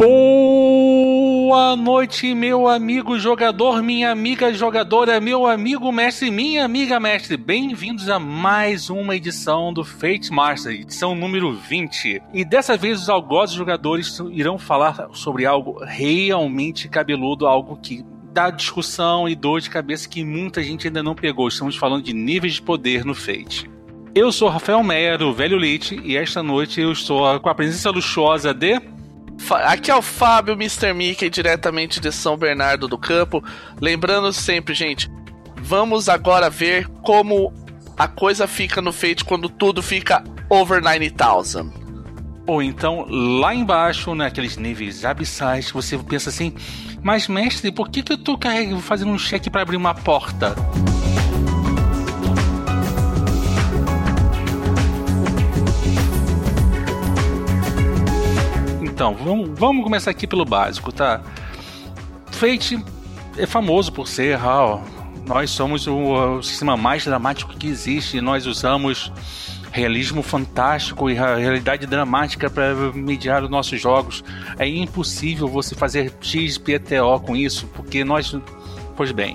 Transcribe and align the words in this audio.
Boa 0.00 1.76
noite, 1.76 2.34
meu 2.34 2.66
amigo 2.66 3.18
jogador, 3.18 3.82
minha 3.82 4.10
amiga 4.10 4.50
jogadora, 4.50 5.20
meu 5.20 5.46
amigo 5.46 5.92
mestre, 5.92 6.30
minha 6.30 6.64
amiga 6.64 6.98
mestre. 6.98 7.36
Bem-vindos 7.36 8.08
a 8.08 8.18
mais 8.18 8.88
uma 8.88 9.14
edição 9.14 9.74
do 9.74 9.84
Fate 9.84 10.32
Master, 10.32 10.72
edição 10.72 11.14
número 11.14 11.52
20. 11.52 12.22
E 12.32 12.46
dessa 12.46 12.78
vez 12.78 13.02
os 13.02 13.10
algozes 13.10 13.54
jogadores 13.54 14.18
irão 14.30 14.58
falar 14.58 15.10
sobre 15.12 15.44
algo 15.44 15.84
realmente 15.84 16.88
cabeludo, 16.88 17.46
algo 17.46 17.76
que 17.76 18.02
dá 18.32 18.48
discussão 18.48 19.28
e 19.28 19.34
dor 19.34 19.60
de 19.60 19.68
cabeça 19.68 20.08
que 20.08 20.24
muita 20.24 20.62
gente 20.62 20.86
ainda 20.86 21.02
não 21.02 21.14
pegou. 21.14 21.46
Estamos 21.46 21.76
falando 21.76 22.04
de 22.04 22.14
níveis 22.14 22.54
de 22.54 22.62
poder 22.62 23.04
no 23.04 23.14
Fate. 23.14 23.70
Eu 24.14 24.32
sou 24.32 24.48
Rafael 24.48 24.82
Meyer, 24.82 25.20
o 25.20 25.34
Velho 25.34 25.58
Leite, 25.58 26.00
e 26.02 26.16
esta 26.16 26.42
noite 26.42 26.80
eu 26.80 26.90
estou 26.90 27.38
com 27.38 27.50
a 27.50 27.54
presença 27.54 27.90
luxuosa 27.90 28.54
de 28.54 28.80
Aqui 29.64 29.90
é 29.90 29.94
o 29.94 30.02
Fábio, 30.02 30.54
Mr. 30.54 30.92
Mickey, 30.92 31.28
diretamente 31.28 31.98
de 31.98 32.12
São 32.12 32.36
Bernardo 32.36 32.86
do 32.86 32.96
Campo. 32.96 33.42
Lembrando 33.80 34.32
sempre, 34.32 34.74
gente, 34.74 35.10
vamos 35.56 36.08
agora 36.08 36.48
ver 36.48 36.86
como 37.02 37.52
a 37.96 38.06
coisa 38.06 38.46
fica 38.46 38.80
no 38.80 38.92
Fate 38.92 39.24
quando 39.24 39.48
tudo 39.48 39.82
fica 39.82 40.22
over 40.48 40.82
9000. 40.82 41.80
Ou 42.46 42.62
então, 42.62 43.06
lá 43.08 43.54
embaixo, 43.54 44.14
naqueles 44.14 44.56
níveis 44.56 45.04
abissais, 45.04 45.70
você 45.70 45.98
pensa 45.98 46.30
assim: 46.30 46.54
Mas, 47.02 47.28
mestre, 47.28 47.70
por 47.70 47.88
que, 47.88 48.02
que 48.02 48.12
eu 48.12 48.18
tô 48.18 48.38
fazendo 48.80 49.12
um 49.12 49.18
cheque 49.18 49.50
para 49.50 49.62
abrir 49.62 49.76
uma 49.76 49.94
porta? 49.94 50.56
Então, 59.00 59.14
vamos, 59.14 59.58
vamos 59.58 59.82
começar 59.82 60.10
aqui 60.10 60.26
pelo 60.26 60.44
básico, 60.44 60.92
tá? 60.92 61.22
Fate 62.32 62.78
é 63.38 63.46
famoso 63.46 63.90
por 63.90 64.06
ser, 64.06 64.36
ah, 64.36 64.78
nós 65.26 65.48
somos 65.48 65.86
o, 65.86 65.96
o, 66.36 66.42
sistema 66.42 66.76
mais 66.76 67.06
dramático 67.06 67.56
que 67.56 67.66
existe, 67.66 68.20
nós 68.20 68.44
usamos 68.44 69.10
realismo 69.72 70.22
fantástico 70.22 71.08
e 71.08 71.14
realidade 71.14 71.86
dramática 71.86 72.50
para 72.50 72.74
mediar 72.92 73.42
os 73.42 73.48
nossos 73.48 73.80
jogos. 73.80 74.22
É 74.58 74.68
impossível 74.68 75.48
você 75.48 75.74
fazer 75.74 76.12
XPTO 76.20 77.20
com 77.24 77.34
isso, 77.34 77.68
porque 77.68 78.04
nós, 78.04 78.36
pois 78.98 79.12
bem, 79.12 79.34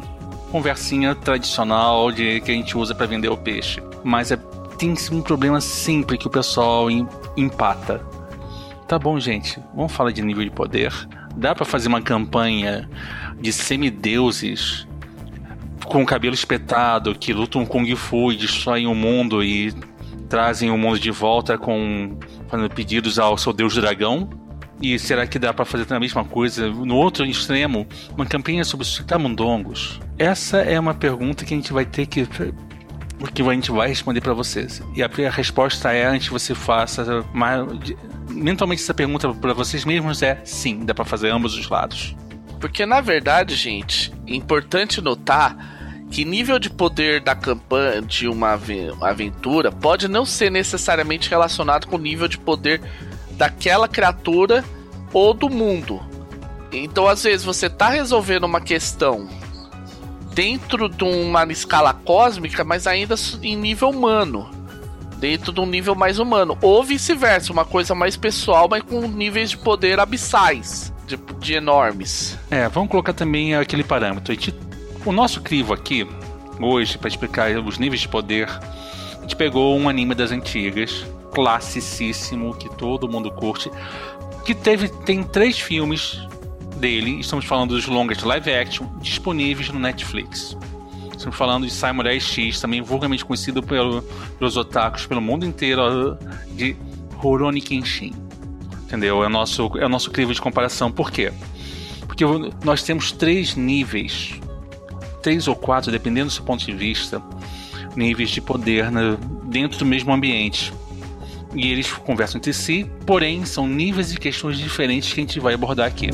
conversinha 0.51 1.15
tradicional 1.15 2.11
de 2.11 2.39
que 2.41 2.51
a 2.51 2.53
gente 2.53 2.77
usa 2.77 2.93
para 2.93 3.07
vender 3.07 3.29
o 3.29 3.37
peixe, 3.37 3.81
mas 4.03 4.31
é, 4.31 4.37
tem 4.77 4.93
um 5.11 5.23
problema 5.23 5.59
sempre 5.59 6.19
que 6.19 6.27
o 6.27 6.29
pessoal 6.29 6.87
empata 7.35 8.13
Tá 8.87 8.99
bom, 8.99 9.19
gente. 9.19 9.59
Vamos 9.75 9.91
falar 9.91 10.11
de 10.11 10.21
nível 10.21 10.43
de 10.43 10.51
poder. 10.51 10.93
Dá 11.35 11.55
para 11.55 11.65
fazer 11.65 11.87
uma 11.87 12.01
campanha 12.01 12.87
de 13.39 13.51
semideuses 13.51 14.87
com 15.85 16.03
o 16.03 16.05
cabelo 16.05 16.33
espetado 16.33 17.15
que 17.15 17.33
lutam 17.33 17.65
com 17.65 17.79
Kung 17.79 17.95
Fu 17.95 18.31
e 18.31 18.37
destroem 18.37 18.87
o 18.87 18.95
mundo 18.95 19.43
e 19.43 19.73
trazem 20.29 20.69
o 20.69 20.77
mundo 20.77 20.99
de 20.99 21.11
volta 21.11 21.57
com 21.57 22.17
fazendo 22.47 22.69
pedidos 22.69 23.17
ao 23.17 23.37
seu 23.37 23.53
deus 23.53 23.75
dragão? 23.75 24.29
E 24.81 24.99
será 24.99 25.25
que 25.25 25.39
dá 25.39 25.53
para 25.53 25.63
fazer 25.63 25.91
a 25.93 25.99
mesma 25.99 26.23
coisa 26.23 26.69
no 26.69 26.95
outro 26.95 27.25
extremo, 27.25 27.87
uma 28.13 28.25
campanha 28.25 28.63
sobre 28.63 28.85
os 28.85 28.99
camundongos? 28.99 29.99
Essa 30.17 30.57
é 30.57 30.79
uma 30.79 30.93
pergunta 30.93 31.45
que 31.45 31.53
a 31.53 31.57
gente 31.57 31.71
vai 31.71 31.85
ter 31.85 32.05
que 32.05 32.27
que 33.33 33.41
a 33.41 33.53
gente 33.53 33.71
vai 33.71 33.87
responder 33.87 34.21
para 34.21 34.33
vocês. 34.33 34.81
E 34.95 35.03
a, 35.03 35.07
resposta 35.29 35.91
é 35.91 36.05
antes 36.05 36.27
você 36.27 36.53
faça 36.53 37.25
mais, 37.33 37.61
mentalmente 38.29 38.81
essa 38.81 38.93
pergunta 38.93 39.33
para 39.33 39.53
vocês 39.53 39.85
mesmos 39.85 40.21
é 40.21 40.41
sim, 40.43 40.85
dá 40.85 40.93
para 40.93 41.05
fazer 41.05 41.29
ambos 41.29 41.57
os 41.57 41.69
lados. 41.69 42.15
Porque 42.59 42.85
na 42.85 43.01
verdade, 43.01 43.55
gente, 43.55 44.11
é 44.27 44.35
importante 44.35 45.01
notar 45.01 45.75
que 46.11 46.23
nível 46.23 46.59
de 46.59 46.69
poder 46.69 47.21
da 47.21 47.35
campanha 47.35 48.01
de 48.01 48.27
uma 48.27 48.59
aventura 49.01 49.71
pode 49.71 50.07
não 50.07 50.25
ser 50.25 50.51
necessariamente 50.51 51.29
relacionado 51.29 51.87
com 51.87 51.95
o 51.95 51.99
nível 51.99 52.27
de 52.27 52.37
poder 52.37 52.81
daquela 53.31 53.87
criatura 53.87 54.63
ou 55.11 55.33
do 55.33 55.49
mundo. 55.49 56.01
Então, 56.71 57.07
às 57.07 57.23
vezes, 57.23 57.45
você 57.45 57.69
tá 57.69 57.89
resolvendo 57.89 58.43
uma 58.43 58.61
questão 58.61 59.27
dentro 60.35 60.89
de 60.89 61.05
uma 61.05 61.45
escala 61.45 61.93
cósmica, 61.93 62.65
mas 62.65 62.85
ainda 62.85 63.15
em 63.41 63.55
nível 63.55 63.89
humano. 63.89 64.49
Dentro 65.17 65.53
de 65.53 65.61
um 65.61 65.65
nível 65.65 65.95
mais 65.95 66.19
humano. 66.19 66.57
Ou 66.61 66.83
vice-versa, 66.83 67.53
uma 67.53 67.63
coisa 67.63 67.95
mais 67.95 68.17
pessoal, 68.17 68.67
mas 68.69 68.83
com 68.83 69.07
níveis 69.07 69.51
de 69.51 69.57
poder 69.57 69.97
abissais. 69.97 70.93
De, 71.07 71.17
de 71.39 71.53
enormes. 71.53 72.37
É, 72.51 72.67
vamos 72.67 72.89
colocar 72.91 73.13
também 73.13 73.55
aquele 73.55 73.83
parâmetro. 73.83 74.35
O 75.05 75.13
nosso 75.13 75.39
crivo 75.39 75.73
aqui, 75.73 76.05
hoje, 76.59 76.97
para 76.97 77.07
explicar 77.07 77.57
os 77.57 77.77
níveis 77.77 78.01
de 78.01 78.09
poder, 78.09 78.49
a 78.49 79.21
gente 79.21 79.37
pegou 79.37 79.77
um 79.77 79.87
anime 79.87 80.13
das 80.13 80.31
antigas, 80.31 81.05
classicíssimo, 81.33 82.53
que 82.55 82.69
todo 82.75 83.07
mundo 83.07 83.31
curte, 83.31 83.71
que 84.43 84.53
teve 84.53 84.89
tem 84.89 85.23
três 85.23 85.57
filmes 85.57 86.19
dele, 86.75 87.19
estamos 87.19 87.45
falando 87.45 87.69
dos 87.69 87.87
longas 87.87 88.21
live 88.23 88.53
action 88.53 88.87
disponíveis 88.99 89.69
no 89.69 89.79
Netflix. 89.79 90.57
Estamos 91.15 91.35
falando 91.35 91.65
de 91.65 91.71
Samurai 91.71 92.19
X, 92.19 92.59
também 92.59 92.81
vulgarmente 92.81 93.25
conhecido 93.25 93.63
pelo, 93.63 94.01
pelos 94.37 94.57
otakus 94.57 95.05
pelo 95.05 95.21
mundo 95.21 95.45
inteiro, 95.45 96.17
de 96.51 96.75
Rurouni 97.15 97.61
Kenshin. 97.61 98.13
Entendeu? 98.83 99.23
É 99.23 99.27
o 99.27 99.29
nosso, 99.29 99.71
é 99.77 99.87
nosso 99.87 100.11
crivo 100.11 100.33
de 100.33 100.41
comparação. 100.41 100.91
Por 100.91 101.09
quê? 101.09 101.31
Porque 102.01 102.23
nós 102.63 102.83
temos 102.83 103.11
três 103.11 103.55
níveis, 103.55 104.39
três 105.23 105.47
ou 105.47 105.55
quatro, 105.55 105.91
dependendo 105.91 106.27
do 106.27 106.33
seu 106.33 106.43
ponto 106.43 106.63
de 106.63 106.73
vista, 106.73 107.21
níveis 107.95 108.29
de 108.29 108.41
poder 108.41 108.91
né, 108.91 109.17
dentro 109.45 109.79
do 109.79 109.85
mesmo 109.85 110.13
ambiente. 110.13 110.71
E 111.55 111.71
eles 111.71 111.91
conversam 111.91 112.37
entre 112.37 112.53
si, 112.53 112.89
porém 113.05 113.45
são 113.45 113.67
níveis 113.67 114.13
e 114.13 114.17
questões 114.17 114.57
diferentes 114.57 115.11
que 115.11 115.21
a 115.21 115.23
gente 115.23 115.39
vai 115.39 115.53
abordar 115.53 115.87
aqui. 115.87 116.09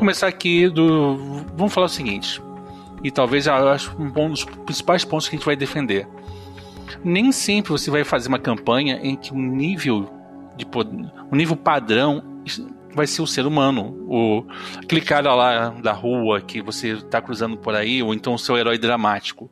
Começar 0.00 0.28
aqui 0.28 0.66
do. 0.66 1.44
Vamos 1.54 1.74
falar 1.74 1.86
o 1.86 1.90
seguinte. 1.90 2.40
E 3.04 3.10
talvez 3.10 3.46
acho 3.46 3.94
um 3.98 4.30
dos 4.30 4.44
principais 4.44 5.04
pontos 5.04 5.28
que 5.28 5.36
a 5.36 5.38
gente 5.38 5.44
vai 5.44 5.54
defender. 5.54 6.08
Nem 7.04 7.30
sempre 7.30 7.70
você 7.70 7.90
vai 7.90 8.02
fazer 8.02 8.28
uma 8.28 8.38
campanha 8.38 8.98
em 9.02 9.14
que 9.14 9.30
o 9.30 9.36
nível 9.36 10.10
de 10.56 10.66
o 11.30 11.36
nível 11.36 11.54
padrão 11.54 12.22
vai 12.94 13.06
ser 13.06 13.20
o 13.20 13.26
ser 13.26 13.46
humano. 13.46 13.94
O, 14.08 14.46
aquele 14.82 15.02
cara 15.02 15.34
lá 15.34 15.68
da 15.68 15.92
rua 15.92 16.40
que 16.40 16.62
você 16.62 16.92
está 16.92 17.20
cruzando 17.20 17.58
por 17.58 17.74
aí, 17.74 18.02
ou 18.02 18.14
então 18.14 18.34
o 18.34 18.38
seu 18.38 18.56
herói 18.56 18.78
dramático. 18.78 19.50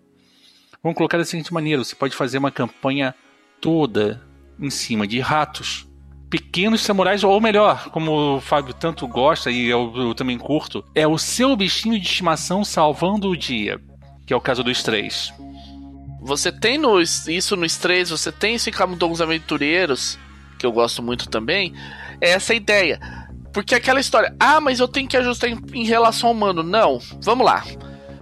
Vamos 0.83 0.97
colocar 0.97 1.19
da 1.19 1.25
seguinte 1.27 1.53
maneira: 1.53 1.85
você 1.85 1.95
pode 1.95 2.17
fazer 2.17 2.39
uma 2.39 2.51
campanha 2.51 3.15
toda 3.61 4.27
em 4.59 4.71
cima 4.71 5.07
de 5.07 5.21
ratos 5.21 5.88
pequenos 6.31 6.83
samurais, 6.83 7.25
ou 7.25 7.41
melhor, 7.41 7.89
como 7.91 8.37
o 8.37 8.41
Fábio 8.41 8.75
tanto 8.75 9.07
gosta 9.07 9.51
e 9.51 9.67
eu, 9.67 9.93
eu, 9.97 10.15
também 10.15 10.39
curto, 10.39 10.85
é 10.95 11.07
o 11.07 11.19
seu 11.19 11.57
bichinho 11.57 11.99
de 11.99 12.07
estimação 12.07 12.65
salvando 12.65 13.29
o 13.29 13.37
dia, 13.37 13.81
que 14.27 14.33
é 14.33 14.37
o 14.37 14.41
caso 14.41 14.63
dos 14.63 14.83
três. 14.83 15.33
Você 16.21 16.53
tem 16.53 16.77
no, 16.77 17.01
isso 17.01 17.57
nos 17.57 17.77
três, 17.77 18.11
você 18.11 18.31
tem 18.31 18.55
esse 18.57 18.71
Camundongos 18.71 19.21
Aventureiros, 19.21 20.19
que 20.59 20.67
eu 20.67 20.73
gosto 20.73 21.03
muito 21.03 21.29
também, 21.29 21.73
é 22.21 22.31
essa 22.31 22.55
ideia. 22.55 23.01
Porque 23.53 23.75
aquela 23.75 24.01
história, 24.01 24.35
ah, 24.39 24.61
mas 24.61 24.79
eu 24.79 24.89
tenho 24.89 25.09
que 25.09 25.17
ajustar 25.17 25.49
em, 25.49 25.59
em 25.73 25.85
relação 25.85 26.29
ao 26.29 26.35
humano. 26.35 26.63
Não, 26.63 27.01
vamos 27.23 27.47
lá. 27.47 27.65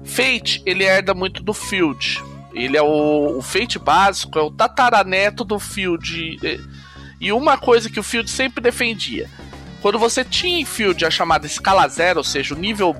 Fate, 0.04 0.62
ele 0.64 0.84
herda 0.84 1.12
muito 1.14 1.42
do 1.42 1.52
Field. 1.52 2.22
Ele 2.54 2.76
é 2.76 2.82
o, 2.82 3.38
o 3.38 3.42
Fate 3.42 3.78
básico, 3.78 4.38
é 4.38 4.42
o 4.42 4.50
tataraneto 4.50 5.44
do 5.44 5.58
Field 5.58 6.38
e 7.20 7.32
uma 7.32 7.56
coisa 7.56 7.90
que 7.90 8.00
o 8.00 8.02
Field 8.02 8.30
sempre 8.30 8.62
defendia: 8.62 9.30
quando 9.80 9.98
você 9.98 10.24
tinha 10.24 10.60
em 10.60 10.64
Field 10.64 11.04
a 11.04 11.10
chamada 11.10 11.46
escala 11.46 11.88
zero, 11.88 12.18
ou 12.18 12.24
seja, 12.24 12.54
o 12.54 12.58
nível 12.58 12.94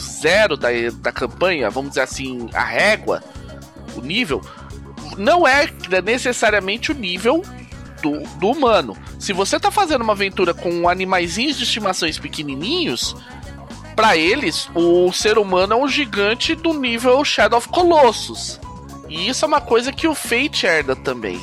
zero 0.00 0.56
da, 0.56 0.68
da 0.94 1.12
campanha, 1.12 1.70
vamos 1.70 1.90
dizer 1.90 2.02
assim, 2.02 2.48
a 2.54 2.64
régua, 2.64 3.22
o 3.94 4.00
nível, 4.00 4.40
não 5.16 5.46
é 5.46 5.68
necessariamente 6.04 6.90
o 6.90 6.94
nível 6.94 7.42
do, 8.02 8.20
do 8.38 8.50
humano. 8.50 8.96
Se 9.18 9.32
você 9.32 9.56
está 9.56 9.70
fazendo 9.70 10.02
uma 10.02 10.12
aventura 10.12 10.52
com 10.52 10.88
animaizinhos 10.88 11.56
de 11.56 11.64
estimações 11.64 12.18
pequenininhos, 12.18 13.14
para 13.94 14.16
eles, 14.16 14.68
o 14.74 15.12
ser 15.12 15.38
humano 15.38 15.74
é 15.74 15.76
um 15.76 15.88
gigante 15.88 16.54
do 16.54 16.72
nível 16.72 17.24
Shadow 17.24 17.58
of 17.58 17.68
Colossus. 17.68 18.58
E 19.08 19.28
isso 19.28 19.44
é 19.44 19.48
uma 19.48 19.60
coisa 19.60 19.92
que 19.92 20.08
o 20.08 20.14
Fate 20.14 20.66
herda 20.66 20.96
também. 20.96 21.40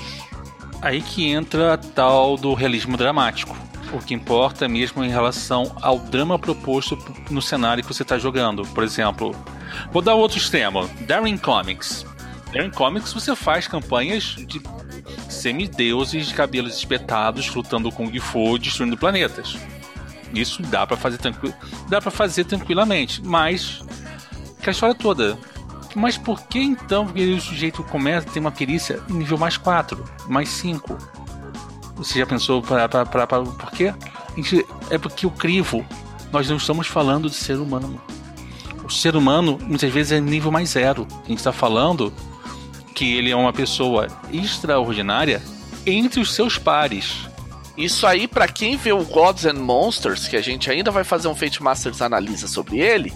Aí 0.81 1.01
que 1.01 1.29
entra 1.29 1.73
a 1.73 1.77
tal 1.77 2.37
do 2.37 2.53
realismo 2.53 2.95
dramático. 2.95 3.55
O 3.91 3.99
que 3.99 4.13
importa 4.13 4.65
é 4.65 4.67
mesmo 4.67 5.03
em 5.03 5.09
relação 5.09 5.75
ao 5.81 5.99
drama 5.99 6.37
proposto 6.37 6.97
no 7.29 7.41
cenário 7.41 7.83
que 7.83 7.93
você 7.93 8.03
está 8.03 8.17
jogando. 8.17 8.63
Por 8.67 8.83
exemplo, 8.83 9.35
vou 9.91 10.01
dar 10.01 10.13
outro 10.13 10.37
extremo: 10.37 10.89
Darwin 11.01 11.37
Comics. 11.37 12.05
Em 12.53 12.69
comics 12.69 13.13
você 13.13 13.35
faz 13.35 13.67
campanhas 13.67 14.35
de 14.37 14.61
semideuses 15.29 16.27
de 16.27 16.33
cabelos 16.33 16.75
espetados 16.77 17.53
lutando 17.53 17.91
com 17.91 18.05
Kung 18.07 18.19
Fu, 18.19 18.57
destruindo 18.57 18.97
planetas. 18.97 19.57
Isso 20.33 20.61
dá 20.63 20.85
para 20.85 20.97
fazer 20.97 21.17
fazer 22.11 22.45
tranquilamente, 22.45 23.21
mas 23.23 23.81
que 24.61 24.69
a 24.69 24.71
história 24.71 24.95
toda. 24.95 25.37
Mas 25.95 26.17
por 26.17 26.41
que 26.43 26.59
então 26.59 27.07
que 27.07 27.33
o 27.33 27.41
sujeito 27.41 27.83
começa 27.83 28.27
a 28.27 28.31
ter 28.31 28.39
uma 28.39 28.51
perícia 28.51 29.01
nível 29.09 29.37
mais 29.37 29.57
4, 29.57 30.03
mais 30.27 30.49
5? 30.49 30.97
Você 31.95 32.19
já 32.19 32.25
pensou 32.25 32.61
para 32.61 32.87
por 32.87 33.71
quê? 33.71 33.93
É 34.89 34.97
porque 34.97 35.27
o 35.27 35.31
crivo, 35.31 35.85
nós 36.31 36.49
não 36.49 36.57
estamos 36.57 36.87
falando 36.87 37.29
de 37.29 37.35
ser 37.35 37.57
humano. 37.57 38.01
O 38.83 38.89
ser 38.89 39.15
humano 39.15 39.59
muitas 39.61 39.91
vezes 39.91 40.13
é 40.13 40.19
nível 40.19 40.51
mais 40.51 40.69
zero. 40.69 41.07
A 41.25 41.27
gente 41.27 41.39
está 41.39 41.51
falando 41.51 42.13
que 42.95 43.15
ele 43.15 43.31
é 43.31 43.35
uma 43.35 43.53
pessoa 43.53 44.07
extraordinária 44.31 45.41
entre 45.85 46.19
os 46.19 46.33
seus 46.33 46.57
pares. 46.57 47.27
Isso 47.77 48.05
aí, 48.05 48.27
para 48.27 48.47
quem 48.47 48.75
vê 48.75 48.91
o 48.91 49.05
Gods 49.05 49.45
and 49.45 49.53
Monsters, 49.53 50.27
que 50.27 50.35
a 50.35 50.41
gente 50.41 50.69
ainda 50.69 50.91
vai 50.91 51.03
fazer 51.03 51.27
um 51.27 51.35
Fate 51.35 51.63
Masters 51.63 52.01
analisa 52.01 52.47
sobre 52.47 52.79
ele, 52.79 53.13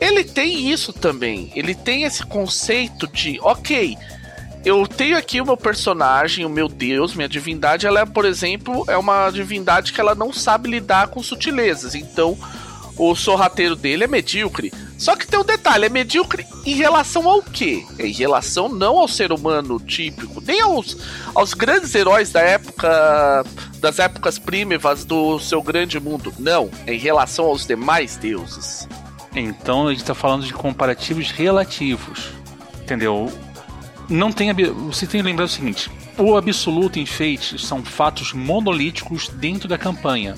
ele 0.00 0.24
tem 0.24 0.70
isso 0.70 0.92
também. 0.92 1.52
Ele 1.54 1.74
tem 1.74 2.04
esse 2.04 2.24
conceito 2.24 3.06
de, 3.08 3.38
ok, 3.40 3.96
eu 4.64 4.86
tenho 4.86 5.16
aqui 5.16 5.40
o 5.40 5.46
meu 5.46 5.56
personagem, 5.56 6.44
o 6.44 6.50
meu 6.50 6.68
deus, 6.68 7.14
minha 7.14 7.28
divindade, 7.28 7.86
ela 7.86 8.00
é, 8.00 8.06
por 8.06 8.24
exemplo, 8.24 8.84
é 8.88 8.96
uma 8.96 9.30
divindade 9.30 9.92
que 9.92 10.00
ela 10.00 10.14
não 10.14 10.32
sabe 10.32 10.68
lidar 10.68 11.08
com 11.08 11.22
sutilezas. 11.22 11.94
Então, 11.94 12.36
o 12.96 13.14
sorrateiro 13.14 13.76
dele 13.76 14.04
é 14.04 14.08
medíocre. 14.08 14.72
Só 14.98 15.14
que 15.14 15.26
tem 15.26 15.38
um 15.38 15.44
detalhe, 15.44 15.86
é 15.86 15.88
medíocre 15.88 16.44
em 16.66 16.74
relação 16.74 17.28
ao 17.28 17.40
quê? 17.40 17.86
É 17.98 18.06
em 18.06 18.12
relação 18.12 18.68
não 18.68 18.98
ao 18.98 19.06
ser 19.06 19.30
humano 19.30 19.78
típico, 19.78 20.42
nem 20.44 20.60
aos, 20.60 20.96
aos 21.34 21.54
grandes 21.54 21.94
heróis 21.94 22.32
da 22.32 22.40
época 22.40 23.44
das 23.78 24.00
épocas 24.00 24.40
primevas 24.40 25.04
do 25.04 25.38
seu 25.38 25.62
grande 25.62 26.00
mundo. 26.00 26.34
Não, 26.36 26.68
é 26.84 26.94
em 26.94 26.98
relação 26.98 27.44
aos 27.44 27.64
demais 27.64 28.16
deuses. 28.16 28.88
Então 29.38 29.86
a 29.86 29.90
gente 29.90 30.00
está 30.00 30.14
falando 30.14 30.44
de 30.44 30.52
comparativos 30.52 31.30
relativos. 31.30 32.30
Entendeu? 32.82 33.32
Não 34.08 34.32
tem. 34.32 34.52
Você 34.52 35.06
tem 35.06 35.20
que 35.20 35.26
lembrar 35.26 35.44
o 35.44 35.48
seguinte: 35.48 35.90
o 36.16 36.36
absoluto 36.36 36.98
enfeite 36.98 37.58
são 37.58 37.84
fatos 37.84 38.32
monolíticos 38.32 39.28
dentro 39.28 39.68
da 39.68 39.78
campanha 39.78 40.34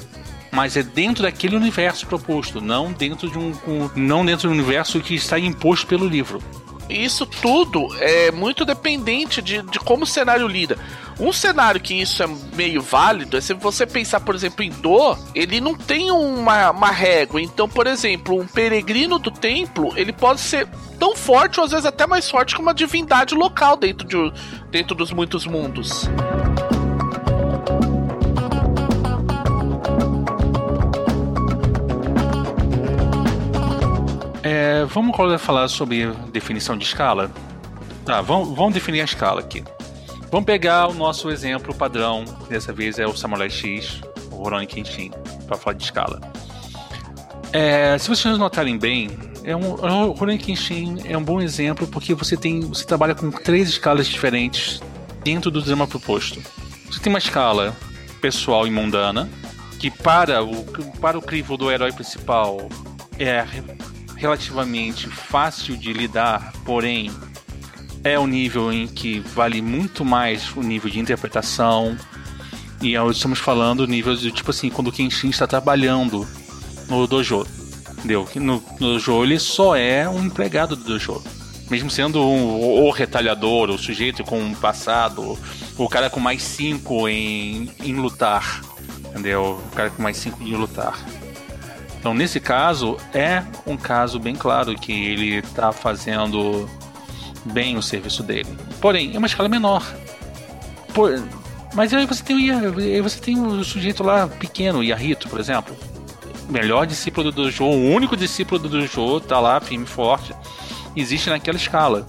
mas 0.52 0.76
é 0.76 0.82
dentro 0.82 1.22
daquele 1.22 1.56
universo 1.56 2.06
proposto, 2.06 2.60
não 2.60 2.92
dentro 2.92 3.30
de 3.30 3.38
um, 3.38 3.52
não 3.94 4.24
dentro 4.24 4.48
do 4.48 4.52
universo 4.52 5.00
que 5.00 5.14
está 5.14 5.38
imposto 5.38 5.86
pelo 5.86 6.06
livro. 6.06 6.42
Isso 6.88 7.24
tudo 7.24 7.86
é 8.00 8.32
muito 8.32 8.64
dependente 8.64 9.40
de, 9.40 9.62
de 9.62 9.78
como 9.78 10.02
o 10.02 10.06
cenário 10.06 10.48
lida. 10.48 10.76
Um 11.20 11.34
cenário 11.34 11.78
que 11.78 11.92
isso 11.92 12.22
é 12.22 12.26
meio 12.56 12.80
válido 12.80 13.36
é 13.36 13.42
se 13.42 13.52
você 13.52 13.86
pensar, 13.86 14.20
por 14.20 14.34
exemplo, 14.34 14.64
em 14.64 14.70
Do, 14.70 15.18
ele 15.34 15.60
não 15.60 15.74
tem 15.74 16.10
uma, 16.10 16.70
uma 16.70 16.90
régua. 16.90 17.42
Então, 17.42 17.68
por 17.68 17.86
exemplo, 17.86 18.40
um 18.40 18.46
peregrino 18.46 19.18
do 19.18 19.30
templo, 19.30 19.92
ele 19.96 20.14
pode 20.14 20.40
ser 20.40 20.66
tão 20.98 21.14
forte, 21.14 21.60
ou 21.60 21.66
às 21.66 21.72
vezes 21.72 21.84
até 21.84 22.06
mais 22.06 22.30
forte 22.30 22.54
que 22.54 22.60
uma 22.62 22.72
divindade 22.72 23.34
local 23.34 23.76
dentro, 23.76 24.08
de, 24.08 24.32
dentro 24.70 24.94
dos 24.94 25.12
muitos 25.12 25.44
mundos. 25.44 26.08
É, 34.42 34.86
vamos 34.86 35.14
falar 35.38 35.68
sobre 35.68 36.06
definição 36.32 36.78
de 36.78 36.84
escala? 36.86 37.30
Tá, 38.06 38.22
vamos, 38.22 38.56
vamos 38.56 38.72
definir 38.72 39.02
a 39.02 39.04
escala 39.04 39.40
aqui. 39.40 39.62
Vamos 40.30 40.46
pegar 40.46 40.86
o 40.86 40.94
nosso 40.94 41.28
exemplo 41.28 41.74
padrão, 41.74 42.24
dessa 42.48 42.72
vez 42.72 43.00
é 43.00 43.06
o 43.06 43.16
Samurai 43.16 43.50
X, 43.50 44.00
o 44.30 44.36
Rurouni 44.36 44.64
Kenshin, 44.64 45.10
para 45.48 45.56
falar 45.56 45.76
de 45.76 45.82
escala. 45.82 46.20
É, 47.52 47.98
se 47.98 48.08
vocês 48.08 48.38
notarem 48.38 48.78
bem, 48.78 49.10
é 49.42 49.56
um, 49.56 49.72
o 49.72 50.12
Rurouni 50.12 50.38
Kenshin 50.38 51.02
é 51.04 51.18
um 51.18 51.24
bom 51.24 51.40
exemplo 51.40 51.84
porque 51.88 52.14
você 52.14 52.36
tem, 52.36 52.60
você 52.60 52.84
trabalha 52.84 53.12
com 53.12 53.28
três 53.32 53.68
escalas 53.68 54.06
diferentes 54.06 54.80
dentro 55.24 55.50
do 55.50 55.60
drama 55.60 55.88
proposto. 55.88 56.40
Você 56.86 57.00
tem 57.00 57.12
uma 57.12 57.18
escala 57.18 57.76
pessoal 58.20 58.68
e 58.68 58.70
mundana, 58.70 59.28
que 59.80 59.90
para 59.90 60.44
o, 60.44 60.64
para 61.00 61.18
o 61.18 61.22
crivo 61.22 61.56
do 61.56 61.72
herói 61.72 61.90
principal 61.90 62.68
é 63.18 63.44
relativamente 64.16 65.08
fácil 65.08 65.76
de 65.76 65.92
lidar, 65.92 66.52
porém 66.64 67.10
é 68.02 68.18
o 68.18 68.26
nível 68.26 68.72
em 68.72 68.86
que 68.86 69.20
vale 69.20 69.60
muito 69.60 70.04
mais 70.04 70.54
o 70.56 70.62
nível 70.62 70.90
de 70.90 70.98
interpretação. 70.98 71.96
E 72.80 72.94
estamos 73.10 73.38
falando 73.38 73.86
nível 73.86 74.14
de 74.16 74.32
tipo 74.32 74.50
assim, 74.50 74.70
quando 74.70 74.88
o 74.88 74.92
Kenshin 74.92 75.28
está 75.28 75.46
trabalhando 75.46 76.26
no 76.88 77.06
dojo. 77.06 77.46
Entendeu? 77.98 78.26
No, 78.36 78.62
no 78.80 78.92
dojo 78.92 79.22
ele 79.22 79.38
só 79.38 79.76
é 79.76 80.08
um 80.08 80.24
empregado 80.24 80.74
do 80.74 80.84
dojo. 80.84 81.22
Mesmo 81.70 81.90
sendo 81.90 82.20
um, 82.20 82.82
o 82.84 82.90
retalhador, 82.90 83.70
o 83.70 83.78
sujeito 83.78 84.24
com 84.24 84.40
um 84.40 84.54
passado, 84.54 85.38
o 85.78 85.88
cara 85.88 86.10
com 86.10 86.18
mais 86.18 86.42
5 86.42 87.08
em, 87.08 87.70
em 87.80 87.94
lutar. 87.94 88.62
Entendeu? 89.10 89.60
O 89.72 89.76
cara 89.76 89.90
com 89.90 90.02
mais 90.02 90.16
5 90.16 90.42
em 90.42 90.56
lutar. 90.56 90.98
Então, 92.00 92.14
nesse 92.14 92.40
caso, 92.40 92.96
é 93.12 93.44
um 93.66 93.76
caso 93.76 94.18
bem 94.18 94.34
claro 94.34 94.74
que 94.74 94.90
ele 94.90 95.36
está 95.36 95.70
fazendo 95.70 96.66
bem 97.44 97.76
o 97.76 97.82
serviço 97.82 98.22
dele. 98.22 98.48
Porém, 98.80 99.14
é 99.14 99.18
uma 99.18 99.26
escala 99.26 99.48
menor. 99.48 99.84
Por... 100.94 101.22
Mas 101.74 101.92
aí 101.94 102.06
você 102.06 102.22
tem, 102.22 102.50
aí 102.50 103.00
você 103.00 103.20
tem 103.20 103.38
o 103.38 103.62
sujeito 103.64 104.02
lá 104.02 104.26
pequeno, 104.26 104.80
o 104.80 104.84
Yahito, 104.84 105.28
por 105.28 105.38
exemplo. 105.38 105.76
Melhor 106.48 106.86
discípulo 106.86 107.30
do 107.30 107.42
Dojo, 107.42 107.64
o 107.64 107.92
único 107.92 108.16
discípulo 108.16 108.58
do 108.58 108.68
Dojo, 108.68 109.20
tá 109.20 109.38
lá, 109.38 109.60
firme 109.60 109.84
e 109.84 109.88
forte. 109.88 110.34
Existe 110.96 111.30
naquela 111.30 111.56
escala. 111.56 112.04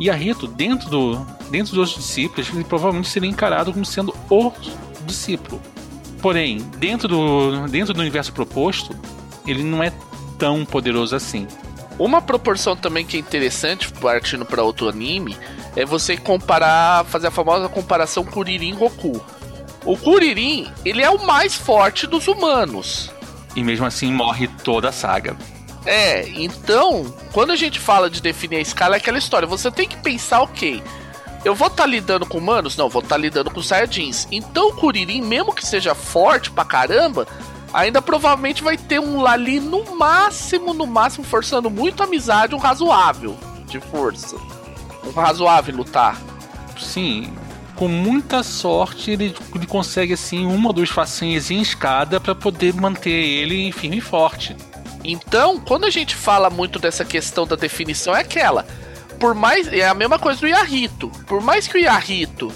Yahito, 0.00 0.46
dentro, 0.46 0.88
do, 0.88 1.26
dentro 1.50 1.74
dos 1.74 1.94
discípulos, 1.94 2.48
ele 2.48 2.64
provavelmente 2.64 3.10
seria 3.10 3.28
encarado 3.28 3.72
como 3.72 3.84
sendo 3.84 4.14
o 4.30 4.50
discípulo. 5.04 5.60
Porém, 6.22 6.58
dentro 6.78 7.08
do, 7.08 7.66
dentro 7.68 7.92
do 7.92 8.00
universo 8.00 8.32
proposto, 8.32 8.96
ele 9.46 9.62
não 9.62 9.82
é 9.82 9.92
tão 10.38 10.64
poderoso 10.64 11.14
assim. 11.14 11.46
Uma 11.98 12.22
proporção 12.22 12.76
também 12.76 13.04
que 13.04 13.16
é 13.16 13.20
interessante, 13.20 13.90
partindo 13.92 14.44
para 14.44 14.62
outro 14.62 14.88
anime, 14.88 15.36
é 15.76 15.84
você 15.84 16.16
comparar, 16.16 17.04
fazer 17.04 17.28
a 17.28 17.30
famosa 17.30 17.68
comparação 17.68 18.24
Kuririn-Goku. 18.24 19.24
O 19.84 19.96
Kuririn, 19.96 20.70
ele 20.84 21.02
é 21.02 21.10
o 21.10 21.24
mais 21.24 21.54
forte 21.54 22.06
dos 22.06 22.28
humanos. 22.28 23.10
E 23.54 23.62
mesmo 23.62 23.84
assim 23.84 24.12
morre 24.12 24.48
toda 24.64 24.88
a 24.88 24.92
saga. 24.92 25.36
É, 25.84 26.28
então, 26.28 27.12
quando 27.32 27.50
a 27.50 27.56
gente 27.56 27.80
fala 27.80 28.08
de 28.08 28.22
definir 28.22 28.56
a 28.56 28.60
escala, 28.60 28.94
é 28.94 28.98
aquela 28.98 29.18
história. 29.18 29.48
Você 29.48 29.70
tem 29.70 29.88
que 29.88 29.96
pensar, 29.96 30.42
ok, 30.42 30.82
eu 31.44 31.54
vou 31.54 31.66
estar 31.66 31.82
tá 31.82 31.88
lidando 31.88 32.24
com 32.24 32.38
humanos? 32.38 32.76
Não, 32.76 32.88
vou 32.88 33.02
estar 33.02 33.16
tá 33.16 33.20
lidando 33.20 33.50
com 33.50 33.62
Saiyajins. 33.62 34.28
Então 34.30 34.68
o 34.68 34.76
Kuririn, 34.76 35.22
mesmo 35.22 35.52
que 35.52 35.66
seja 35.66 35.94
forte 35.94 36.50
pra 36.50 36.64
caramba, 36.64 37.26
ainda 37.72 38.02
provavelmente 38.02 38.62
vai 38.62 38.76
ter 38.76 39.00
um 39.00 39.20
Lali 39.20 39.60
no 39.60 39.96
máximo, 39.96 40.74
no 40.74 40.86
máximo, 40.86 41.24
forçando 41.24 41.70
muito 41.70 42.02
a 42.02 42.06
amizade, 42.06 42.54
um 42.54 42.58
razoável 42.58 43.36
de 43.66 43.80
força. 43.80 44.36
Um 45.04 45.10
razoável 45.10 45.76
lutar. 45.76 46.20
Sim, 46.78 47.32
com 47.74 47.88
muita 47.88 48.42
sorte 48.42 49.10
ele, 49.10 49.34
ele 49.54 49.66
consegue 49.66 50.12
assim 50.12 50.46
uma 50.46 50.68
ou 50.68 50.72
duas 50.72 50.90
facinhas 50.90 51.50
em 51.50 51.60
escada 51.60 52.20
para 52.20 52.34
poder 52.34 52.74
manter 52.74 53.10
ele 53.10 53.72
firme 53.72 53.98
e 53.98 54.00
forte. 54.00 54.56
Então, 55.04 55.58
quando 55.58 55.84
a 55.84 55.90
gente 55.90 56.14
fala 56.14 56.48
muito 56.48 56.78
dessa 56.78 57.04
questão 57.04 57.46
da 57.46 57.56
definição, 57.56 58.14
é 58.14 58.20
aquela. 58.20 58.66
Por 59.18 59.34
mais. 59.34 59.66
É 59.68 59.86
a 59.86 59.94
mesma 59.94 60.18
coisa 60.18 60.40
do 60.40 60.46
Yahito. 60.46 61.08
Por 61.26 61.40
mais 61.40 61.66
que 61.66 61.76
o 61.76 61.80
Yahito 61.80 62.52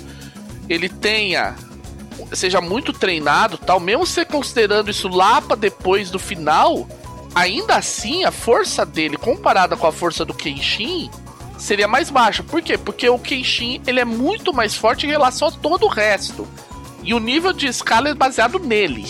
ele 0.69 0.89
tenha 0.89 1.55
seja 2.33 2.61
muito 2.61 2.93
treinado, 2.93 3.59
tal, 3.59 3.81
mesmo 3.81 4.07
você 4.07 4.25
considerando 4.25 4.91
isso 4.91 5.09
lá 5.09 5.41
para 5.41 5.57
depois 5.57 6.11
do 6.11 6.19
final, 6.19 6.89
ainda 7.35 7.77
assim 7.77 8.25
a 8.25 8.31
força 8.31 8.85
dele 8.85 9.17
comparada 9.17 9.77
com 9.77 9.87
a 9.87 9.93
força 9.93 10.25
do 10.25 10.35
Kenshin 10.35 11.11
seria 11.59 11.89
mais 11.89 12.11
baixa. 12.11 12.43
Por 12.43 12.63
quê? 12.63 12.77
Porque 12.79 13.09
o 13.09 13.19
Kenshin 13.19 13.81
ele 13.87 14.01
é 14.01 14.05
muito 14.05 14.53
mais 14.53 14.75
forte 14.75 15.07
em 15.07 15.11
relação 15.11 15.49
a 15.49 15.53
todo 15.53 15.85
o 15.85 15.89
resto. 15.89 16.47
E 17.03 17.15
o 17.15 17.21
nível 17.21 17.53
de 17.53 17.67
escala 17.67 18.09
é 18.09 18.15
baseado 18.15 18.59
nele. 18.59 19.07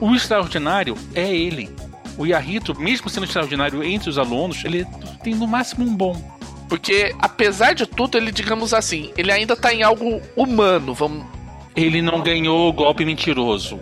O 0.00 0.14
extraordinário 0.14 0.96
é 1.14 1.28
ele. 1.28 1.70
O 2.16 2.26
Yahito, 2.26 2.78
mesmo 2.78 3.10
sendo 3.10 3.24
extraordinário 3.24 3.84
entre 3.84 4.08
os 4.08 4.18
alunos, 4.18 4.64
ele 4.64 4.86
tem 5.22 5.34
no 5.34 5.46
máximo 5.46 5.84
um 5.84 5.94
bom. 5.94 6.36
Porque, 6.68 7.14
apesar 7.18 7.74
de 7.74 7.86
tudo, 7.86 8.16
ele, 8.16 8.32
digamos 8.32 8.74
assim, 8.74 9.12
ele 9.16 9.30
ainda 9.30 9.54
tá 9.54 9.72
em 9.72 9.82
algo 9.82 10.20
humano, 10.34 10.94
vamos, 10.94 11.24
ele 11.76 12.00
não 12.00 12.22
ganhou 12.22 12.68
o 12.68 12.72
golpe 12.72 13.04
mentiroso. 13.04 13.78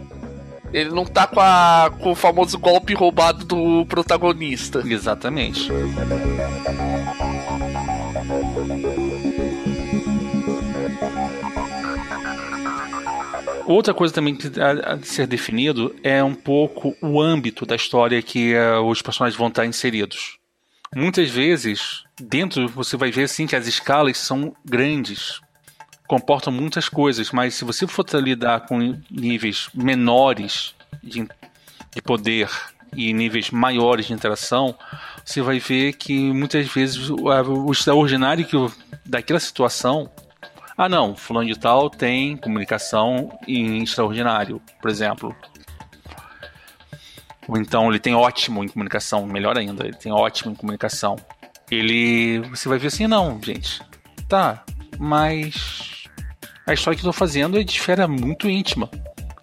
Ele 0.73 0.91
não 0.91 1.05
tá 1.05 1.27
com, 1.27 1.41
a, 1.41 1.91
com 2.01 2.11
o 2.11 2.15
famoso 2.17 2.59
golpe 2.59 2.93
roubado 2.95 3.45
do 3.45 3.87
protagonista. 3.87 4.83
Exatamente. 4.85 5.71
Outra 13.67 13.95
coisa 13.95 14.13
também 14.13 14.35
que 14.35 14.51
tá 14.51 14.73
a, 14.73 14.99
ser 15.03 15.27
definido 15.27 15.95
é 16.03 16.23
um 16.23 16.35
pouco 16.35 16.95
o 17.01 17.21
âmbito 17.21 17.65
da 17.65 17.77
história 17.77 18.21
que 18.21 18.53
eh, 18.53 18.79
os 18.79 19.01
personagens 19.01 19.39
vão 19.39 19.49
estar 19.49 19.65
inseridos. 19.65 20.39
Muitas 20.95 21.31
vezes, 21.31 22.05
dentro, 22.21 22.69
você 22.69 22.97
vai 22.97 23.11
ver 23.11 23.25
assim 23.25 23.47
que 23.47 23.57
as 23.57 23.67
escalas 23.67 24.19
são 24.19 24.55
grandes 24.65 25.41
comportam 26.07 26.53
muitas 26.53 26.89
coisas, 26.89 27.31
mas 27.31 27.55
se 27.55 27.65
você 27.65 27.87
for 27.87 28.05
lidar 28.15 28.67
com 28.67 29.01
níveis 29.11 29.69
menores 29.75 30.75
de, 31.03 31.27
de 31.95 32.03
poder 32.03 32.51
e 32.95 33.13
níveis 33.13 33.51
maiores 33.51 34.07
de 34.07 34.13
interação, 34.13 34.75
você 35.25 35.43
vai 35.43 35.59
ver 35.59 35.95
que 35.95 36.33
muitas 36.33 36.67
vezes 36.69 37.09
o, 37.11 37.25
o 37.27 37.73
extraordinário 37.73 38.45
que, 38.45 38.57
daquela 39.05 39.41
situação 39.41 40.11
ah, 40.77 40.89
não, 40.89 41.15
fulano 41.15 41.47
de 41.47 41.59
tal 41.59 41.89
tem 41.89 42.37
comunicação 42.37 43.39
em 43.47 43.85
extraordinário, 43.85 44.61
por 44.83 44.91
exemplo. 44.91 45.35
Ou 47.47 47.57
então 47.57 47.89
ele 47.89 48.01
tem 48.01 48.15
ótimo 48.15 48.65
em 48.65 48.69
comunicação, 48.69 49.25
melhor 49.25 49.57
ainda, 49.57 49.87
ele 49.87 49.97
tem 49.97 50.11
ótimo 50.11 50.51
em 50.51 50.55
comunicação. 50.55 51.17
Ele. 51.71 52.41
Você 52.51 52.69
vai 52.69 52.79
ver 52.79 52.89
assim, 52.89 53.07
não, 53.07 53.41
gente. 53.41 53.81
Tá, 54.29 54.65
mas. 54.99 55.94
A 56.67 56.73
história 56.73 56.99
que 56.99 57.07
eu 57.07 57.13
tô 57.13 57.13
fazendo 57.13 57.59
é 57.59 57.63
de 57.63 57.73
esfera 57.73 58.09
muito 58.09 58.49
íntima. 58.49 58.89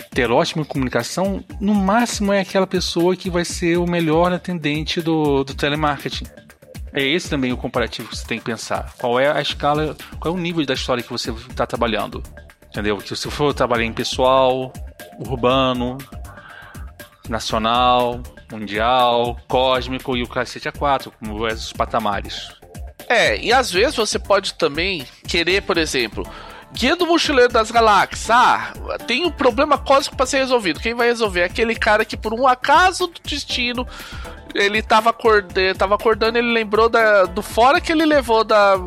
Ter 0.10 0.32
ótimo 0.32 0.64
em 0.64 0.66
comunicação, 0.66 1.44
no 1.60 1.74
máximo 1.74 2.34
é 2.34 2.42
aquela 2.42 2.66
pessoa 2.66 3.16
que 3.16 3.30
vai 3.30 3.46
ser 3.46 3.78
o 3.78 3.86
melhor 3.86 4.34
atendente 4.34 5.02
do, 5.02 5.44
do 5.44 5.54
telemarketing. 5.54 6.26
É 6.92 7.04
esse 7.04 7.30
também 7.30 7.54
o 7.54 7.58
comparativo 7.58 8.10
que 8.10 8.18
você 8.18 8.28
tem 8.28 8.40
que 8.40 8.44
pensar. 8.44 8.94
Qual 8.98 9.20
é 9.20 9.32
a 9.32 9.40
escala, 9.40 9.96
qual 10.20 10.34
é 10.34 10.38
o 10.38 10.40
nível 10.40 10.66
da 10.66 10.74
história 10.74 11.04
que 11.04 11.12
você 11.12 11.32
está 11.32 11.66
trabalhando. 11.66 12.22
Entendeu? 12.68 12.98
Que 12.98 13.16
se 13.16 13.30
for 13.30 13.54
trabalhar 13.54 13.86
em 13.86 13.94
pessoal, 13.94 14.74
urbano, 15.20 15.98
nacional, 17.30 18.22
mundial, 18.52 19.38
cósmico 19.48 20.18
e 20.18 20.24
o 20.24 20.28
cacete 20.28 20.70
A4, 20.70 21.12
como 21.20 21.48
esses 21.48 21.72
patamares. 21.72 22.50
É, 23.08 23.38
e 23.38 23.54
às 23.54 23.72
vezes 23.72 23.96
você 23.96 24.18
pode 24.18 24.54
também 24.56 25.06
querer, 25.28 25.62
por 25.64 25.78
exemplo, 25.78 26.26
Guia 26.74 26.96
do 26.96 27.06
Mochileiro 27.06 27.52
das 27.52 27.70
Galáxias. 27.70 28.30
Ah, 28.30 28.74
tem 29.06 29.26
um 29.26 29.32
problema 29.32 29.78
cósmico 29.78 30.16
para 30.16 30.26
ser 30.26 30.38
resolvido. 30.38 30.80
Quem 30.80 30.94
vai 30.94 31.08
resolver 31.08 31.42
é 31.42 31.46
aquele 31.46 31.76
cara 31.76 32.06
que, 32.06 32.16
por 32.16 32.34
um 32.34 32.48
acaso 32.48 33.08
do 33.08 33.20
destino, 33.24 33.86
ele 34.56 34.82
tava, 34.82 35.10
acordando, 35.10 35.78
tava 35.78 35.96
acordando 35.96 36.38
ele 36.38 36.52
lembrou 36.52 36.90
da, 36.90 37.26
do 37.26 37.42
fora 37.42 37.82
que 37.82 37.92
ele 37.92 38.06
levou 38.06 38.44
da, 38.44 38.78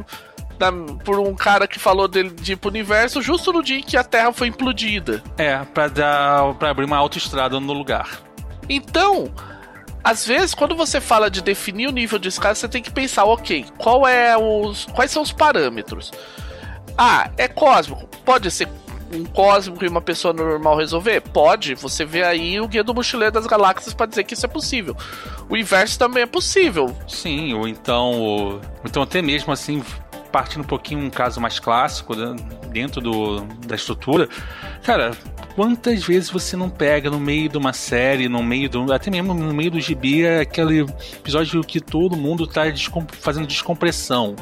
da, 0.59 0.73
por 1.05 1.19
um 1.19 1.35
cara 1.35 1.67
que 1.67 1.79
falou 1.79 2.09
dele 2.09 2.31
de 2.31 2.53
ir 2.53 2.57
pro 2.57 2.71
universo 2.71 3.21
justo 3.23 3.53
no 3.53 3.63
dia 3.63 3.79
em 3.79 3.83
que 3.83 3.97
a 3.97 4.05
Terra 4.05 4.33
foi 4.33 4.49
implodida. 4.49 5.23
É, 5.37 5.59
pra, 5.59 5.89
dar, 5.89 6.55
pra 6.55 6.71
abrir 6.71 6.85
uma 6.85 6.97
autoestrada 6.97 7.59
no 7.61 7.73
lugar. 7.73 8.09
Então, 8.69 9.31
às 10.03 10.27
vezes, 10.27 10.55
quando 10.55 10.75
você 10.75 11.01
fala 11.01 11.31
de 11.31 11.41
definir 11.41 11.89
o 11.89 11.93
nível 11.93 12.19
de 12.19 12.29
escala, 12.29 12.55
você 12.55 12.69
tem 12.69 12.83
que 12.83 12.91
pensar, 12.91 13.25
ok, 13.25 13.65
qual 13.79 14.07
é 14.07 14.37
os, 14.37 14.87
quais 14.87 15.11
são 15.11 15.23
os 15.23 15.33
parâmetros? 15.33 16.11
Ah, 16.97 17.31
é 17.37 17.49
cósmico. 17.49 18.07
Pode 18.25 18.51
ser 18.51 18.69
um 19.13 19.25
cósmico 19.25 19.85
e 19.85 19.89
uma 19.89 20.01
pessoa 20.01 20.33
normal 20.33 20.77
resolver? 20.77 21.21
Pode. 21.21 21.75
Você 21.75 22.05
vê 22.05 22.23
aí 22.23 22.61
o 22.61 22.69
Guia 22.69 22.83
do 22.83 22.95
Mochileiro 22.95 23.33
das 23.33 23.47
Galáxias 23.47 23.95
para 23.95 24.07
dizer 24.07 24.25
que 24.25 24.35
isso 24.35 24.47
é 24.47 24.49
possível. 24.49 24.97
O 25.49 25.57
inverso 25.57 25.99
também 25.99 26.23
é 26.23 26.27
possível. 26.27 26.95
Sim, 27.07 27.55
ou 27.55 27.69
então, 27.69 28.13
ou 28.21 28.61
então 28.85 29.03
até 29.03 29.21
mesmo 29.21 29.53
assim, 29.53 29.83
partindo 30.33 30.63
um 30.63 30.67
pouquinho 30.67 31.01
um 31.01 31.11
caso 31.11 31.41
mais 31.41 31.61
clássico 31.61 32.17
né, 32.17 32.35
dentro 32.71 33.01
do, 33.01 33.41
da 33.67 33.77
estrutura, 33.77 34.29
cara, 34.83 35.13
quantas 35.55 36.03
vezes 36.03 36.31
você 36.31 36.57
não 36.57 36.69
pega 36.69 37.09
no 37.11 37.21
meio 37.21 37.49
de 37.49 37.57
uma 37.57 37.73
série, 37.73 38.29
no 38.29 38.43
meio 38.43 38.69
do. 38.69 38.93
até 38.93 39.11
mesmo 39.11 39.33
no 39.33 39.55
meio 39.55 39.71
do 39.71 39.81
gibi, 39.81 40.27
aquele 40.27 40.81
episódio 40.81 41.63
que 41.63 41.81
todo 41.81 42.17
mundo 42.17 42.47
tá 42.47 42.69
descom 42.69 43.07
fazendo 43.13 43.47
descompressão. 43.47 44.35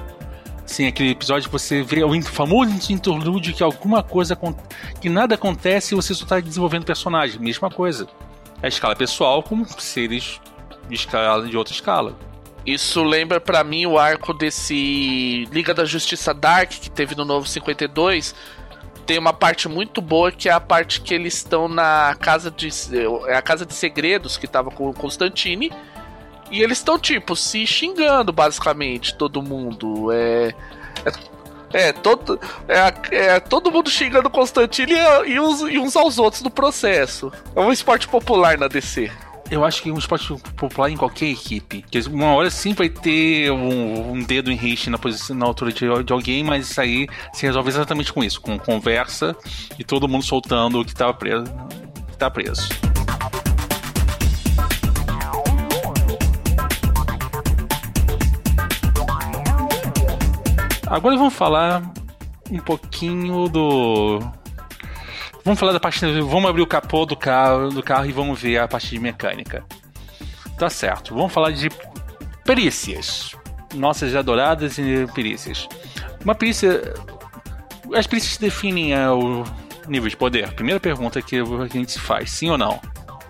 Sim, 0.72 0.86
aquele 0.86 1.10
episódio 1.10 1.50
que 1.50 1.52
você 1.52 1.82
vê 1.82 2.02
o 2.02 2.22
famoso 2.22 2.90
interlúdio 2.90 3.52
que 3.52 3.62
alguma 3.62 4.02
coisa 4.02 4.34
que 4.98 5.10
nada 5.10 5.34
acontece 5.34 5.92
e 5.92 5.94
você 5.94 6.14
só 6.14 6.22
está 6.24 6.40
desenvolvendo 6.40 6.86
personagem. 6.86 7.38
Mesma 7.38 7.68
coisa. 7.68 8.08
A 8.62 8.68
escala 8.68 8.96
pessoal 8.96 9.42
com 9.42 9.62
seres 9.66 10.40
de 10.88 10.94
escala 10.94 11.46
de 11.46 11.54
outra 11.58 11.74
escala. 11.74 12.16
Isso 12.64 13.02
lembra 13.02 13.38
para 13.38 13.62
mim 13.62 13.84
o 13.84 13.98
arco 13.98 14.32
desse 14.32 15.46
Liga 15.52 15.74
da 15.74 15.84
Justiça 15.84 16.32
Dark 16.32 16.70
que 16.70 16.90
teve 16.90 17.14
no 17.14 17.26
novo 17.26 17.46
52. 17.46 18.34
Tem 19.04 19.18
uma 19.18 19.34
parte 19.34 19.68
muito 19.68 20.00
boa 20.00 20.32
que 20.32 20.48
é 20.48 20.52
a 20.52 20.60
parte 20.60 21.02
que 21.02 21.12
eles 21.12 21.34
estão 21.34 21.68
na 21.68 22.16
casa 22.18 22.50
de 22.50 22.70
é 23.26 23.36
a 23.36 23.42
casa 23.42 23.66
de 23.66 23.74
segredos 23.74 24.38
que 24.38 24.46
tava 24.46 24.70
com 24.70 24.88
o 24.88 24.94
Constantine 24.94 25.70
e 26.52 26.62
eles 26.62 26.78
estão, 26.78 26.98
tipo, 26.98 27.34
se 27.34 27.66
xingando, 27.66 28.32
basicamente, 28.32 29.14
todo 29.14 29.42
mundo. 29.42 30.12
É. 30.12 30.54
É, 31.72 31.88
é 31.88 31.92
todo, 31.92 32.38
é, 32.68 33.16
é, 33.16 33.40
todo 33.40 33.72
mundo 33.72 33.88
xingando 33.88 34.28
Constantine 34.28 34.92
e, 34.92 35.30
e, 35.32 35.40
uns, 35.40 35.60
e 35.62 35.78
uns 35.78 35.96
aos 35.96 36.18
outros 36.18 36.42
no 36.42 36.50
processo. 36.50 37.32
É 37.56 37.60
um 37.60 37.72
esporte 37.72 38.06
popular 38.06 38.58
na 38.58 38.68
DC. 38.68 39.10
Eu 39.50 39.64
acho 39.64 39.82
que 39.82 39.90
é 39.90 39.92
um 39.92 39.98
esporte 39.98 40.34
popular 40.56 40.90
em 40.90 40.96
qualquer 40.96 41.26
equipe. 41.26 41.84
Uma 42.10 42.34
hora 42.34 42.50
sim 42.50 42.72
vai 42.72 42.88
ter 42.88 43.50
um, 43.50 44.12
um 44.12 44.22
dedo 44.22 44.50
em 44.50 44.58
na 44.88 44.98
posição 44.98 45.36
na 45.36 45.46
altura 45.46 45.72
de, 45.72 46.04
de, 46.04 46.12
alguém, 46.12 46.44
mas 46.44 46.70
isso 46.70 46.80
aí 46.80 47.06
se 47.32 47.44
resolve 47.44 47.68
exatamente 47.68 48.12
com 48.12 48.22
isso, 48.22 48.40
com 48.40 48.58
conversa 48.58 49.36
e 49.78 49.84
todo 49.84 50.08
mundo 50.08 50.24
soltando 50.24 50.80
o 50.80 50.84
que 50.84 50.92
estava 50.92 51.12
preso. 51.12 51.44
Que 52.10 52.16
tá 52.16 52.30
preso. 52.30 52.68
Agora 60.92 61.16
vamos 61.16 61.32
falar 61.32 61.90
um 62.50 62.58
pouquinho 62.58 63.48
do. 63.48 64.18
Vamos 65.42 65.58
falar 65.58 65.72
da 65.72 65.80
parte. 65.80 66.04
Vamos 66.20 66.50
abrir 66.50 66.60
o 66.60 66.66
capô 66.66 67.06
do 67.06 67.16
carro, 67.16 67.70
do 67.70 67.82
carro 67.82 68.04
e 68.04 68.12
vamos 68.12 68.38
ver 68.38 68.58
a 68.58 68.68
parte 68.68 68.90
de 68.90 68.98
mecânica. 68.98 69.64
Tá 70.58 70.68
certo. 70.68 71.14
Vamos 71.14 71.32
falar 71.32 71.52
de 71.52 71.70
perícias. 72.44 73.34
Nossas 73.74 74.14
adoradas 74.14 74.76
perícias. 75.14 75.66
Uma 76.22 76.34
perícia. 76.34 76.92
As 77.94 78.06
perícias 78.06 78.36
definem 78.36 78.92
é, 78.92 79.08
o 79.08 79.44
nível 79.88 80.10
de 80.10 80.16
poder? 80.18 80.52
Primeira 80.52 80.78
pergunta 80.78 81.22
que 81.22 81.36
a 81.38 81.68
gente 81.68 81.98
faz, 81.98 82.32
sim 82.32 82.50
ou 82.50 82.58
não? 82.58 82.78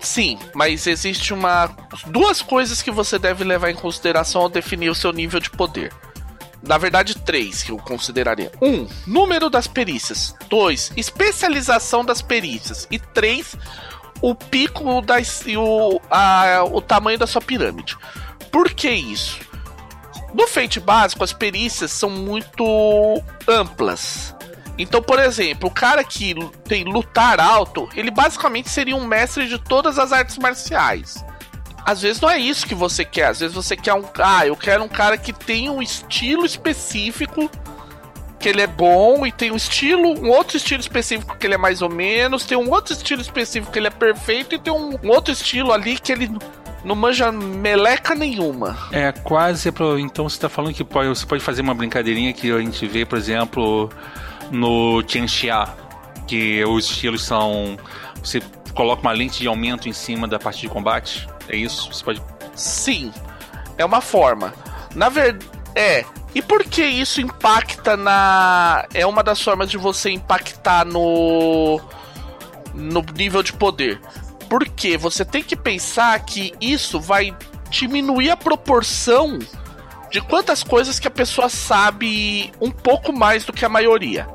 Sim, 0.00 0.36
mas 0.52 0.84
existe 0.88 1.32
uma 1.32 1.70
duas 2.08 2.42
coisas 2.42 2.82
que 2.82 2.90
você 2.90 3.20
deve 3.20 3.44
levar 3.44 3.70
em 3.70 3.76
consideração 3.76 4.42
ao 4.42 4.48
definir 4.48 4.90
o 4.90 4.96
seu 4.96 5.12
nível 5.12 5.38
de 5.38 5.48
poder. 5.48 5.92
Na 6.62 6.78
verdade, 6.78 7.11
três 7.24 7.62
que 7.62 7.72
eu 7.72 7.78
consideraria. 7.78 8.52
Um, 8.60 8.86
número 9.06 9.48
das 9.48 9.66
perícias. 9.66 10.34
Dois, 10.48 10.92
especialização 10.96 12.04
das 12.04 12.22
perícias. 12.22 12.86
E 12.90 12.98
três, 12.98 13.56
o 14.20 14.34
pico 14.34 15.00
das, 15.00 15.46
e 15.46 15.56
o, 15.56 16.00
a, 16.10 16.64
o 16.70 16.80
tamanho 16.80 17.18
da 17.18 17.26
sua 17.26 17.40
pirâmide. 17.40 17.96
Por 18.50 18.72
que 18.72 18.90
isso? 18.90 19.40
No 20.34 20.46
feite 20.46 20.80
básico, 20.80 21.22
as 21.24 21.32
perícias 21.32 21.90
são 21.90 22.10
muito 22.10 23.22
amplas. 23.46 24.34
Então, 24.78 25.02
por 25.02 25.18
exemplo, 25.18 25.68
o 25.68 25.72
cara 25.72 26.02
que 26.02 26.34
tem 26.64 26.84
lutar 26.84 27.38
alto, 27.38 27.88
ele 27.94 28.10
basicamente 28.10 28.70
seria 28.70 28.96
um 28.96 29.06
mestre 29.06 29.46
de 29.46 29.58
todas 29.58 29.98
as 29.98 30.12
artes 30.12 30.38
marciais 30.38 31.22
às 31.84 32.02
vezes 32.02 32.20
não 32.20 32.30
é 32.30 32.38
isso 32.38 32.66
que 32.66 32.74
você 32.74 33.04
quer. 33.04 33.26
Às 33.26 33.40
vezes 33.40 33.54
você 33.54 33.76
quer 33.76 33.94
um. 33.94 34.04
Ah, 34.18 34.46
eu 34.46 34.56
quero 34.56 34.84
um 34.84 34.88
cara 34.88 35.16
que 35.16 35.32
tem 35.32 35.68
um 35.68 35.82
estilo 35.82 36.46
específico, 36.46 37.50
que 38.38 38.48
ele 38.48 38.60
é 38.60 38.66
bom, 38.66 39.26
e 39.26 39.32
tem 39.32 39.50
um 39.50 39.56
estilo, 39.56 40.08
um 40.20 40.30
outro 40.30 40.56
estilo 40.56 40.80
específico 40.80 41.36
que 41.36 41.46
ele 41.46 41.54
é 41.54 41.58
mais 41.58 41.82
ou 41.82 41.88
menos, 41.88 42.44
tem 42.44 42.58
um 42.58 42.70
outro 42.70 42.92
estilo 42.92 43.22
específico 43.22 43.72
que 43.72 43.78
ele 43.78 43.86
é 43.86 43.90
perfeito, 43.90 44.54
e 44.54 44.58
tem 44.58 44.72
um, 44.72 44.98
um 45.02 45.08
outro 45.08 45.32
estilo 45.32 45.72
ali 45.72 45.98
que 45.98 46.12
ele 46.12 46.30
não 46.84 46.96
manja 46.96 47.30
meleca 47.30 48.14
nenhuma. 48.14 48.76
É, 48.90 49.12
quase. 49.12 49.72
Então 50.00 50.28
você 50.28 50.38
tá 50.38 50.48
falando 50.48 50.74
que 50.74 50.84
pode, 50.84 51.08
você 51.08 51.24
pode 51.24 51.42
fazer 51.42 51.62
uma 51.62 51.74
brincadeirinha 51.74 52.32
que 52.32 52.50
a 52.50 52.58
gente 52.58 52.86
vê, 52.86 53.04
por 53.04 53.18
exemplo, 53.18 53.90
no 54.50 55.02
Tianxia, 55.02 55.68
que 56.26 56.64
os 56.64 56.90
estilos 56.90 57.24
são. 57.24 57.76
Você 58.22 58.40
coloca 58.74 59.02
uma 59.02 59.12
lente 59.12 59.40
de 59.40 59.46
aumento 59.46 59.88
em 59.88 59.92
cima 59.92 60.26
da 60.26 60.38
parte 60.38 60.62
de 60.62 60.68
combate. 60.68 61.28
É 61.52 61.56
isso? 61.56 61.92
Você 61.92 62.02
pode. 62.02 62.22
Sim. 62.56 63.12
É 63.76 63.84
uma 63.84 64.00
forma. 64.00 64.54
Na 64.94 65.08
verdade. 65.08 65.46
É. 65.74 66.04
E 66.34 66.40
por 66.40 66.64
que 66.64 66.82
isso 66.82 67.20
impacta 67.20 67.96
na. 67.96 68.86
É 68.94 69.06
uma 69.06 69.22
das 69.22 69.40
formas 69.40 69.70
de 69.70 69.76
você 69.76 70.10
impactar 70.10 70.84
no. 70.86 71.78
No 72.74 73.04
nível 73.14 73.42
de 73.42 73.52
poder. 73.52 74.00
Porque 74.48 74.96
você 74.96 75.24
tem 75.24 75.42
que 75.42 75.54
pensar 75.54 76.18
que 76.20 76.54
isso 76.60 76.98
vai 76.98 77.36
diminuir 77.70 78.30
a 78.30 78.36
proporção 78.36 79.38
de 80.10 80.20
quantas 80.20 80.62
coisas 80.62 80.98
que 80.98 81.08
a 81.08 81.10
pessoa 81.10 81.48
sabe 81.48 82.52
um 82.60 82.70
pouco 82.70 83.12
mais 83.12 83.44
do 83.44 83.52
que 83.52 83.64
a 83.64 83.68
maioria. 83.68 84.26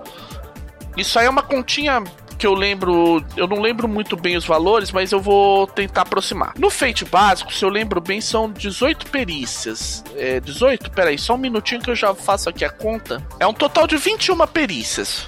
Isso 0.95 1.19
aí 1.19 1.27
é 1.27 1.29
uma 1.29 1.43
continha 1.43 2.03
que 2.37 2.47
eu 2.47 2.53
lembro, 2.53 3.23
eu 3.35 3.47
não 3.47 3.59
lembro 3.59 3.87
muito 3.87 4.15
bem 4.15 4.37
os 4.37 4.45
valores, 4.45 4.91
mas 4.91 5.11
eu 5.11 5.19
vou 5.19 5.67
tentar 5.67 6.03
aproximar. 6.03 6.53
No 6.57 6.69
Fate 6.69 7.03
básico, 7.05 7.53
se 7.53 7.65
eu 7.65 7.69
lembro 7.69 7.99
bem, 7.99 8.21
são 8.21 8.51
18 8.51 9.07
perícias. 9.07 10.03
É, 10.15 10.39
18? 10.39 10.91
Peraí, 10.91 11.17
só 11.17 11.35
um 11.35 11.37
minutinho 11.37 11.81
que 11.81 11.89
eu 11.89 11.95
já 11.95 12.13
faço 12.13 12.49
aqui 12.49 12.63
a 12.63 12.69
conta. 12.69 13.25
É 13.39 13.47
um 13.47 13.53
total 13.53 13.87
de 13.87 13.97
21 13.97 14.45
perícias. 14.47 15.27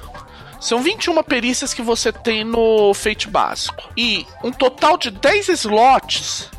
São 0.60 0.82
21 0.82 1.24
perícias 1.24 1.74
que 1.74 1.82
você 1.82 2.12
tem 2.12 2.44
no 2.44 2.94
Fate 2.94 3.28
básico. 3.28 3.90
E 3.96 4.26
um 4.44 4.52
total 4.52 4.98
de 4.98 5.10
10 5.10 5.50
slots 5.50 6.50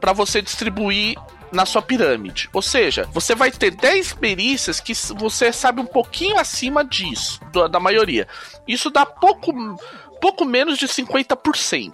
para 0.00 0.12
você 0.12 0.40
distribuir 0.40 1.16
na 1.52 1.66
sua 1.66 1.82
pirâmide. 1.82 2.48
Ou 2.52 2.62
seja, 2.62 3.08
você 3.12 3.34
vai 3.34 3.50
ter 3.50 3.70
10 3.70 4.14
perícias 4.14 4.80
que 4.80 4.92
você 5.14 5.52
sabe 5.52 5.80
um 5.80 5.86
pouquinho 5.86 6.38
acima 6.38 6.84
disso, 6.84 7.40
da 7.70 7.80
maioria. 7.80 8.26
Isso 8.66 8.90
dá 8.90 9.04
pouco, 9.04 9.52
pouco 10.20 10.44
menos 10.44 10.78
de 10.78 10.86
50%. 10.86 11.92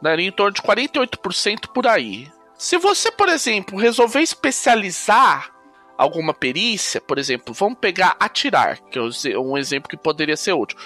Daria 0.00 0.28
em 0.28 0.32
torno 0.32 0.52
de 0.52 0.62
48% 0.62 1.68
por 1.72 1.86
aí. 1.86 2.30
Se 2.56 2.76
você, 2.76 3.10
por 3.10 3.28
exemplo, 3.28 3.78
resolver 3.78 4.20
especializar 4.20 5.50
alguma 5.96 6.34
perícia, 6.34 7.00
por 7.00 7.18
exemplo, 7.18 7.54
vamos 7.54 7.78
pegar 7.78 8.16
atirar, 8.18 8.80
que 8.90 8.98
é 8.98 9.38
um 9.38 9.56
exemplo 9.56 9.88
que 9.88 9.96
poderia 9.96 10.36
ser 10.36 10.52
útil 10.52 10.78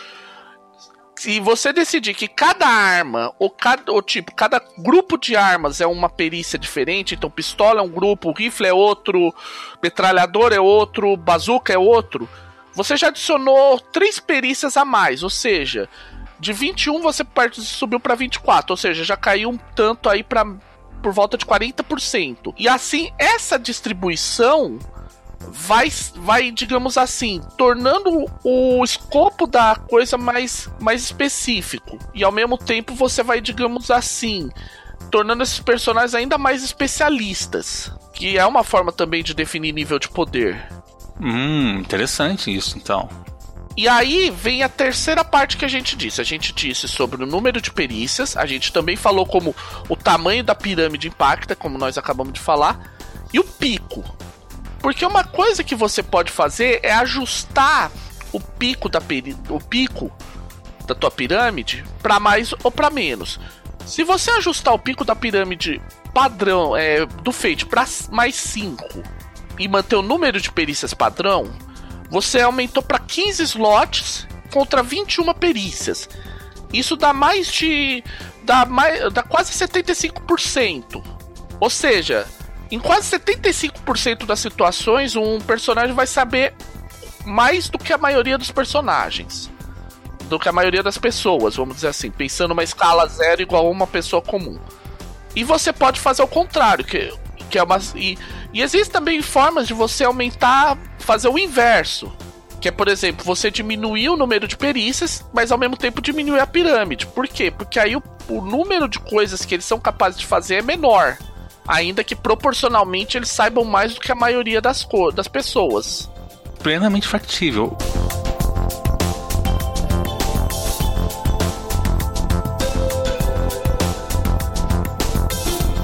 se 1.19 1.41
você 1.41 1.73
decidir 1.73 2.15
que 2.15 2.29
cada 2.29 2.65
arma, 2.65 3.35
ou 3.41 3.51
cada 3.51 3.91
ou 3.91 4.01
tipo, 4.01 4.33
cada 4.33 4.63
grupo 4.79 5.19
de 5.19 5.35
armas 5.35 5.81
é 5.81 5.87
uma 5.87 6.09
perícia 6.09 6.57
diferente, 6.57 7.17
então 7.17 7.29
pistola 7.29 7.81
é 7.81 7.83
um 7.83 7.89
grupo, 7.89 8.31
rifle 8.31 8.69
é 8.69 8.73
outro, 8.73 9.35
metralhador 9.83 10.53
é 10.53 10.61
outro, 10.61 11.17
bazuca 11.17 11.73
é 11.73 11.79
outro, 11.79 12.29
você 12.73 12.97
já 12.97 13.09
adicionou 13.09 13.81
três 13.81 14.21
perícias 14.21 14.77
a 14.77 14.85
mais, 14.85 15.25
ou 15.25 15.31
seja, 15.31 15.89
de 16.39 16.53
21 16.53 17.03
você 17.03 17.27
subiu 17.53 17.99
para 17.99 18.15
24, 18.15 18.73
ou 18.73 18.77
seja, 18.77 19.03
já 19.03 19.17
caiu 19.17 19.51
um 19.51 19.59
tanto 19.75 20.09
aí 20.09 20.23
para 20.23 20.47
por 21.03 21.13
volta 21.13 21.37
de 21.37 21.47
40%. 21.47 22.55
E 22.57 22.69
assim, 22.69 23.13
essa 23.19 23.57
distribuição 23.57 24.79
vai, 25.40 25.90
vai, 26.16 26.50
digamos 26.50 26.99
assim, 26.99 27.40
tornando 27.57 28.26
o 28.45 28.85
escopo 28.85 29.47
da 29.47 29.76
coisa 29.76 30.16
mais, 30.16 30.68
mais 30.80 31.02
específico. 31.02 31.99
E 32.14 32.25
ao 32.25 32.33
mesmo 32.33 32.59
tempo 32.59 32.95
você 32.95 33.23
vai, 33.23 33.40
digamos 33.40 33.90
assim, 33.90 34.50
tornando 35.11 35.42
esses 35.42 35.61
personagens 35.61 36.14
ainda 36.14 36.38
mais 36.38 36.62
especialistas. 36.62 37.92
Que 38.12 38.37
é 38.37 38.45
uma 38.45 38.64
forma 38.64 38.92
também 38.92 39.23
de 39.23 39.35
definir 39.35 39.73
nível 39.73 39.99
de 39.99 40.09
poder. 40.09 40.61
Hum, 41.21 41.78
interessante 41.78 42.54
isso 42.54 42.76
então. 42.76 43.09
E 43.76 43.87
aí 43.87 44.28
vem 44.28 44.64
a 44.64 44.68
terceira 44.68 45.25
parte 45.25 45.57
que 45.57 45.64
a 45.64 45.68
gente 45.68 45.97
disse. 45.97 46.21
A 46.21 46.25
gente 46.25 46.52
disse 46.52 46.88
sobre 46.88 47.23
o 47.23 47.26
número 47.26 47.61
de 47.61 47.71
perícias, 47.71 48.37
a 48.37 48.45
gente 48.45 48.73
também 48.73 48.97
falou 48.97 49.25
como 49.25 49.54
o 49.88 49.95
tamanho 49.95 50.42
da 50.42 50.52
pirâmide 50.52 51.07
impacta, 51.07 51.54
como 51.54 51.78
nós 51.78 51.97
acabamos 51.97 52.33
de 52.33 52.40
falar, 52.40 52.92
e 53.33 53.38
o 53.38 53.45
pico. 53.45 54.04
Porque 54.81 55.05
uma 55.05 55.25
coisa 55.25 55.65
que 55.65 55.75
você 55.75 56.03
pode 56.03 56.31
fazer 56.31 56.81
é 56.83 56.93
ajustar 56.93 57.91
o 58.33 58.41
pico 58.41 58.89
da 58.89 59.01
o 59.49 59.61
pico 59.61 60.13
da 60.87 60.95
tua 60.95 61.11
pirâmide 61.11 61.85
para 62.03 62.19
mais 62.21 62.55
ou 62.63 62.71
para 62.71 62.91
menos. 62.91 63.39
Se 63.85 64.05
você 64.05 64.31
ajustar 64.33 64.75
o 64.75 64.79
pico 64.79 65.05
da 65.05 65.17
pirâmide 65.17 65.81
padrão 66.13 66.77
é, 66.77 67.07
do 67.07 67.33
Fate 67.33 67.65
para 67.65 67.87
mais 68.11 68.35
5 68.35 69.03
e 69.59 69.69
manter 69.69 69.97
o 69.97 70.03
número 70.03 70.41
de 70.41 70.51
perícias 70.51 70.95
padrão, 70.95 71.51
você 72.11 72.41
aumentou 72.41 72.83
para 72.83 72.99
15 72.99 73.43
slots 73.43 74.27
contra 74.53 74.83
21 74.83 75.33
perícias. 75.35 76.09
Isso 76.73 76.97
dá 76.97 77.12
mais 77.12 77.51
de. 77.53 78.03
dá, 78.43 78.64
mais, 78.64 79.12
dá 79.12 79.23
quase 79.23 79.53
75%. 79.53 81.03
Ou 81.61 81.71
seja, 81.71 82.27
em 82.70 82.78
quase 82.78 83.11
75% 83.16 84.26
das 84.26 84.40
situações, 84.40 85.16
um 85.16 85.40
personagem 85.40 85.94
vai 85.94 86.07
saber 86.07 86.54
mais 87.24 87.68
do 87.68 87.78
que 87.78 87.92
a 87.92 87.98
maioria 87.98 88.37
dos 88.37 88.50
personagens. 88.50 89.50
Do 90.28 90.38
que 90.38 90.48
a 90.48 90.52
maioria 90.52 90.83
das 90.83 90.98
pessoas, 90.98 91.57
vamos 91.57 91.76
dizer 91.76 91.88
assim, 91.88 92.11
pensando 92.11 92.52
uma 92.52 92.62
escala 92.62 93.07
zero 93.07 93.40
igual 93.40 93.66
a 93.66 93.70
uma 93.70 93.87
pessoa 93.87 94.20
comum. 94.20 94.59
E 95.35 95.42
você 95.44 95.72
pode 95.72 95.98
fazer 95.98 96.22
o 96.22 96.28
contrário, 96.28 96.85
que, 96.85 97.11
que 97.48 97.59
é 97.59 97.62
uma. 97.62 97.81
E, 97.94 98.18
e 98.52 98.61
existem 98.61 98.92
também 98.92 99.22
formas 99.22 99.66
de 99.66 99.72
você 99.72 100.04
aumentar, 100.04 100.76
fazer 100.98 101.28
o 101.28 101.38
inverso. 101.38 102.12
Que 102.61 102.68
é, 102.68 102.72
por 102.72 102.88
exemplo, 102.88 103.24
você 103.24 103.50
diminuir 103.50 104.11
o 104.11 104.16
número 104.16 104.46
de 104.46 104.57
perícias, 104.57 105.24
mas 105.33 105.52
ao 105.52 105.57
mesmo 105.57 105.76
tempo 105.76 106.02
diminuir 106.02 106.40
a 106.40 106.46
pirâmide. 106.46 107.07
Por 107.07 107.26
quê? 107.28 107.50
Porque 107.50 107.78
aí 107.78 107.96
o, 107.96 108.02
o 108.28 108.42
número 108.42 108.88
de 108.88 108.98
coisas 108.98 109.44
que 109.44 109.54
eles 109.54 109.64
são 109.64 109.78
capazes 109.78 110.18
de 110.18 110.26
fazer 110.26 110.57
é 110.57 110.62
menor 110.62 111.16
ainda 111.68 112.02
que 112.02 112.16
proporcionalmente 112.16 113.18
eles 113.18 113.28
saibam 113.28 113.64
mais 113.64 113.94
do 113.94 114.00
que 114.00 114.11
a 114.11 114.14
maioria 114.14 114.61
das, 114.61 114.88
das 115.14 115.28
pessoas. 115.28 116.11
Plenamente 116.62 117.07
factível. 117.07 117.76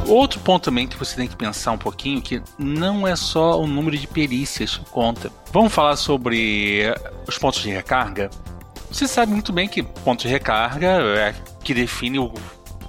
Outro 0.06 0.38
ponto 0.40 0.64
também 0.64 0.86
que 0.86 0.96
você 0.96 1.16
tem 1.16 1.26
que 1.26 1.36
pensar 1.36 1.72
um 1.72 1.78
pouquinho 1.78 2.20
que 2.22 2.40
não 2.58 3.06
é 3.06 3.16
só 3.16 3.60
o 3.60 3.66
número 3.66 3.96
de 3.96 4.06
perícias 4.06 4.76
que 4.76 4.84
conta. 4.90 5.30
Vamos 5.52 5.72
falar 5.72 5.96
sobre 5.96 6.84
os 7.26 7.36
pontos 7.38 7.60
de 7.60 7.70
recarga. 7.70 8.30
Você 8.90 9.08
sabe 9.08 9.32
muito 9.32 9.52
bem 9.52 9.66
que 9.66 9.82
pontos 9.82 10.24
de 10.24 10.28
recarga 10.28 10.86
é 10.86 11.34
que 11.64 11.74
define 11.74 12.18
o 12.18 12.32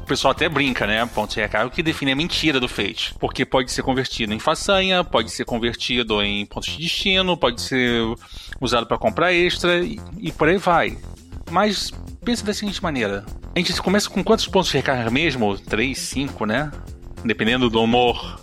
o 0.06 0.08
pessoal 0.08 0.32
até 0.32 0.48
brinca, 0.48 0.86
né? 0.86 1.04
Ponto 1.08 1.36
recarga, 1.36 1.68
o 1.68 1.72
que 1.72 1.82
define 1.82 2.12
a 2.12 2.16
mentira 2.16 2.60
do 2.60 2.68
Fate. 2.68 3.16
Porque 3.20 3.44
pode 3.44 3.72
ser 3.72 3.82
convertido 3.82 4.34
em 4.34 4.40
façanha, 4.40 5.04
pode 5.04 5.32
ser 5.32 5.46
convertido 5.46 6.22
em 6.22 6.46
pontos 6.46 6.70
de 6.70 6.78
destino, 6.78 7.36
pode 7.36 7.60
ser 7.60 8.04
usado 8.62 8.86
para 8.86 9.00
comprar 9.00 9.34
extra 9.34 9.80
e, 9.80 10.00
e 10.20 10.32
por 10.32 10.48
aí 10.48 10.58
vai. 10.58 10.96
Mas 11.50 11.92
pensa 12.24 12.46
da 12.46 12.54
seguinte 12.54 12.82
maneira: 12.84 13.26
a 13.56 13.60
gente 13.60 13.82
começa 13.82 14.08
com 14.08 14.24
quantos 14.24 14.48
pontos 14.48 14.70
de 14.70 14.78
recarga 14.78 15.10
mesmo? 15.10 15.58
3, 15.58 15.98
5, 15.98 16.46
né? 16.46 16.72
Dependendo 17.24 17.68
do 17.68 17.82
humor. 17.82 18.40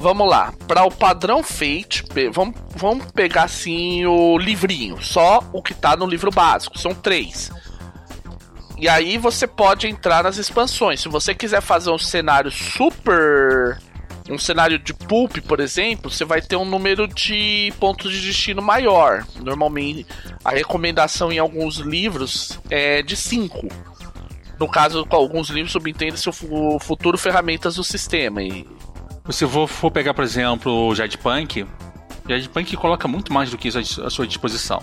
Vamos 0.00 0.28
lá, 0.28 0.52
para 0.68 0.84
o 0.84 0.92
padrão 0.92 1.42
Fate, 1.42 2.04
vamos, 2.32 2.54
vamos 2.76 3.10
pegar 3.10 3.44
assim 3.44 4.06
o 4.06 4.38
livrinho, 4.38 5.02
só 5.02 5.42
o 5.52 5.60
que 5.60 5.74
tá 5.74 5.96
no 5.96 6.06
livro 6.06 6.30
básico, 6.30 6.78
são 6.78 6.94
três. 6.94 7.50
E 8.78 8.88
aí 8.88 9.18
você 9.18 9.46
pode 9.46 9.88
entrar 9.88 10.22
nas 10.22 10.36
expansões. 10.36 11.00
Se 11.00 11.08
você 11.08 11.34
quiser 11.34 11.60
fazer 11.60 11.90
um 11.90 11.98
cenário 11.98 12.50
super. 12.50 13.78
Um 14.30 14.38
cenário 14.38 14.78
de 14.78 14.92
pulp, 14.92 15.38
por 15.38 15.58
exemplo, 15.58 16.10
você 16.10 16.22
vai 16.22 16.42
ter 16.42 16.54
um 16.54 16.64
número 16.64 17.08
de 17.08 17.72
pontos 17.80 18.12
de 18.12 18.20
destino 18.20 18.60
maior. 18.60 19.26
Normalmente, 19.42 20.06
a 20.44 20.50
recomendação 20.50 21.32
em 21.32 21.38
alguns 21.38 21.78
livros 21.78 22.60
é 22.68 23.00
de 23.02 23.16
5. 23.16 23.66
No 24.60 24.68
caso, 24.68 25.06
com 25.06 25.16
alguns 25.16 25.48
livros 25.48 25.72
subentende-se 25.72 26.28
o 26.28 26.78
futuro 26.78 27.16
ferramentas 27.16 27.76
do 27.76 27.84
sistema. 27.84 28.42
E... 28.42 28.66
Se 29.30 29.46
for, 29.46 29.66
for 29.66 29.90
pegar, 29.90 30.12
por 30.12 30.24
exemplo, 30.24 30.88
o 30.88 30.94
Jadpunk, 30.94 31.66
Jadpunk 32.28 32.76
coloca 32.76 33.08
muito 33.08 33.32
mais 33.32 33.50
do 33.50 33.56
que 33.56 33.68
isso 33.68 34.04
à 34.04 34.10
sua 34.10 34.26
disposição. 34.26 34.82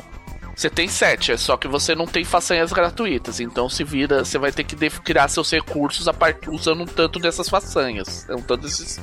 Você 0.56 0.70
tem 0.70 0.88
sete, 0.88 1.32
é 1.32 1.38
só 1.38 1.58
que 1.58 1.68
você 1.68 1.94
não 1.94 2.06
tem 2.06 2.24
façanhas 2.24 2.72
gratuitas. 2.72 3.40
Então 3.40 3.68
se 3.68 3.84
vira, 3.84 4.24
você 4.24 4.38
vai 4.38 4.52
ter 4.52 4.64
que 4.64 4.76
criar 5.02 5.28
seus 5.28 5.52
recursos 5.52 6.08
a 6.08 6.14
part... 6.14 6.50
usando 6.50 6.84
um 6.84 6.86
tanto 6.86 7.20
dessas 7.20 7.50
façanhas. 7.50 8.28
É 8.30 8.36
um 8.36 8.42
tanto 8.42 8.62
desses. 8.64 9.00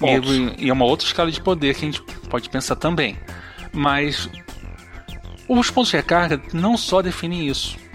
E, 0.00 0.64
e 0.64 0.70
é 0.70 0.72
uma 0.72 0.84
outra 0.84 1.06
escala 1.06 1.30
de 1.30 1.40
poder 1.40 1.74
que 1.74 1.84
a 1.84 1.90
gente 1.90 2.02
pode 2.28 2.48
pensar 2.48 2.76
também. 2.76 3.18
Mas 3.72 4.28
os 5.48 5.70
pontos 5.70 5.90
de 5.90 5.96
recarga 5.96 6.40
não 6.52 6.76
só 6.76 7.02
definem 7.02 7.46
isso 7.46 7.85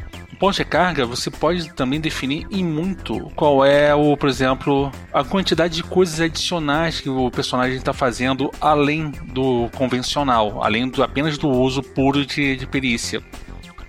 ponto 0.42 0.56
de 0.56 0.66
carga, 0.66 1.06
você 1.06 1.30
pode 1.30 1.72
também 1.74 2.02
definir 2.02 2.48
em 2.50 2.66
muito 2.66 3.32
qual 3.36 3.64
é 3.64 3.94
o, 3.94 4.18
por 4.18 4.28
exemplo, 4.28 4.92
a 5.14 5.24
quantidade 5.24 5.76
de 5.76 5.84
coisas 5.84 6.20
adicionais 6.20 7.00
que 7.00 7.08
o 7.08 7.30
personagem 7.30 7.78
está 7.78 7.94
fazendo 7.94 8.50
além 8.60 9.12
do 9.12 9.70
convencional, 9.76 10.64
além 10.64 10.90
do, 10.90 11.04
apenas 11.04 11.38
do 11.38 11.48
uso 11.48 11.84
puro 11.84 12.26
de, 12.26 12.56
de 12.56 12.66
perícia. 12.66 13.22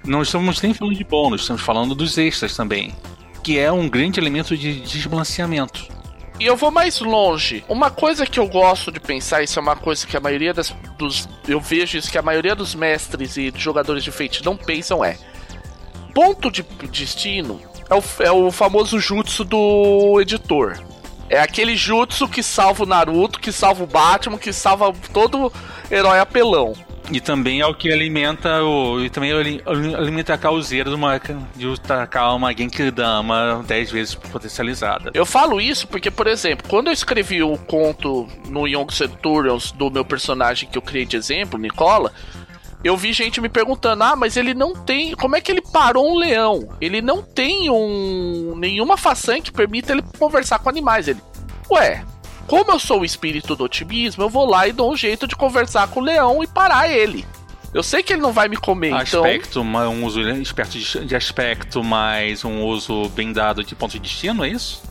Não 0.05 0.21
estamos 0.21 0.61
nem 0.61 0.75
falando 0.75 0.95
de 0.95 1.05
bônus, 1.05 1.41
estamos 1.41 1.63
falando 1.63 1.95
dos 1.95 2.19
extras 2.19 2.55
também, 2.55 2.95
que 3.43 3.59
é 3.59 3.73
um 3.73 3.89
grande 3.89 4.21
elemento 4.21 4.55
de 4.55 4.79
desbalanceamento. 4.83 5.89
E 6.39 6.45
eu 6.45 6.55
vou 6.55 6.71
mais 6.71 7.01
longe. 7.01 7.65
Uma 7.67 7.91
coisa 7.91 8.27
que 8.27 8.39
eu 8.39 8.47
gosto 8.47 8.93
de 8.93 9.01
pensar, 9.01 9.43
isso 9.43 9.59
é 9.59 9.63
uma 9.63 9.77
coisa 9.77 10.07
que 10.07 10.19
a 10.19 10.21
maioria 10.21 10.53
das, 10.53 10.75
dos. 10.99 11.27
Eu 11.49 11.61
vejo 11.61 11.97
isso 11.97 12.11
que 12.11 12.19
a 12.19 12.23
maioria 12.23 12.55
dos 12.55 12.75
mestres 12.75 13.39
e 13.39 13.51
jogadores 13.57 14.05
de 14.05 14.11
Fate 14.11 14.45
não 14.45 14.55
pensam 14.55 15.03
é 15.03 15.17
ponto 16.13 16.51
de 16.51 16.63
destino 16.91 17.61
é 17.89 17.95
o, 17.95 18.03
é 18.21 18.33
o 18.33 18.51
famoso 18.51 18.99
jutsu 18.99 19.45
do 19.45 20.21
editor. 20.21 20.79
É 21.29 21.41
aquele 21.41 21.77
jutsu 21.77 22.29
que 22.29 22.43
salva 22.43 22.83
o 22.83 22.87
Naruto, 22.87 23.41
que 23.41 23.53
salva 23.53 23.85
o 23.85 23.87
Batman, 23.87 24.39
que 24.39 24.53
salva 24.53 24.93
todo 25.13 25.53
herói 25.91 26.19
apelão. 26.19 26.75
E 27.11 27.21
também 27.21 27.61
é 27.61 27.67
o 27.67 27.75
que 27.75 27.93
alimenta 27.93 28.63
o. 28.63 29.01
E 29.01 29.11
também 29.11 29.33
alimenta 29.33 30.35
a 30.35 30.39
causeira 30.39 30.89
de, 30.89 30.97
uma, 30.97 31.21
de 31.57 31.81
tacar 31.81 32.35
uma 32.35 32.53
Genkidama 32.55 33.63
10 33.67 33.91
vezes 33.91 34.15
potencializada. 34.15 35.11
Eu 35.13 35.27
falo 35.27 35.61
isso 35.61 35.87
porque, 35.89 36.11
por 36.11 36.27
exemplo, 36.27 36.67
quando 36.69 36.87
eu 36.87 36.93
escrevi 36.93 37.43
o 37.43 37.59
conto 37.59 38.29
no 38.49 38.67
Young 38.67 38.91
Centurions 38.93 39.73
do 39.73 39.91
meu 39.91 40.05
personagem 40.05 40.69
que 40.69 40.79
eu 40.79 40.83
criei 40.83 41.05
de 41.05 41.17
exemplo, 41.17 41.59
Nicola, 41.59 42.13
eu 42.85 42.97
vi 42.97 43.13
gente 43.13 43.41
me 43.41 43.49
perguntando: 43.49 44.03
ah, 44.03 44.17
mas 44.17 44.37
ele 44.37 44.55
não 44.55 44.75
tem. 44.75 45.15
Como 45.15 45.37
é 45.37 45.41
que 45.41 45.51
ele 45.51 45.63
parou 45.63 46.13
um 46.13 46.19
leão? 46.19 46.69
Ele 46.81 47.01
não 47.01 47.23
tem 47.23 47.71
um 47.71 48.55
nenhuma 48.57 48.97
façanha 48.97 49.43
que 49.43 49.53
permita 49.53 49.93
ele 49.93 50.03
conversar 50.19 50.59
com 50.59 50.69
animais. 50.69 51.09
Ele, 51.09 51.21
ué, 51.71 52.05
como 52.47 52.73
eu 52.73 52.79
sou 52.79 53.01
o 53.01 53.05
espírito 53.05 53.55
do 53.55 53.65
otimismo, 53.65 54.23
eu 54.23 54.29
vou 54.29 54.47
lá 54.47 54.67
e 54.67 54.73
dou 54.73 54.93
um 54.93 54.97
jeito 54.97 55.27
de 55.27 55.37
conversar 55.37 55.89
com 55.89 56.01
o 56.01 56.03
leão 56.03 56.43
e 56.43 56.47
parar 56.47 56.89
ele. 56.89 57.25
Eu 57.73 57.83
sei 57.83 58.03
que 58.03 58.13
ele 58.13 58.21
não 58.21 58.33
vai 58.33 58.49
me 58.49 58.57
comer, 58.57 58.93
aspecto, 58.93 59.61
então... 59.61 59.91
um 59.91 60.05
uso 60.05 60.21
esperto 60.21 60.79
de 60.79 61.17
aspecto, 61.17 61.83
mais 61.83 62.45
um 62.45 62.65
uso 62.65 63.09
bem 63.11 63.33
dado 63.33 63.65
de 63.65 63.75
ponto 63.75 63.93
de 63.93 64.01
destino, 64.01 64.45
é 64.45 64.49
isso? 64.51 64.83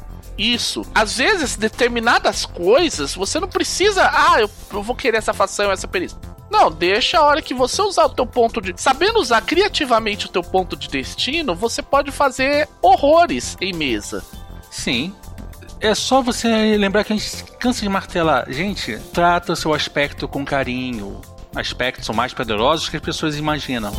Isso. 0.41 0.82
Às 0.95 1.17
vezes, 1.17 1.56
determinadas 1.56 2.45
coisas, 2.45 3.13
você 3.13 3.39
não 3.39 3.47
precisa... 3.47 4.10
Ah, 4.12 4.41
eu, 4.41 4.49
vou 4.82 4.95
querer 4.95 5.17
essa 5.17 5.34
fação, 5.34 5.71
essa 5.71 5.88
perícia. 5.88 6.17
Não, 6.49 6.71
deixa 6.71 7.19
a 7.19 7.23
hora 7.23 7.41
que 7.43 7.54
você 7.54 7.82
usar 7.82 8.06
o 8.06 8.10
teu 8.10 8.25
ponto 8.25 8.60
de... 8.60 8.73
Sabendo 8.75 9.19
usar 9.19 9.41
criativamente 9.41 10.25
o 10.25 10.30
teu 10.30 10.41
ponto 10.41 10.75
de 10.75 10.88
destino, 10.88 11.54
você 11.54 11.84
pode 11.84 12.12
fazer 12.12 12.67
horrores 12.82 13.56
em 13.62 13.71
mesa. 13.71 14.25
Sim, 14.71 15.13
é 15.80 15.93
só 15.93 16.23
você 16.23 16.75
lembrar 16.75 17.04
que 17.04 17.13
a 17.13 17.15
gente 17.15 17.43
cansa 17.60 17.82
de 17.82 17.89
martelar. 17.89 18.45
Gente, 18.51 18.97
trata 19.13 19.56
seu 19.56 19.73
aspecto 19.73 20.27
com 20.27 20.43
carinho. 20.43 21.21
Aspectos 21.56 22.06
são 22.06 22.15
mais 22.15 22.34
poderosos 22.34 22.89
que 22.89 22.97
as 22.97 23.01
pessoas 23.04 23.38
imaginam. 23.38 23.91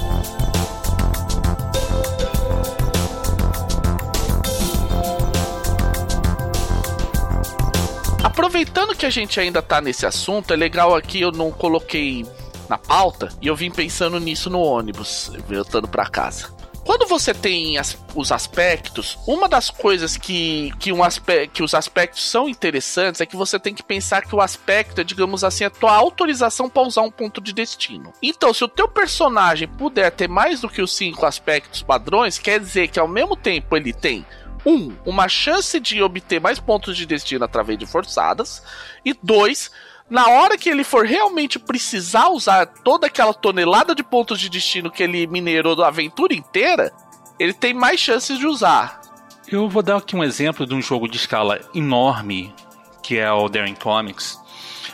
Aproveitando 8.32 8.96
que 8.96 9.04
a 9.04 9.10
gente 9.10 9.38
ainda 9.38 9.60
tá 9.60 9.78
nesse 9.78 10.06
assunto, 10.06 10.54
é 10.54 10.56
legal 10.56 10.94
aqui 10.94 11.20
eu 11.20 11.30
não 11.30 11.50
coloquei 11.50 12.24
na 12.66 12.78
pauta 12.78 13.28
e 13.42 13.46
eu 13.46 13.54
vim 13.54 13.70
pensando 13.70 14.18
nisso 14.18 14.48
no 14.48 14.58
ônibus, 14.58 15.30
voltando 15.46 15.86
para 15.86 16.06
casa. 16.06 16.50
Quando 16.82 17.06
você 17.06 17.34
tem 17.34 17.76
as, 17.76 17.94
os 18.14 18.32
aspectos, 18.32 19.18
uma 19.26 19.50
das 19.50 19.68
coisas 19.68 20.16
que, 20.16 20.72
que, 20.78 20.90
um 20.90 21.04
aspe 21.04 21.46
que 21.48 21.62
os 21.62 21.74
aspectos 21.74 22.24
são 22.24 22.48
interessantes 22.48 23.20
é 23.20 23.26
que 23.26 23.36
você 23.36 23.58
tem 23.58 23.74
que 23.74 23.82
pensar 23.82 24.22
que 24.22 24.34
o 24.34 24.40
aspecto 24.40 25.02
é, 25.02 25.04
digamos 25.04 25.44
assim, 25.44 25.64
a 25.64 25.70
tua 25.70 25.92
autorização 25.92 26.70
para 26.70 26.82
usar 26.82 27.02
um 27.02 27.10
ponto 27.10 27.38
de 27.38 27.52
destino. 27.52 28.14
Então, 28.22 28.54
se 28.54 28.64
o 28.64 28.68
teu 28.68 28.88
personagem 28.88 29.68
puder 29.68 30.10
ter 30.10 30.26
mais 30.26 30.62
do 30.62 30.70
que 30.70 30.80
os 30.80 30.96
cinco 30.96 31.26
aspectos 31.26 31.82
padrões, 31.82 32.38
quer 32.38 32.58
dizer 32.58 32.88
que 32.88 32.98
ao 32.98 33.06
mesmo 33.06 33.36
tempo 33.36 33.76
ele 33.76 33.92
tem 33.92 34.24
um, 34.64 34.94
uma 35.04 35.28
chance 35.28 35.78
de 35.80 36.02
obter 36.02 36.40
mais 36.40 36.58
pontos 36.58 36.96
de 36.96 37.06
destino 37.06 37.44
através 37.44 37.78
de 37.78 37.86
forçadas, 37.86 38.62
e 39.04 39.14
dois, 39.22 39.70
na 40.08 40.28
hora 40.28 40.58
que 40.58 40.68
ele 40.68 40.84
for 40.84 41.04
realmente 41.04 41.58
precisar 41.58 42.28
usar 42.28 42.66
toda 42.66 43.06
aquela 43.06 43.34
tonelada 43.34 43.94
de 43.94 44.02
pontos 44.02 44.38
de 44.38 44.48
destino 44.48 44.90
que 44.90 45.02
ele 45.02 45.26
minerou 45.26 45.74
da 45.74 45.88
aventura 45.88 46.34
inteira, 46.34 46.92
ele 47.38 47.52
tem 47.52 47.74
mais 47.74 47.98
chances 47.98 48.38
de 48.38 48.46
usar. 48.46 49.00
Eu 49.48 49.68
vou 49.68 49.82
dar 49.82 49.96
aqui 49.96 50.14
um 50.14 50.22
exemplo 50.22 50.66
de 50.66 50.74
um 50.74 50.80
jogo 50.80 51.08
de 51.08 51.16
escala 51.16 51.60
enorme, 51.74 52.54
que 53.02 53.18
é 53.18 53.30
o 53.32 53.48
Daring 53.48 53.74
Comics, 53.74 54.38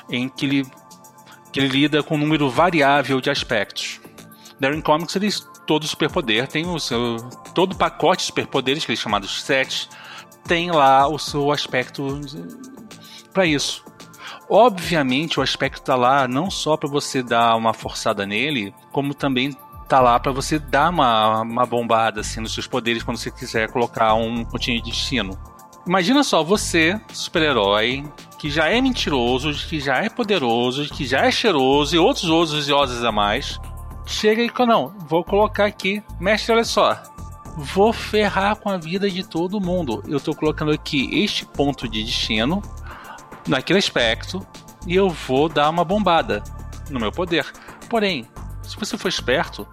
em 0.08 0.28
que 0.28 0.46
ele, 0.46 0.66
que 1.52 1.60
ele 1.60 1.68
lida 1.68 2.02
com 2.02 2.14
um 2.14 2.18
número 2.18 2.48
variável 2.48 3.20
de 3.20 3.30
aspectos. 3.30 4.00
Daring 4.58 4.80
Comics, 4.80 5.14
eles 5.14 5.46
todo 5.68 5.86
superpoder 5.86 6.48
tem 6.48 6.66
o 6.66 6.80
seu. 6.80 7.18
Todo 7.54 7.76
pacote 7.76 8.22
de 8.22 8.26
superpoderes, 8.26 8.84
que 8.84 8.90
eles 8.90 9.00
chamados 9.00 9.42
sets, 9.42 9.88
tem 10.44 10.70
lá 10.70 11.06
o 11.06 11.18
seu 11.18 11.52
aspecto 11.52 12.18
para 13.34 13.44
isso. 13.44 13.84
Obviamente, 14.48 15.38
o 15.38 15.42
aspecto 15.42 15.82
tá 15.82 15.94
lá 15.94 16.26
não 16.26 16.50
só 16.50 16.74
para 16.74 16.88
você 16.88 17.22
dar 17.22 17.54
uma 17.54 17.74
forçada 17.74 18.26
nele, 18.26 18.74
como 18.90 19.12
também 19.12 19.54
tá 19.86 20.00
lá 20.00 20.18
para 20.18 20.32
você 20.32 20.58
dar 20.58 20.88
uma, 20.88 21.42
uma 21.42 21.66
bombada 21.66 22.22
assim 22.22 22.40
nos 22.40 22.54
seus 22.54 22.66
poderes 22.66 23.02
quando 23.02 23.18
você 23.18 23.30
quiser 23.30 23.70
colocar 23.70 24.14
um 24.14 24.44
pontinho 24.46 24.82
de 24.82 24.90
destino. 24.90 25.38
Imagina 25.86 26.22
só 26.22 26.42
você, 26.42 26.98
super-herói, 27.12 28.04
que 28.38 28.50
já 28.50 28.68
é 28.68 28.80
mentiroso, 28.80 29.52
que 29.68 29.80
já 29.80 29.98
é 29.98 30.08
poderoso, 30.08 30.88
que 30.88 31.06
já 31.06 31.26
é 31.26 31.30
cheiroso 31.30 31.94
e 31.94 31.98
outros 31.98 32.24
outros 32.24 32.68
e 32.68 33.06
a 33.06 33.12
mais. 33.12 33.58
Chega 34.08 34.42
e 34.42 34.50
não, 34.66 34.88
vou 35.06 35.22
colocar 35.22 35.66
aqui, 35.66 36.02
mestre, 36.18 36.52
olha 36.52 36.64
só. 36.64 37.00
Vou 37.58 37.92
ferrar 37.92 38.56
com 38.56 38.70
a 38.70 38.78
vida 38.78 39.10
de 39.10 39.22
todo 39.22 39.60
mundo. 39.60 40.02
Eu 40.08 40.18
tô 40.18 40.34
colocando 40.34 40.72
aqui 40.72 41.22
este 41.22 41.44
ponto 41.44 41.86
de 41.86 42.02
destino 42.02 42.62
naquele 43.46 43.78
aspecto 43.78 44.44
e 44.86 44.94
eu 44.94 45.10
vou 45.10 45.46
dar 45.46 45.68
uma 45.68 45.84
bombada 45.84 46.42
no 46.88 46.98
meu 46.98 47.12
poder. 47.12 47.44
Porém, 47.90 48.26
se 48.62 48.78
você 48.78 48.96
for 48.96 49.08
esperto, 49.08 49.68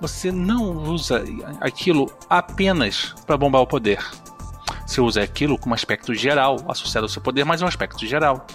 você 0.00 0.32
não 0.32 0.72
usa 0.84 1.22
aquilo 1.60 2.10
apenas 2.28 3.14
para 3.26 3.36
bombar 3.36 3.60
o 3.60 3.66
poder. 3.66 4.02
Você 4.86 4.98
usa 5.02 5.22
aquilo 5.22 5.58
como 5.58 5.74
aspecto 5.74 6.14
geral, 6.14 6.56
associado 6.68 7.04
ao 7.04 7.10
seu 7.10 7.20
poder, 7.20 7.44
mas 7.44 7.60
é 7.60 7.64
um 7.66 7.68
aspecto 7.68 8.06
geral. 8.06 8.46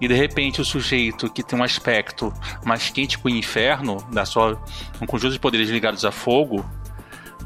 E 0.00 0.08
de 0.08 0.14
repente 0.14 0.60
o 0.60 0.64
sujeito 0.64 1.30
que 1.30 1.42
tem 1.42 1.58
um 1.58 1.62
aspecto 1.62 2.32
mais 2.64 2.90
quente 2.90 3.18
que 3.18 3.26
o 3.26 3.30
inferno, 3.30 3.96
da 4.10 4.24
sua, 4.24 4.60
um 5.00 5.06
conjunto 5.06 5.32
de 5.32 5.38
poderes 5.38 5.68
ligados 5.68 6.04
a 6.04 6.10
fogo, 6.10 6.64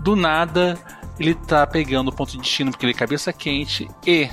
do 0.00 0.16
nada 0.16 0.78
ele 1.18 1.34
tá 1.34 1.66
pegando 1.66 2.08
o 2.08 2.12
ponto 2.12 2.32
de 2.32 2.38
destino 2.38 2.70
porque 2.70 2.86
ele 2.86 2.92
é 2.92 2.96
cabeça 2.96 3.32
quente 3.32 3.88
e 4.06 4.30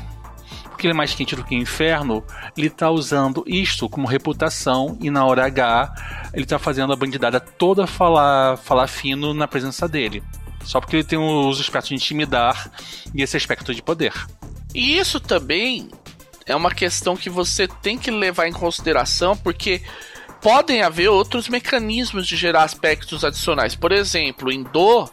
porque 0.69 0.87
ele 0.87 0.93
é 0.93 0.97
mais 0.97 1.15
quente 1.15 1.35
do 1.35 1.43
que 1.43 1.55
o 1.55 1.57
inferno, 1.57 2.21
ele 2.55 2.69
tá 2.69 2.89
usando 2.91 3.43
isto 3.47 3.87
como 3.87 4.05
reputação 4.05 4.97
e 5.01 5.09
na 5.09 5.25
hora 5.25 5.45
H 5.45 6.29
ele 6.33 6.45
tá 6.45 6.59
fazendo 6.59 6.91
a 6.91 6.95
bandidada 6.97 7.39
toda 7.39 7.87
falar, 7.87 8.57
falar 8.57 8.87
fino 8.87 9.33
na 9.33 9.47
presença 9.47 9.87
dele. 9.87 10.21
Só 10.65 10.81
porque 10.81 10.97
ele 10.97 11.03
tem 11.03 11.17
os 11.17 11.61
aspectos 11.61 11.89
de 11.89 11.95
intimidar 11.95 12.69
e 13.13 13.21
esse 13.21 13.37
aspecto 13.37 13.73
de 13.73 13.81
poder. 13.81 14.13
E 14.73 14.97
isso 14.97 15.19
também 15.19 15.89
é 16.45 16.55
uma 16.55 16.71
questão 16.71 17.17
que 17.17 17.29
você 17.29 17.67
tem 17.67 17.97
que 17.97 18.11
levar 18.11 18.47
em 18.47 18.53
consideração, 18.53 19.35
porque 19.35 19.81
podem 20.41 20.83
haver 20.83 21.09
outros 21.09 21.49
mecanismos 21.49 22.27
de 22.27 22.35
gerar 22.35 22.63
aspectos 22.63 23.23
adicionais. 23.23 23.75
Por 23.75 23.91
exemplo, 23.91 24.51
em 24.51 24.63
Do, 24.63 25.09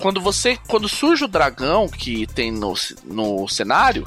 quando 0.00 0.20
você. 0.20 0.56
Quando 0.68 0.88
surge 0.88 1.24
o 1.24 1.28
dragão 1.28 1.88
que 1.88 2.26
tem 2.26 2.52
no, 2.52 2.74
no 3.04 3.48
cenário, 3.48 4.04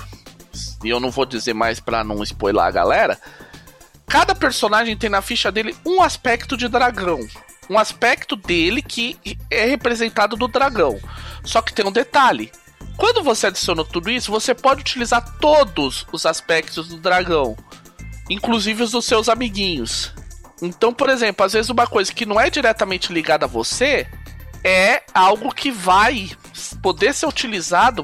e 0.83 0.89
eu 0.89 0.99
não 0.99 1.11
vou 1.11 1.25
dizer 1.25 1.53
mais 1.53 1.79
para 1.79 2.03
não 2.03 2.23
spoiler 2.23 2.63
a 2.63 2.71
galera. 2.71 3.19
Cada 4.07 4.33
personagem 4.33 4.95
tem 4.95 5.09
na 5.09 5.21
ficha 5.21 5.51
dele 5.51 5.75
um 5.85 6.01
aspecto 6.01 6.55
de 6.55 6.69
dragão. 6.69 7.19
Um 7.69 7.77
aspecto 7.77 8.37
dele 8.37 8.81
que 8.81 9.19
é 9.51 9.65
representado 9.65 10.37
do 10.37 10.47
dragão. 10.47 10.97
Só 11.43 11.61
que 11.61 11.73
tem 11.73 11.85
um 11.85 11.91
detalhe. 11.91 12.49
Quando 12.97 13.21
você 13.21 13.47
adiciona 13.47 13.85
tudo 13.85 14.09
isso, 14.09 14.31
você 14.31 14.55
pode 14.55 14.81
utilizar 14.81 15.37
todos 15.39 16.07
os 16.11 16.25
aspectos 16.25 16.87
do 16.87 16.97
dragão, 16.97 17.55
inclusive 18.27 18.81
os 18.81 18.91
dos 18.91 19.05
seus 19.05 19.29
amiguinhos. 19.29 20.11
Então, 20.61 20.91
por 20.91 21.07
exemplo, 21.07 21.45
às 21.45 21.53
vezes 21.53 21.69
uma 21.69 21.85
coisa 21.85 22.11
que 22.11 22.25
não 22.25 22.41
é 22.41 22.49
diretamente 22.49 23.13
ligada 23.13 23.45
a 23.45 23.47
você 23.47 24.07
é 24.63 25.03
algo 25.13 25.53
que 25.53 25.69
vai 25.69 26.31
poder 26.81 27.13
ser 27.13 27.27
utilizado 27.27 28.03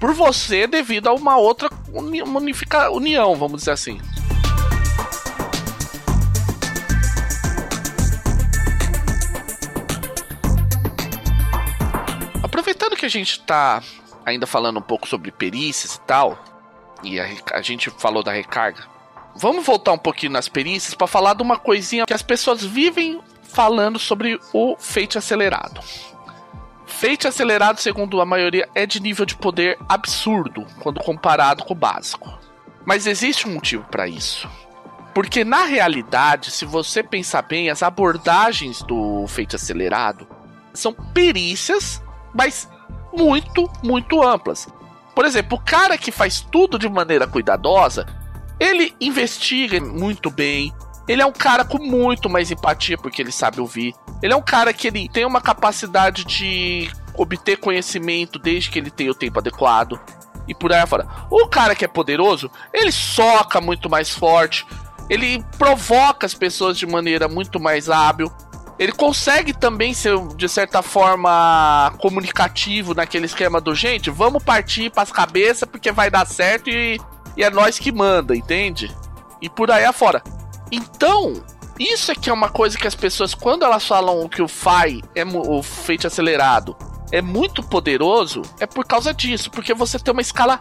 por 0.00 0.12
você 0.12 0.66
devido 0.66 1.06
a 1.06 1.14
uma 1.14 1.36
outra 1.36 1.70
unifica, 1.92 2.90
união, 2.90 3.36
vamos 3.36 3.60
dizer 3.60 3.70
assim. 3.70 4.00
Aproveitando 12.42 12.96
que 12.96 13.06
a 13.06 13.08
gente 13.08 13.30
está 13.30 13.80
ainda 14.24 14.46
falando 14.46 14.78
um 14.78 14.82
pouco 14.82 15.08
sobre 15.08 15.30
perícias 15.30 15.96
e 15.96 16.00
tal, 16.00 16.38
e 17.02 17.18
a, 17.18 17.26
a 17.52 17.62
gente 17.62 17.90
falou 17.90 18.22
da 18.22 18.32
recarga, 18.32 18.84
vamos 19.34 19.64
voltar 19.64 19.92
um 19.92 19.98
pouquinho 19.98 20.32
nas 20.32 20.48
perícias 20.48 20.94
para 20.94 21.06
falar 21.06 21.34
de 21.34 21.42
uma 21.42 21.58
coisinha 21.58 22.06
que 22.06 22.14
as 22.14 22.22
pessoas 22.22 22.64
vivem 22.64 23.20
falando 23.42 23.98
sobre 23.98 24.38
o 24.52 24.76
feito 24.78 25.18
acelerado. 25.18 25.80
Fate 26.86 27.26
acelerado, 27.26 27.80
segundo 27.80 28.20
a 28.20 28.24
maioria, 28.24 28.68
é 28.74 28.86
de 28.86 29.00
nível 29.00 29.26
de 29.26 29.34
poder 29.34 29.76
absurdo 29.88 30.64
quando 30.80 31.00
comparado 31.00 31.64
com 31.64 31.72
o 31.72 31.76
básico. 31.76 32.38
Mas 32.84 33.06
existe 33.06 33.48
um 33.48 33.54
motivo 33.54 33.84
para 33.90 34.06
isso. 34.06 34.48
Porque 35.14 35.44
na 35.44 35.64
realidade, 35.64 36.50
se 36.50 36.64
você 36.64 37.02
pensar 37.02 37.42
bem, 37.42 37.68
as 37.68 37.82
abordagens 37.82 38.82
do 38.82 39.26
Fate 39.26 39.56
acelerado 39.56 40.26
são 40.72 40.92
perícias, 40.92 42.02
mas 42.32 42.68
muito, 43.12 43.70
muito 43.82 44.22
amplas. 44.22 44.68
Por 45.14 45.24
exemplo, 45.24 45.58
o 45.58 45.60
cara 45.60 45.98
que 45.98 46.10
faz 46.10 46.40
tudo 46.40 46.78
de 46.78 46.88
maneira 46.88 47.26
cuidadosa, 47.26 48.06
ele 48.58 48.94
investiga 49.00 49.80
muito 49.80 50.30
bem, 50.30 50.72
Ele 51.08 51.20
é 51.20 51.26
um 51.26 51.32
cara 51.32 51.64
com 51.64 51.78
muito 51.78 52.30
mais 52.30 52.50
empatia 52.50 52.96
porque 52.96 53.20
ele 53.20 53.32
sabe 53.32 53.60
ouvir. 53.60 53.94
Ele 54.22 54.32
é 54.32 54.36
um 54.36 54.42
cara 54.42 54.72
que 54.72 54.86
ele 54.86 55.08
tem 55.08 55.24
uma 55.24 55.40
capacidade 55.40 56.24
de 56.24 56.90
obter 57.14 57.58
conhecimento 57.58 58.38
desde 58.38 58.70
que 58.70 58.78
ele 58.78 58.90
tenha 58.90 59.10
o 59.10 59.14
tempo 59.14 59.38
adequado. 59.38 60.00
E 60.46 60.54
por 60.54 60.72
aí 60.72 60.86
fora. 60.86 61.06
O 61.30 61.46
cara 61.46 61.74
que 61.74 61.84
é 61.84 61.88
poderoso, 61.88 62.50
ele 62.72 62.92
soca 62.92 63.60
muito 63.60 63.90
mais 63.90 64.10
forte. 64.10 64.66
Ele 65.10 65.44
provoca 65.58 66.24
as 66.24 66.34
pessoas 66.34 66.78
de 66.78 66.86
maneira 66.86 67.28
muito 67.28 67.60
mais 67.60 67.90
hábil. 67.90 68.32
Ele 68.78 68.92
consegue 68.92 69.52
também 69.52 69.94
ser, 69.94 70.18
de 70.34 70.48
certa 70.48 70.82
forma, 70.82 71.92
comunicativo 71.98 72.94
naquele 72.94 73.26
esquema 73.26 73.60
do 73.60 73.74
gente, 73.74 74.10
vamos 74.10 74.42
partir 74.42 74.90
para 74.90 75.02
as 75.02 75.12
cabeças 75.12 75.68
porque 75.68 75.92
vai 75.92 76.10
dar 76.10 76.26
certo 76.26 76.68
e, 76.70 77.00
e 77.36 77.44
é 77.44 77.50
nós 77.50 77.78
que 77.78 77.92
manda, 77.92 78.34
entende? 78.34 78.94
E 79.40 79.48
por 79.48 79.70
aí 79.70 79.84
afora. 79.84 80.22
Então, 80.70 81.44
isso 81.78 82.10
é 82.10 82.14
que 82.14 82.30
é 82.30 82.32
uma 82.32 82.48
coisa 82.48 82.78
que 82.78 82.86
as 82.86 82.94
pessoas, 82.94 83.34
quando 83.34 83.64
elas 83.64 83.86
falam 83.86 84.28
que 84.28 84.42
o 84.42 84.48
FAI 84.48 85.02
é 85.14 85.24
o 85.24 85.62
feito 85.62 86.06
acelerado 86.06 86.76
é 87.12 87.20
muito 87.20 87.62
poderoso, 87.62 88.40
é 88.58 88.66
por 88.66 88.86
causa 88.86 89.12
disso, 89.12 89.50
porque 89.50 89.74
você 89.74 89.98
tem 89.98 90.12
uma 90.12 90.22
escala 90.22 90.58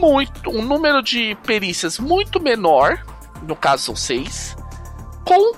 muito, 0.00 0.50
um 0.50 0.62
número 0.62 1.02
de 1.02 1.36
perícias 1.44 1.98
muito 1.98 2.40
menor, 2.40 3.04
no 3.42 3.54
caso 3.54 3.84
são 3.84 3.94
seis, 3.94 4.56
com 5.22 5.54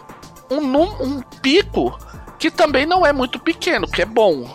um, 0.50 0.76
um 1.02 1.22
pico 1.42 1.98
que 2.38 2.50
também 2.50 2.86
não 2.86 3.04
é 3.04 3.12
muito 3.12 3.38
pequeno, 3.38 3.86
que 3.86 4.02
é 4.02 4.06
bom. 4.06 4.48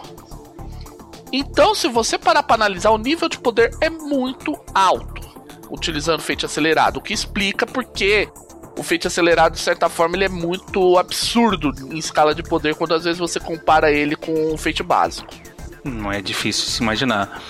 Então, 1.32 1.74
se 1.74 1.88
você 1.88 2.18
parar 2.18 2.44
para 2.44 2.56
analisar, 2.56 2.92
o 2.92 2.98
nível 2.98 3.28
de 3.28 3.40
poder 3.40 3.76
é 3.82 3.90
muito 3.90 4.56
alto, 4.74 5.22
utilizando 5.70 6.22
feito 6.22 6.46
acelerado, 6.46 6.98
o 6.98 7.02
que 7.02 7.14
explica 7.14 7.66
porque 7.66 8.30
o 8.78 8.84
feito 8.84 9.08
acelerado, 9.08 9.54
de 9.54 9.60
certa 9.60 9.90
forma, 9.90 10.16
ele 10.16 10.26
é 10.26 10.30
muito 10.30 10.98
absurdo 10.98 11.74
em 11.92 11.98
escala 11.98 12.34
de 12.34 12.44
poder 12.44 12.76
quando 12.76 12.94
às 12.94 13.04
vezes 13.04 13.20
você 13.20 13.40
compara 13.40 13.92
ele 13.92 14.16
com 14.16 14.54
o 14.54 14.58
feito 14.58 14.84
básico. 14.84 15.34
Não 15.84 16.12
é 16.12 16.22
difícil 16.22 16.66
se 16.66 16.82
imaginar. 16.82 17.42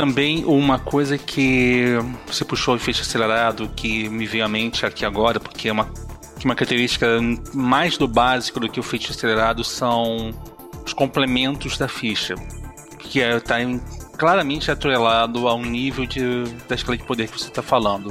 Também 0.00 0.46
uma 0.46 0.78
coisa 0.78 1.18
que 1.18 1.98
você 2.26 2.42
puxou 2.42 2.72
o 2.72 2.76
efeito 2.78 3.02
acelerado 3.02 3.70
que 3.76 4.08
me 4.08 4.24
veio 4.24 4.46
à 4.46 4.48
mente 4.48 4.86
aqui 4.86 5.04
agora, 5.04 5.38
porque 5.38 5.68
é 5.68 5.72
uma, 5.72 5.92
uma 6.42 6.54
característica 6.54 7.06
mais 7.52 7.98
do 7.98 8.08
básico 8.08 8.58
do 8.58 8.66
que 8.66 8.80
o 8.80 8.82
feito 8.82 9.10
acelerado 9.10 9.62
são 9.62 10.30
os 10.86 10.94
complementos 10.94 11.76
da 11.76 11.86
ficha, 11.86 12.34
que 12.98 13.18
está 13.18 13.60
é, 13.60 13.78
claramente 14.16 14.70
atrelado 14.70 15.46
ao 15.46 15.60
nível 15.60 16.06
de, 16.06 16.44
da 16.66 16.76
escala 16.76 16.96
de 16.96 17.04
poder 17.04 17.28
que 17.28 17.38
você 17.38 17.48
está 17.48 17.60
falando, 17.60 18.10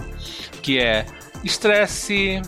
que 0.62 0.78
é 0.78 1.08
estresse, 1.44 2.40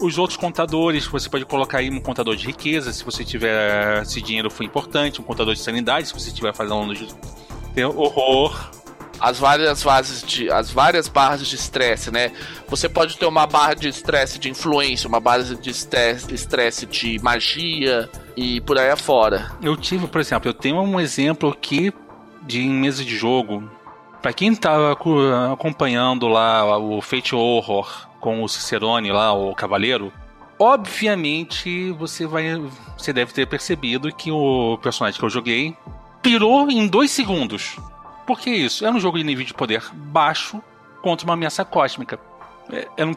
os 0.00 0.18
outros 0.18 0.36
contadores, 0.36 1.06
você 1.06 1.28
pode 1.28 1.44
colocar 1.44 1.78
aí 1.78 1.88
um 1.88 2.00
contador 2.00 2.34
de 2.34 2.48
riqueza, 2.48 2.92
se 2.92 3.04
você 3.04 3.24
tiver, 3.24 4.04
se 4.04 4.20
dinheiro 4.20 4.50
for 4.50 4.64
importante, 4.64 5.20
um 5.20 5.24
contador 5.24 5.54
de 5.54 5.60
sanidade, 5.60 6.08
se 6.08 6.12
você 6.12 6.30
estiver 6.30 6.52
fazendo 6.52 6.92
horror. 7.84 8.70
As 9.20 9.38
várias 9.38 9.82
fases 9.82 10.22
de. 10.22 10.50
as 10.50 10.70
várias 10.70 11.06
barras 11.06 11.46
de 11.46 11.54
estresse, 11.54 12.10
né? 12.10 12.32
Você 12.68 12.88
pode 12.88 13.18
ter 13.18 13.26
uma 13.26 13.46
barra 13.46 13.74
de 13.74 13.86
estresse 13.86 14.38
de 14.38 14.48
influência, 14.48 15.06
uma 15.06 15.20
base 15.20 15.56
de 15.56 15.70
estresse 15.70 16.86
de 16.86 17.18
magia 17.22 18.08
e 18.34 18.62
por 18.62 18.78
aí 18.78 18.90
afora. 18.90 19.52
Eu 19.60 19.76
tive, 19.76 20.06
por 20.06 20.20
exemplo, 20.22 20.48
eu 20.48 20.54
tenho 20.54 20.80
um 20.80 20.98
exemplo 20.98 21.50
aqui 21.50 21.92
de 22.42 22.62
mesa 22.62 23.04
de 23.04 23.14
jogo. 23.14 23.70
Para 24.22 24.32
quem 24.32 24.54
tá 24.54 24.92
acompanhando 25.52 26.26
lá 26.26 26.78
o 26.78 27.00
Fate 27.02 27.34
Horror 27.34 28.08
com 28.20 28.42
o 28.42 28.48
Cicerone 28.48 29.12
lá, 29.12 29.32
o 29.32 29.54
Cavaleiro, 29.54 30.12
obviamente 30.58 31.90
você 31.92 32.26
vai. 32.26 32.60
Você 32.96 33.12
deve 33.12 33.32
ter 33.32 33.46
percebido 33.46 34.14
que 34.14 34.30
o 34.30 34.78
personagem 34.82 35.18
que 35.18 35.24
eu 35.24 35.30
joguei 35.30 35.76
pirou 36.22 36.70
em 36.70 36.86
dois 36.86 37.10
segundos. 37.10 37.76
Por 38.26 38.38
que 38.38 38.50
isso? 38.50 38.84
Era 38.84 38.94
um 38.94 39.00
jogo 39.00 39.18
de 39.18 39.24
nível 39.24 39.44
de 39.44 39.54
poder 39.54 39.82
baixo 39.92 40.62
contra 41.02 41.26
uma 41.26 41.34
ameaça 41.34 41.64
cósmica. 41.64 42.18
É, 42.72 42.86
eram 42.96 43.16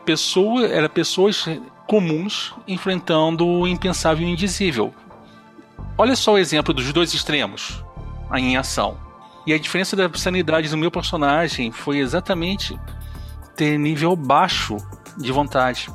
era 0.70 0.90
pessoas 0.90 1.46
comuns 1.88 2.54
enfrentando 2.68 3.46
o 3.46 3.68
impensável 3.68 4.26
e 4.26 4.30
o 4.30 4.34
indizível. 4.34 4.94
Olha 5.98 6.16
só 6.16 6.34
o 6.34 6.38
exemplo 6.38 6.74
dos 6.74 6.92
dois 6.92 7.14
extremos 7.14 7.84
em 8.34 8.58
ação. 8.58 8.98
E 9.46 9.54
a 9.54 9.60
diferença 9.60 9.96
da 9.96 10.10
sanidade 10.14 10.70
do 10.70 10.78
meu 10.78 10.90
personagem 10.90 11.72
foi 11.72 12.00
exatamente 12.00 12.80
ter 13.56 13.78
nível 13.78 14.16
baixo 14.16 14.78
de 15.18 15.32
vontade. 15.32 15.90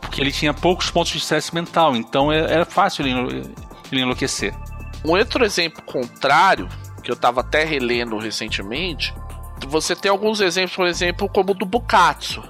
Porque 0.00 0.20
ele 0.20 0.30
tinha 0.30 0.54
poucos 0.54 0.90
pontos 0.90 1.12
de 1.12 1.18
estresse 1.18 1.54
mental, 1.54 1.96
então 1.96 2.30
é, 2.30 2.38
era 2.52 2.64
fácil 2.64 3.04
ele 3.06 4.00
enlouquecer. 4.00 4.54
Um 5.06 5.10
outro 5.10 5.44
exemplo 5.44 5.80
contrário, 5.84 6.68
que 7.00 7.08
eu 7.08 7.14
estava 7.14 7.40
até 7.40 7.62
relendo 7.62 8.18
recentemente, 8.18 9.14
você 9.68 9.94
tem 9.94 10.10
alguns 10.10 10.40
exemplos, 10.40 10.74
por 10.74 10.86
exemplo, 10.88 11.28
como 11.28 11.52
o 11.52 11.54
do 11.54 11.64
Bukatsu. 11.64 12.42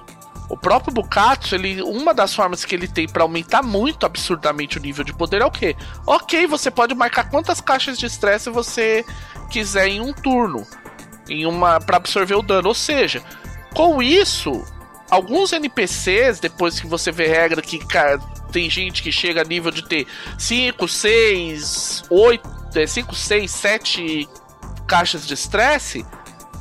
O 0.49 0.57
próprio 0.57 0.91
Bukatsu, 0.91 1.53
ele, 1.53 1.83
uma 1.83 2.15
das 2.15 2.33
formas 2.33 2.65
que 2.65 2.73
ele 2.73 2.87
tem 2.87 3.07
para 3.07 3.21
aumentar 3.21 3.61
muito 3.61 4.07
absurdamente 4.07 4.79
o 4.79 4.81
nível 4.81 5.03
de 5.03 5.13
poder 5.13 5.41
é 5.41 5.45
o 5.45 5.51
quê? 5.51 5.75
Ok, 6.07 6.47
você 6.47 6.71
pode 6.71 6.95
marcar 6.95 7.29
quantas 7.29 7.61
caixas 7.61 7.95
de 7.95 8.07
estresse 8.07 8.49
você 8.49 9.05
quiser 9.51 9.89
em 9.89 10.01
um 10.01 10.11
turno, 10.11 10.65
em 11.29 11.45
uma 11.45 11.79
para 11.79 11.97
absorver 11.97 12.33
o 12.33 12.41
dano. 12.41 12.69
Ou 12.69 12.73
seja, 12.73 13.21
com 13.75 14.01
isso, 14.01 14.65
alguns 15.09 15.53
NPCs, 15.53 16.39
depois 16.39 16.79
que 16.79 16.87
você 16.87 17.11
vê 17.11 17.27
regra 17.27 17.61
que 17.61 17.79
tem 18.51 18.69
gente 18.69 19.03
que 19.03 19.11
chega 19.11 19.41
a 19.41 19.45
nível 19.45 19.71
de 19.71 19.83
ter 19.83 20.07
5, 20.37 20.87
6, 20.87 22.03
8, 22.09 22.49
5, 22.87 23.15
6, 23.15 23.51
7 23.51 24.29
caixas 24.87 25.27
de 25.27 25.33
estresse, 25.33 26.05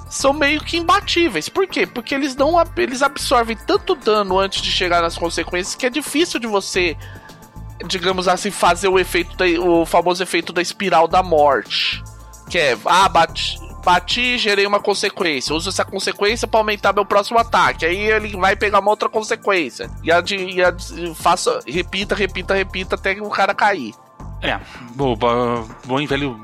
são 0.09 0.33
meio 0.33 0.61
que 0.63 0.77
imbatíveis. 0.77 1.49
Por 1.49 1.67
quê? 1.67 1.87
Porque 1.87 2.15
eles 2.15 2.35
não 2.35 2.55
eles 2.77 3.03
absorvem 3.03 3.57
tanto 3.57 3.95
dano 3.95 4.39
antes 4.39 4.63
de 4.63 4.71
chegar 4.71 5.03
nas 5.03 5.17
consequências 5.17 5.75
que 5.75 5.87
é 5.87 5.91
difícil 5.91 6.41
de 6.41 6.47
você, 6.47 6.97
digamos 7.87 8.29
assim, 8.29 8.51
fazer 8.51 8.89
o 8.89 8.99
efeito 8.99 9.37
da, 9.37 9.45
o 9.61 9.85
famoso 9.85 10.23
efeito 10.23 10.53
da 10.53 10.63
espiral 10.63 11.09
da 11.09 11.23
morte. 11.23 12.03
Que 12.49 12.59
é, 12.59 12.79
ah, 12.87 13.09
bate, 13.09 13.59
Bati, 13.87 14.37
gerei 14.37 14.67
uma 14.67 14.81
consequência. 14.81 15.55
Uso 15.55 15.69
essa 15.69 15.85
consequência 15.85 16.49
para 16.49 16.59
aumentar 16.59 16.93
meu 16.93 17.07
próximo 17.07 17.39
ataque. 17.39 17.87
Aí 17.87 17.97
ele 17.97 18.37
vai 18.37 18.57
pegar 18.57 18.81
uma 18.81 18.91
outra 18.91 19.09
consequência. 19.09 19.89
E, 20.03 20.11
a, 20.11 20.21
e 20.29 20.61
a, 20.61 20.75
faça, 21.15 21.61
repita, 21.65 22.13
repita, 22.13 22.53
repita 22.53 22.97
até 22.97 23.15
que 23.15 23.21
o 23.21 23.31
cara 23.31 23.55
cair. 23.55 23.95
É, 24.43 24.59
bom, 24.97 25.17
bom 25.85 26.01
e 26.01 26.07
velho 26.09 26.37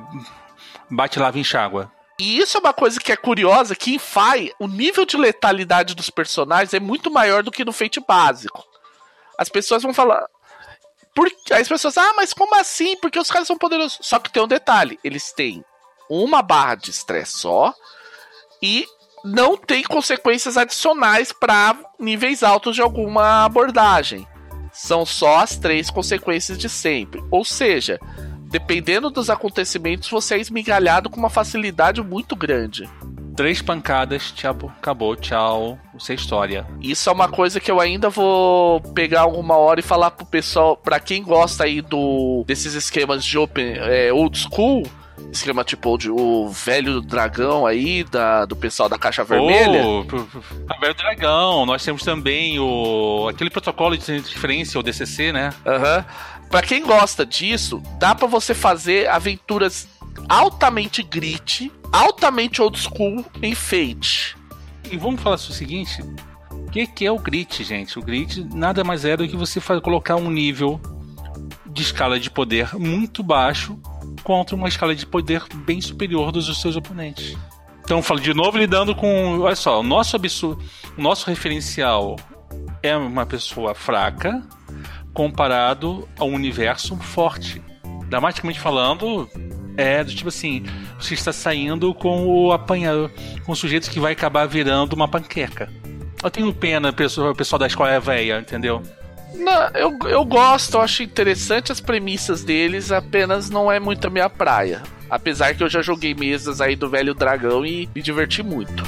bate 0.89 1.19
lava 1.19 1.37
enxágua. 1.37 1.91
E 2.17 2.39
isso 2.39 2.59
é 2.59 2.61
uma 2.61 2.73
coisa 2.73 3.01
que 3.01 3.11
é 3.11 3.17
curiosa, 3.17 3.75
que 3.75 3.93
em 3.93 3.99
Fai, 3.99 4.53
o 4.61 4.69
nível 4.69 5.05
de 5.05 5.17
letalidade 5.17 5.97
dos 5.97 6.11
personagens 6.11 6.73
é 6.73 6.79
muito 6.79 7.11
maior 7.11 7.43
do 7.43 7.51
que 7.51 7.65
no 7.65 7.73
Fate 7.73 7.99
básico. 8.07 8.65
As 9.37 9.49
pessoas 9.49 9.83
vão 9.83 9.93
falar... 9.93 10.25
Por... 11.13 11.27
Aí 11.51 11.61
as 11.61 11.69
pessoas, 11.69 11.99
ah, 11.99 12.13
mas 12.15 12.33
como 12.33 12.55
assim? 12.55 12.97
Porque 12.99 13.19
os 13.19 13.33
caras 13.33 13.49
são 13.49 13.59
poderosos. 13.59 13.99
Só 14.01 14.21
que 14.21 14.31
tem 14.31 14.41
um 14.41 14.47
detalhe, 14.47 14.97
eles 15.03 15.33
têm 15.33 15.65
uma 16.13 16.43
barra 16.43 16.75
de 16.75 16.91
estresse 16.91 17.39
só 17.39 17.75
e 18.63 18.87
não 19.25 19.57
tem 19.57 19.83
consequências 19.83 20.57
adicionais 20.57 21.33
para 21.33 21.77
níveis 21.99 22.43
altos 22.43 22.75
de 22.75 22.83
alguma 22.83 23.45
abordagem. 23.45 24.27
São 24.73 25.05
só 25.05 25.39
as 25.39 25.57
três 25.57 25.91
consequências 25.91 26.59
de 26.59 26.69
sempre. 26.69 27.23
Ou 27.31 27.45
seja, 27.45 28.01
dependendo 28.51 29.11
dos 29.11 29.31
acontecimentos, 29.31 30.09
você 30.09 30.35
é 30.35 30.41
esmigalhado 30.41 31.11
com 31.11 31.19
uma 31.19 31.31
facilidade 31.31 32.03
muito 32.03 32.35
grande. 32.35 32.89
Três 33.37 33.63
pancadas, 33.63 34.31
tchau, 34.31 34.71
acabou, 34.79 35.17
tchau, 35.17 35.79
você 35.95 36.13
é 36.13 36.17
história. 36.17 36.67
Isso 36.81 37.09
é 37.09 37.13
uma 37.13 37.29
coisa 37.29 37.59
que 37.59 37.71
eu 37.71 37.81
ainda 37.81 38.11
vou 38.11 38.81
pegar 38.95 39.23
alguma 39.23 39.57
hora 39.57 39.81
e 39.81 39.83
falar 39.83 40.11
pro 40.11 40.27
pessoal, 40.27 40.77
para 40.77 41.01
quem 41.01 41.23
gosta 41.23 41.65
aí 41.65 41.81
do 41.81 42.45
desses 42.47 42.75
esquemas 42.75 43.25
de 43.25 43.39
open, 43.39 43.75
é, 43.79 44.13
old 44.13 44.39
school, 44.39 44.83
esquema 45.31 45.65
tipo 45.65 45.97
de, 45.97 46.11
o 46.11 46.49
velho 46.49 47.01
dragão 47.01 47.67
aí 47.67 48.05
da, 48.05 48.45
do 48.45 48.57
pessoal 48.57 48.89
da 48.89 48.99
Caixa 48.99 49.25
Vermelha. 49.25 49.87
O 49.87 50.05
velho 50.81 50.95
dragão, 50.95 51.67
nós 51.67 51.85
temos 51.85 52.03
também 52.03 52.59
o 52.59 53.29
aquele 53.29 53.51
protocolo 53.51 53.97
de 53.97 54.13
referência, 54.13 54.79
o 54.79 54.83
DCC, 54.83 55.33
né? 55.33 55.53
Aham. 55.67 55.99
Uhum. 55.99 56.33
Pra 56.51 56.61
quem 56.61 56.85
gosta 56.85 57.25
disso, 57.25 57.83
dá 57.99 58.15
para 58.15 58.27
você 58.27 58.53
fazer 58.53 59.09
aventuras 59.09 59.89
altamente 60.29 61.03
grit, 61.03 61.73
altamente 61.91 62.61
old 62.61 62.79
school 62.79 63.25
em 63.41 63.55
Fate. 63.55 64.37
E 64.91 64.97
vamos 64.99 65.23
falar 65.23 65.39
sobre 65.39 65.55
o 65.55 65.59
seguinte: 65.59 66.03
o 66.51 66.71
que, 66.71 66.87
que, 66.87 67.07
é 67.07 67.11
o 67.11 67.19
grit, 67.19 67.65
gente? 67.65 67.99
O 67.99 68.03
grit 68.03 68.45
nada 68.55 68.85
mais 68.85 69.05
é 69.05 69.17
do 69.17 69.27
que 69.27 69.37
você 69.37 69.61
colocar 69.81 70.17
um 70.17 70.31
nível 70.31 70.79
de 71.67 71.81
escala 71.81 72.21
de 72.21 72.31
poder 72.31 72.75
muito 72.75 73.23
baixo 73.23 73.79
contra 74.23 74.57
uma 74.57 74.69
escala 74.69 74.95
de 74.95 75.07
poder 75.07 75.43
bem 75.55 75.81
superior 75.81 76.33
dos 76.33 76.61
seus 76.61 76.77
oponentes. 76.77 77.37
Então, 77.85 78.03
falo 78.03 78.21
de 78.21 78.33
novo 78.33 78.57
lidando 78.57 78.95
com. 78.95 79.41
Olha 79.41 79.57
só, 79.57 79.81
o 79.81 79.83
nosso 79.83 80.17
absurdo, 80.17 80.63
o 80.97 81.03
nosso 81.03 81.29
referencial 81.29 82.17
é 82.83 82.97
uma 82.97 83.27
pessoa 83.27 83.75
fraca 83.75 84.43
comparado 85.13 86.09
a 86.19 86.25
um 86.25 86.35
universo 86.35 86.97
forte. 86.97 87.63
Dramaticamente 88.09 88.61
falando, 88.61 89.29
é 89.77 90.05
do 90.05 90.15
tipo 90.15 90.29
assim: 90.29 90.65
você 90.99 91.15
está 91.15 91.33
saindo 91.33 91.93
com 91.95 92.27
o 92.27 92.53
apanhador, 92.53 93.11
com 93.45 93.53
o 93.53 93.57
sujeito 93.57 93.91
que 93.91 94.01
vai 94.01 94.13
acabar 94.13 94.47
virando 94.47 94.95
uma 94.95 95.09
panqueca. 95.09 95.69
Eu 96.23 96.31
tenho 96.31 96.53
pena, 96.55 96.93
pessoal, 96.93 97.35
pessoal 97.35 97.59
da 97.59 97.67
escola 97.67 97.99
velha, 97.99 98.39
entendeu? 98.39 98.83
Não, 99.35 99.69
eu, 99.75 99.99
eu 100.09 100.25
gosto, 100.25 100.77
eu 100.77 100.81
acho 100.81 101.03
interessante 101.03 101.73
as 101.73 101.81
premissas 101.81 102.43
deles, 102.43 102.93
apenas 102.93 103.51
não 103.51 103.71
é 103.71 103.81
muito 103.81 104.07
a 104.07 104.11
minha 104.11 104.29
praia. 104.29 104.83
Apesar 105.11 105.55
que 105.55 105.63
eu 105.63 105.69
já 105.69 105.83
joguei 105.83 106.15
mesas 106.15 106.61
aí 106.61 106.75
do 106.75 106.89
Velho 106.89 107.15
Dragão 107.15 107.67
e 107.67 107.89
me 107.95 108.03
diverti 108.03 108.43
muito. 108.43 108.83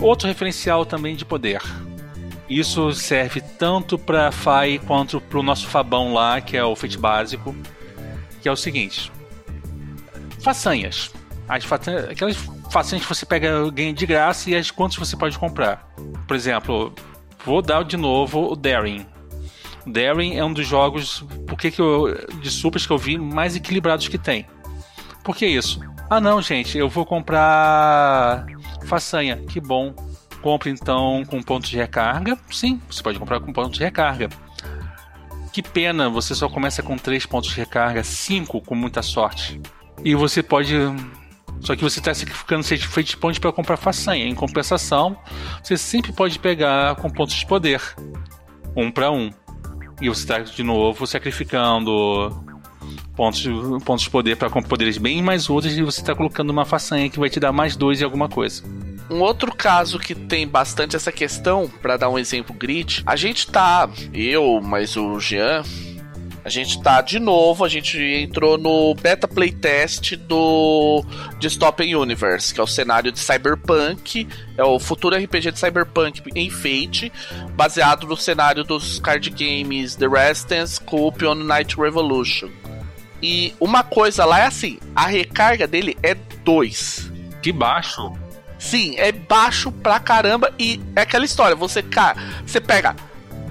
Outro 0.00 0.26
referencial 0.26 0.84
também 0.84 1.14
de 1.14 1.24
poder. 1.24 1.62
Isso 2.48 2.92
serve 2.92 3.40
tanto 3.40 3.96
para 3.96 4.32
FAI 4.32 4.80
quanto 4.84 5.20
para 5.20 5.38
o 5.38 5.42
nosso 5.42 5.68
Fabão 5.68 6.12
lá, 6.12 6.40
que 6.40 6.56
é 6.56 6.64
o 6.64 6.74
feito 6.74 6.98
básico, 6.98 7.54
que 8.42 8.48
é 8.48 8.52
o 8.52 8.56
seguinte: 8.56 9.12
façanhas. 10.40 11.10
As 11.48 11.64
façanhas, 11.64 12.08
aquelas 12.08 12.36
façanhas 12.70 13.04
que 13.04 13.14
você 13.14 13.26
pega 13.26 13.70
ganha 13.70 13.92
de 13.92 14.06
graça 14.06 14.50
e 14.50 14.54
as 14.54 14.70
quantas 14.70 14.96
você 14.96 15.16
pode 15.16 15.38
comprar. 15.38 15.88
Por 16.26 16.36
exemplo, 16.36 16.94
vou 17.44 17.60
dar 17.60 17.84
de 17.84 17.96
novo 17.96 18.52
o 18.52 18.56
Daring. 18.56 19.06
O 19.86 19.90
Daring 19.90 20.36
é 20.36 20.44
um 20.44 20.52
dos 20.52 20.66
jogos 20.66 21.24
porque 21.46 21.70
que 21.70 21.80
eu, 21.80 22.26
de 22.40 22.50
supers 22.50 22.86
que 22.86 22.92
eu 22.92 22.98
vi 22.98 23.18
mais 23.18 23.56
equilibrados 23.56 24.08
que 24.08 24.18
tem. 24.18 24.46
Por 25.22 25.36
que 25.36 25.46
isso? 25.46 25.80
Ah 26.08 26.20
não, 26.20 26.40
gente, 26.42 26.76
eu 26.76 26.88
vou 26.88 27.06
comprar 27.06 28.46
façanha. 28.86 29.36
Que 29.36 29.60
bom. 29.60 29.94
Compre 30.40 30.70
então 30.70 31.22
com 31.26 31.42
pontos 31.42 31.70
de 31.70 31.76
recarga. 31.76 32.38
Sim, 32.50 32.80
você 32.90 33.02
pode 33.02 33.18
comprar 33.18 33.40
com 33.40 33.52
pontos 33.52 33.78
de 33.78 33.84
recarga. 33.84 34.28
Que 35.52 35.62
pena, 35.62 36.08
você 36.08 36.34
só 36.34 36.48
começa 36.48 36.82
com 36.82 36.96
3 36.96 37.26
pontos 37.26 37.50
de 37.50 37.56
recarga, 37.56 38.02
5 38.02 38.60
com 38.62 38.74
muita 38.74 39.02
sorte. 39.02 39.60
E 40.04 40.14
você 40.14 40.42
pode. 40.42 40.74
Só 41.62 41.76
que 41.76 41.82
você 41.82 42.00
está 42.00 42.12
sacrificando 42.12 42.62
seus 42.62 42.82
fate 42.82 43.16
points 43.16 43.38
para 43.38 43.52
comprar 43.52 43.76
façanha. 43.76 44.26
Em 44.26 44.34
compensação, 44.34 45.16
você 45.62 45.76
sempre 45.76 46.12
pode 46.12 46.38
pegar 46.38 46.96
com 46.96 47.08
pontos 47.08 47.34
de 47.34 47.46
poder. 47.46 47.80
Um 48.76 48.90
para 48.90 49.10
um. 49.10 49.30
E 50.00 50.08
você 50.08 50.22
está 50.22 50.38
de 50.40 50.62
novo 50.62 51.06
sacrificando 51.06 52.44
pontos, 53.14 53.44
pontos 53.84 54.02
de 54.02 54.10
poder 54.10 54.36
para 54.36 54.50
poderes 54.50 54.98
bem 54.98 55.22
mais 55.22 55.48
úteis 55.48 55.76
e 55.76 55.82
você 55.82 56.00
está 56.00 56.14
colocando 56.14 56.50
uma 56.50 56.64
façanha 56.64 57.08
que 57.08 57.18
vai 57.18 57.30
te 57.30 57.38
dar 57.38 57.52
mais 57.52 57.76
dois 57.76 58.00
em 58.00 58.04
alguma 58.04 58.28
coisa. 58.28 58.64
Um 59.10 59.20
outro 59.20 59.54
caso 59.54 59.98
que 59.98 60.14
tem 60.14 60.48
bastante 60.48 60.96
essa 60.96 61.12
questão, 61.12 61.70
para 61.80 61.96
dar 61.96 62.08
um 62.08 62.18
exemplo 62.18 62.54
grid, 62.54 63.02
a 63.04 63.14
gente 63.14 63.46
tá, 63.46 63.88
eu, 64.12 64.60
mas 64.62 64.96
o 64.96 65.20
Jean, 65.20 65.62
a 66.44 66.48
gente 66.48 66.82
tá 66.82 67.00
de 67.00 67.18
novo, 67.20 67.64
a 67.64 67.68
gente 67.68 67.98
entrou 67.98 68.58
no 68.58 68.94
beta 68.94 69.28
playtest 69.28 70.16
do 70.16 71.04
Dystopian 71.38 71.98
Universe, 71.98 72.52
que 72.52 72.60
é 72.60 72.62
o 72.62 72.66
cenário 72.66 73.12
de 73.12 73.20
Cyberpunk, 73.20 74.26
é 74.56 74.64
o 74.64 74.78
futuro 74.78 75.16
RPG 75.16 75.52
de 75.52 75.58
Cyberpunk 75.58 76.22
em 76.34 76.50
Fate, 76.50 77.12
baseado 77.54 78.06
no 78.06 78.16
cenário 78.16 78.64
dos 78.64 78.98
card 78.98 79.30
games 79.30 79.94
The 79.94 80.08
Resistance, 80.08 80.80
Copion 80.80 81.34
Night 81.34 81.76
Revolution. 81.76 82.48
E 83.22 83.54
uma 83.60 83.84
coisa 83.84 84.24
lá 84.24 84.40
é 84.40 84.46
assim, 84.46 84.78
a 84.96 85.06
recarga 85.06 85.66
dele 85.66 85.96
é 86.02 86.14
2. 86.14 87.12
Que 87.40 87.52
baixo. 87.52 88.12
Sim, 88.58 88.96
é 88.96 89.12
baixo 89.12 89.70
pra 89.70 90.00
caramba 90.00 90.52
e 90.58 90.80
é 90.96 91.02
aquela 91.02 91.24
história, 91.24 91.54
você, 91.54 91.82
cara, 91.82 92.16
você 92.44 92.60
pega 92.60 92.96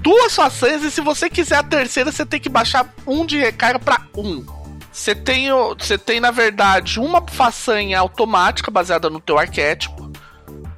duas 0.02 0.34
façanhas 0.34 0.82
e 0.82 0.90
se 0.90 1.00
você 1.00 1.30
quiser 1.30 1.56
a 1.56 1.62
terceira, 1.62 2.10
você 2.10 2.26
tem 2.26 2.40
que 2.40 2.48
baixar 2.48 2.92
um 3.06 3.24
de 3.24 3.38
recarga 3.38 3.78
para 3.78 4.02
um. 4.16 4.44
Você 4.92 5.14
tem, 5.14 5.48
você 5.78 5.96
tem, 5.96 6.20
na 6.20 6.30
verdade, 6.30 7.00
uma 7.00 7.24
façanha 7.26 7.98
automática 7.98 8.70
baseada 8.70 9.08
no 9.08 9.20
teu 9.20 9.38
arquétipo, 9.38 10.12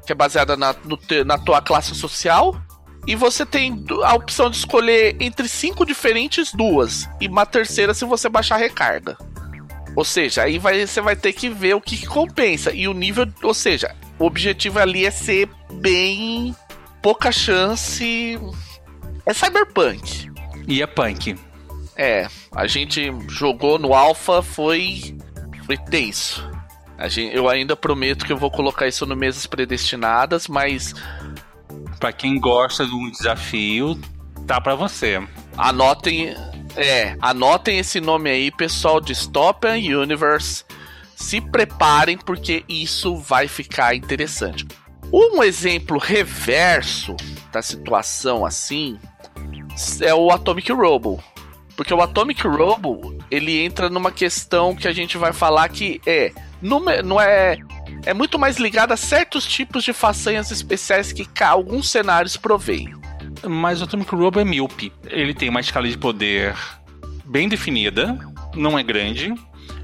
que 0.06 0.12
é 0.12 0.14
baseada 0.14 0.56
na, 0.56 0.72
te, 0.72 1.24
na 1.24 1.36
tua 1.36 1.60
classe 1.60 1.94
social. 1.94 2.54
E 3.06 3.16
você 3.16 3.44
tem 3.44 3.84
a 4.04 4.14
opção 4.14 4.48
de 4.48 4.56
escolher 4.56 5.16
entre 5.20 5.48
cinco 5.48 5.84
diferentes 5.84 6.52
duas. 6.52 7.08
E 7.20 7.26
uma 7.26 7.44
terceira 7.44 7.92
se 7.92 8.04
você 8.04 8.28
baixar 8.28 8.56
recarga. 8.56 9.16
Ou 9.96 10.04
seja, 10.04 10.42
aí 10.42 10.58
vai, 10.58 10.86
você 10.86 11.00
vai 11.00 11.14
ter 11.14 11.32
que 11.32 11.48
ver 11.48 11.74
o 11.74 11.80
que, 11.80 11.96
que 11.96 12.06
compensa. 12.06 12.72
E 12.72 12.88
o 12.88 12.94
nível. 12.94 13.26
Ou 13.42 13.52
seja, 13.52 13.94
o 14.18 14.24
objetivo 14.24 14.78
ali 14.78 15.04
é 15.04 15.10
ser 15.10 15.50
bem. 15.72 16.54
pouca 17.02 17.30
chance. 17.30 18.38
É 19.26 19.32
cyberpunk. 19.32 20.30
E 20.66 20.82
é 20.82 20.86
punk. 20.86 21.36
É, 21.96 22.28
a 22.54 22.66
gente 22.66 23.12
jogou 23.28 23.78
no 23.78 23.94
alpha, 23.94 24.42
foi. 24.42 25.16
foi 25.66 25.76
tenso. 25.76 26.48
A 26.98 27.08
gente, 27.08 27.34
eu 27.34 27.48
ainda 27.48 27.76
prometo 27.76 28.24
que 28.24 28.32
eu 28.32 28.36
vou 28.36 28.50
colocar 28.50 28.86
isso 28.86 29.06
no 29.06 29.16
mesas 29.16 29.46
predestinadas, 29.46 30.48
mas. 30.48 30.94
Para 31.98 32.12
quem 32.12 32.38
gosta 32.38 32.84
de 32.84 32.92
um 32.92 33.10
desafio, 33.10 33.98
tá 34.46 34.60
para 34.60 34.74
você. 34.74 35.22
Anotem. 35.56 36.34
É, 36.76 37.16
anotem 37.20 37.78
esse 37.78 38.00
nome 38.00 38.28
aí, 38.28 38.50
pessoal. 38.50 39.00
Dystopian 39.00 39.76
Universe 39.76 40.64
se 41.14 41.40
preparem 41.40 42.18
porque 42.18 42.64
isso 42.68 43.16
vai 43.16 43.46
ficar 43.46 43.94
interessante. 43.94 44.66
Um 45.12 45.42
exemplo 45.42 45.98
reverso 45.98 47.14
da 47.52 47.62
situação 47.62 48.44
assim 48.44 48.98
é 50.00 50.14
o 50.14 50.30
Atomic 50.30 50.72
Robo. 50.72 51.22
Porque 51.76 51.92
o 51.92 52.00
Atomic 52.00 52.46
Robo, 52.46 53.18
ele 53.30 53.60
entra 53.60 53.90
numa 53.90 54.12
questão 54.12 54.76
que 54.76 54.86
a 54.86 54.92
gente 54.92 55.18
vai 55.18 55.32
falar 55.32 55.68
que 55.68 56.00
é 56.06 56.32
não 56.62 57.20
é 57.20 57.58
é 58.06 58.14
muito 58.14 58.38
mais 58.38 58.58
ligado 58.58 58.92
a 58.92 58.96
certos 58.96 59.46
tipos 59.46 59.82
de 59.82 59.92
façanhas 59.92 60.50
especiais 60.50 61.12
que 61.12 61.26
alguns 61.42 61.90
cenários 61.90 62.36
provêm. 62.36 62.94
Mas 63.46 63.80
o 63.80 63.84
Atomic 63.84 64.14
Robo 64.14 64.40
é 64.40 64.44
míope. 64.44 64.92
Ele 65.06 65.34
tem 65.34 65.48
uma 65.48 65.60
escala 65.60 65.88
de 65.88 65.98
poder 65.98 66.54
bem 67.24 67.48
definida, 67.48 68.18
não 68.54 68.78
é 68.78 68.82
grande, 68.82 69.34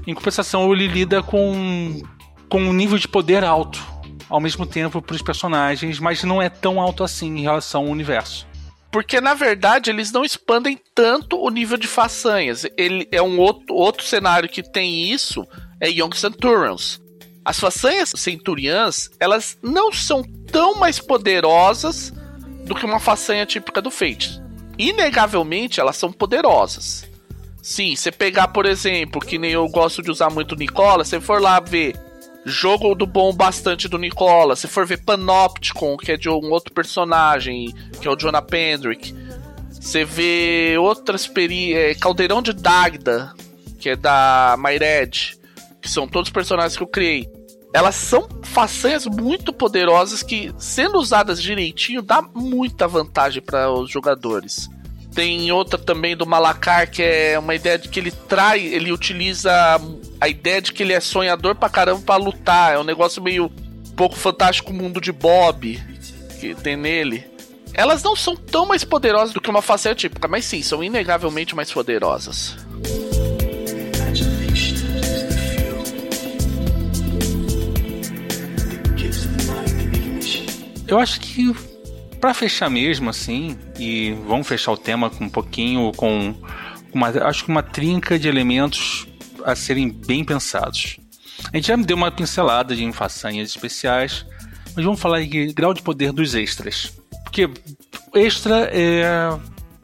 em 0.05 0.13
compensação, 0.13 0.71
ele 0.71 0.87
lida 0.87 1.21
com, 1.21 2.01
com 2.49 2.61
um 2.61 2.73
nível 2.73 2.97
de 2.97 3.07
poder 3.07 3.43
alto 3.43 3.83
ao 4.29 4.39
mesmo 4.39 4.65
tempo 4.65 5.01
para 5.01 5.15
os 5.15 5.21
personagens, 5.21 5.99
mas 5.99 6.23
não 6.23 6.41
é 6.41 6.49
tão 6.49 6.79
alto 6.79 7.03
assim 7.03 7.37
em 7.37 7.41
relação 7.41 7.81
ao 7.81 7.89
universo. 7.89 8.47
Porque, 8.91 9.21
na 9.21 9.33
verdade, 9.33 9.89
eles 9.89 10.11
não 10.11 10.25
expandem 10.25 10.77
tanto 10.93 11.39
o 11.39 11.49
nível 11.49 11.77
de 11.77 11.87
façanhas. 11.87 12.65
Ele 12.77 13.07
é 13.11 13.21
um 13.21 13.39
outro, 13.39 13.73
outro 13.73 14.05
cenário 14.05 14.49
que 14.49 14.61
tem 14.61 15.09
isso, 15.09 15.47
é 15.79 15.89
Young 15.89 16.15
Centurions. 16.15 17.01
As 17.43 17.59
façanhas 17.59 18.11
centuriãs, 18.15 19.09
elas 19.19 19.57
não 19.63 19.91
são 19.91 20.23
tão 20.51 20.75
mais 20.75 20.99
poderosas 20.99 22.13
do 22.65 22.75
que 22.75 22.85
uma 22.85 22.99
façanha 22.99 23.45
típica 23.45 23.81
do 23.81 23.89
Fate. 23.89 24.39
Inegavelmente, 24.77 25.79
elas 25.79 25.97
são 25.97 26.11
poderosas. 26.11 27.09
Sim, 27.61 27.95
você 27.95 28.11
pegar, 28.11 28.49
por 28.49 28.65
exemplo, 28.65 29.21
que 29.21 29.37
nem 29.37 29.51
eu 29.51 29.67
gosto 29.69 30.01
de 30.01 30.11
usar 30.11 30.29
muito 30.29 30.55
Nicola, 30.55 31.03
você 31.03 31.19
for 31.19 31.41
lá 31.41 31.59
ver 31.59 31.95
jogo 32.45 32.95
do 32.95 33.05
bom 33.05 33.33
bastante 33.33 33.87
do 33.87 33.97
Nicola, 33.97 34.55
se 34.55 34.67
for 34.67 34.85
ver 34.85 35.03
Panopticon, 35.03 35.97
que 35.97 36.11
é 36.11 36.17
de 36.17 36.29
um 36.29 36.51
outro 36.51 36.73
personagem, 36.73 37.73
que 38.01 38.07
é 38.07 38.11
o 38.11 38.15
Jonah 38.15 38.41
Pendrick, 38.41 39.13
você 39.69 40.05
vê 40.05 40.75
outras 40.77 41.27
peri 41.27 41.73
é, 41.73 41.95
Caldeirão 41.95 42.41
de 42.41 42.53
Dagda, 42.53 43.33
que 43.79 43.89
é 43.89 43.95
da 43.95 44.55
Myred, 44.59 45.39
que 45.81 45.89
são 45.89 46.07
todos 46.07 46.29
personagens 46.29 46.77
que 46.77 46.83
eu 46.83 46.87
criei. 46.87 47.27
Elas 47.73 47.95
são 47.95 48.27
façanhas 48.43 49.05
muito 49.07 49.51
poderosas 49.51 50.21
que, 50.21 50.53
sendo 50.57 50.99
usadas 50.99 51.41
direitinho, 51.41 52.01
dá 52.01 52.21
muita 52.21 52.87
vantagem 52.87 53.41
para 53.41 53.71
os 53.71 53.89
jogadores. 53.89 54.69
Tem 55.13 55.51
outra 55.51 55.77
também 55.77 56.15
do 56.15 56.25
Malacar, 56.25 56.89
que 56.89 57.03
é 57.03 57.37
uma 57.37 57.53
ideia 57.53 57.77
de 57.77 57.89
que 57.89 57.99
ele 57.99 58.11
trai, 58.11 58.65
ele 58.65 58.91
utiliza 58.91 59.51
a 60.19 60.29
ideia 60.29 60.61
de 60.61 60.71
que 60.71 60.83
ele 60.83 60.93
é 60.93 60.99
sonhador 60.99 61.55
pra 61.55 61.69
caramba 61.69 62.01
pra 62.01 62.15
lutar. 62.15 62.73
É 62.73 62.79
um 62.79 62.83
negócio 62.83 63.21
meio 63.21 63.45
um 63.45 63.95
pouco 63.95 64.15
fantástico 64.15 64.71
mundo 64.71 65.01
de 65.01 65.11
Bob 65.11 65.79
que 66.39 66.55
tem 66.55 66.75
nele. 66.75 67.29
Elas 67.73 68.03
não 68.03 68.15
são 68.15 68.35
tão 68.35 68.65
mais 68.65 68.83
poderosas 68.83 69.33
do 69.33 69.39
que 69.39 69.49
uma 69.49 69.61
faceta 69.61 69.95
típica, 69.95 70.27
mas 70.27 70.43
sim, 70.45 70.61
são 70.61 70.83
inegavelmente 70.83 71.55
mais 71.55 71.71
poderosas. 71.71 72.55
Eu 80.87 80.99
acho 80.99 81.21
que 81.21 81.55
para 82.19 82.33
fechar 82.33 82.69
mesmo, 82.69 83.09
assim, 83.09 83.57
e 83.81 84.13
vamos 84.27 84.47
fechar 84.47 84.71
o 84.71 84.77
tema 84.77 85.09
com 85.09 85.25
um 85.25 85.29
pouquinho 85.29 85.91
com 85.93 86.35
uma, 86.93 87.07
acho 87.07 87.45
que 87.45 87.49
uma 87.49 87.63
trinca 87.63 88.19
de 88.19 88.27
elementos 88.27 89.07
a 89.43 89.55
serem 89.55 89.89
bem 89.89 90.23
pensados. 90.23 90.97
A 91.51 91.57
gente 91.57 91.67
já 91.67 91.75
deu 91.75 91.97
uma 91.97 92.11
pincelada 92.11 92.75
de 92.75 92.91
façanhas 92.91 93.49
especiais, 93.49 94.23
mas 94.75 94.85
vamos 94.85 94.99
falar 94.99 95.23
de 95.23 95.47
grau 95.47 95.73
de 95.73 95.81
poder 95.81 96.11
dos 96.11 96.35
extras. 96.35 96.93
Porque 97.23 97.49
extra 98.13 98.69
é. 98.71 99.29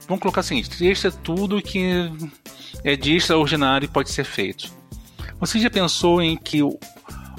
Vamos 0.07 0.21
colocar 0.21 0.41
assim: 0.41 0.59
extra 0.59 1.09
é 1.09 1.13
tudo 1.23 1.59
que 1.59 2.11
é 2.83 2.95
de 2.95 3.15
extraordinário 3.15 3.85
e 3.85 3.89
pode 3.89 4.11
ser 4.11 4.25
feito. 4.25 4.71
Você 5.39 5.59
já 5.59 5.71
pensou 5.71 6.21
em 6.21 6.37
que 6.37 6.61
o, 6.61 6.79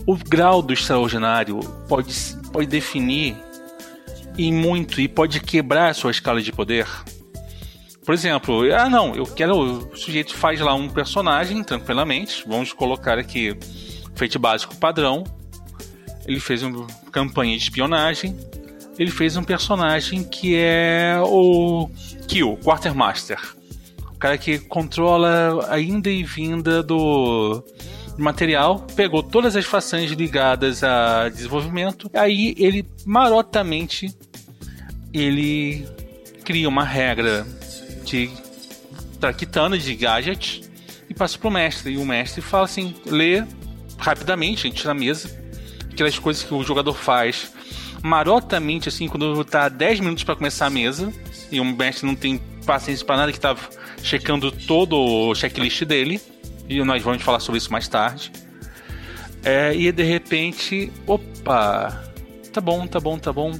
o 0.06 0.16
grau 0.16 0.60
do 0.60 0.72
extraordinário 0.72 1.60
pode, 1.88 2.12
pode 2.52 2.66
definir 2.66 3.36
e 4.38 4.52
muito 4.52 5.00
e 5.00 5.08
pode 5.08 5.40
quebrar 5.40 5.90
a 5.90 5.94
sua 5.94 6.12
escala 6.12 6.40
de 6.40 6.52
poder? 6.52 6.86
Por 8.06 8.14
exemplo, 8.14 8.62
ah 8.72 8.88
não, 8.88 9.14
eu 9.14 9.26
quero. 9.26 9.58
O 9.58 9.94
sujeito 9.94 10.34
faz 10.34 10.60
lá 10.60 10.74
um 10.74 10.88
personagem 10.88 11.62
tranquilamente. 11.62 12.42
Vamos 12.46 12.72
colocar 12.72 13.18
aqui 13.18 13.54
feito 14.14 14.38
básico 14.38 14.74
padrão. 14.76 15.24
Ele 16.26 16.40
fez 16.40 16.62
uma 16.62 16.86
campanha 17.12 17.54
de 17.54 17.62
espionagem. 17.64 18.34
Ele 18.98 19.10
fez 19.10 19.36
um 19.36 19.44
personagem 19.44 20.24
que 20.24 20.56
é 20.56 21.20
o 21.22 21.90
Kill, 22.26 22.58
Quartermaster. 22.64 23.38
O 24.10 24.18
cara 24.18 24.38
que 24.38 24.58
controla 24.58 25.66
a 25.68 25.78
ida 25.78 26.08
e 26.08 26.24
vinda 26.24 26.82
do 26.82 27.62
material, 28.16 28.86
pegou 28.96 29.22
todas 29.22 29.54
as 29.54 29.64
façanhas 29.64 30.10
ligadas 30.10 30.82
a 30.82 31.28
desenvolvimento, 31.28 32.10
aí 32.12 32.54
ele 32.58 32.84
marotamente 33.06 34.08
ele 35.12 35.86
cria 36.44 36.68
uma 36.68 36.84
regra 36.84 37.46
de 38.04 38.30
traquitana 39.20 39.78
de 39.78 39.94
gadget 39.94 40.62
e 41.08 41.14
passa 41.14 41.38
pro 41.38 41.50
mestre. 41.50 41.92
E 41.92 41.96
o 41.96 42.04
mestre 42.04 42.40
fala 42.40 42.64
assim: 42.64 42.94
lê 43.06 43.44
rapidamente, 43.96 44.62
gente 44.62 44.84
na 44.86 44.94
mesa, 44.94 45.30
aquelas 45.90 46.18
coisas 46.18 46.42
que 46.42 46.54
o 46.54 46.62
jogador 46.62 46.94
faz 46.94 47.52
marotamente, 48.02 48.88
assim, 48.88 49.08
quando 49.08 49.44
tá 49.44 49.68
10 49.68 50.00
minutos 50.00 50.24
para 50.24 50.36
começar 50.36 50.66
a 50.66 50.70
mesa, 50.70 51.12
e 51.50 51.60
o 51.60 51.64
mestre 51.64 52.06
não 52.06 52.14
tem 52.14 52.38
paciência 52.64 53.04
para 53.04 53.16
nada, 53.16 53.32
que 53.32 53.40
tá 53.40 53.56
checando 54.02 54.52
todo 54.52 54.96
o 54.96 55.34
checklist 55.34 55.84
dele, 55.84 56.20
e 56.68 56.82
nós 56.84 57.02
vamos 57.02 57.22
falar 57.22 57.40
sobre 57.40 57.58
isso 57.58 57.72
mais 57.72 57.88
tarde. 57.88 58.30
É, 59.42 59.74
e 59.74 59.90
de 59.90 60.02
repente, 60.02 60.92
opa, 61.06 62.04
tá 62.52 62.60
bom, 62.60 62.86
tá 62.86 63.00
bom, 63.00 63.18
tá 63.18 63.32
bom. 63.32 63.52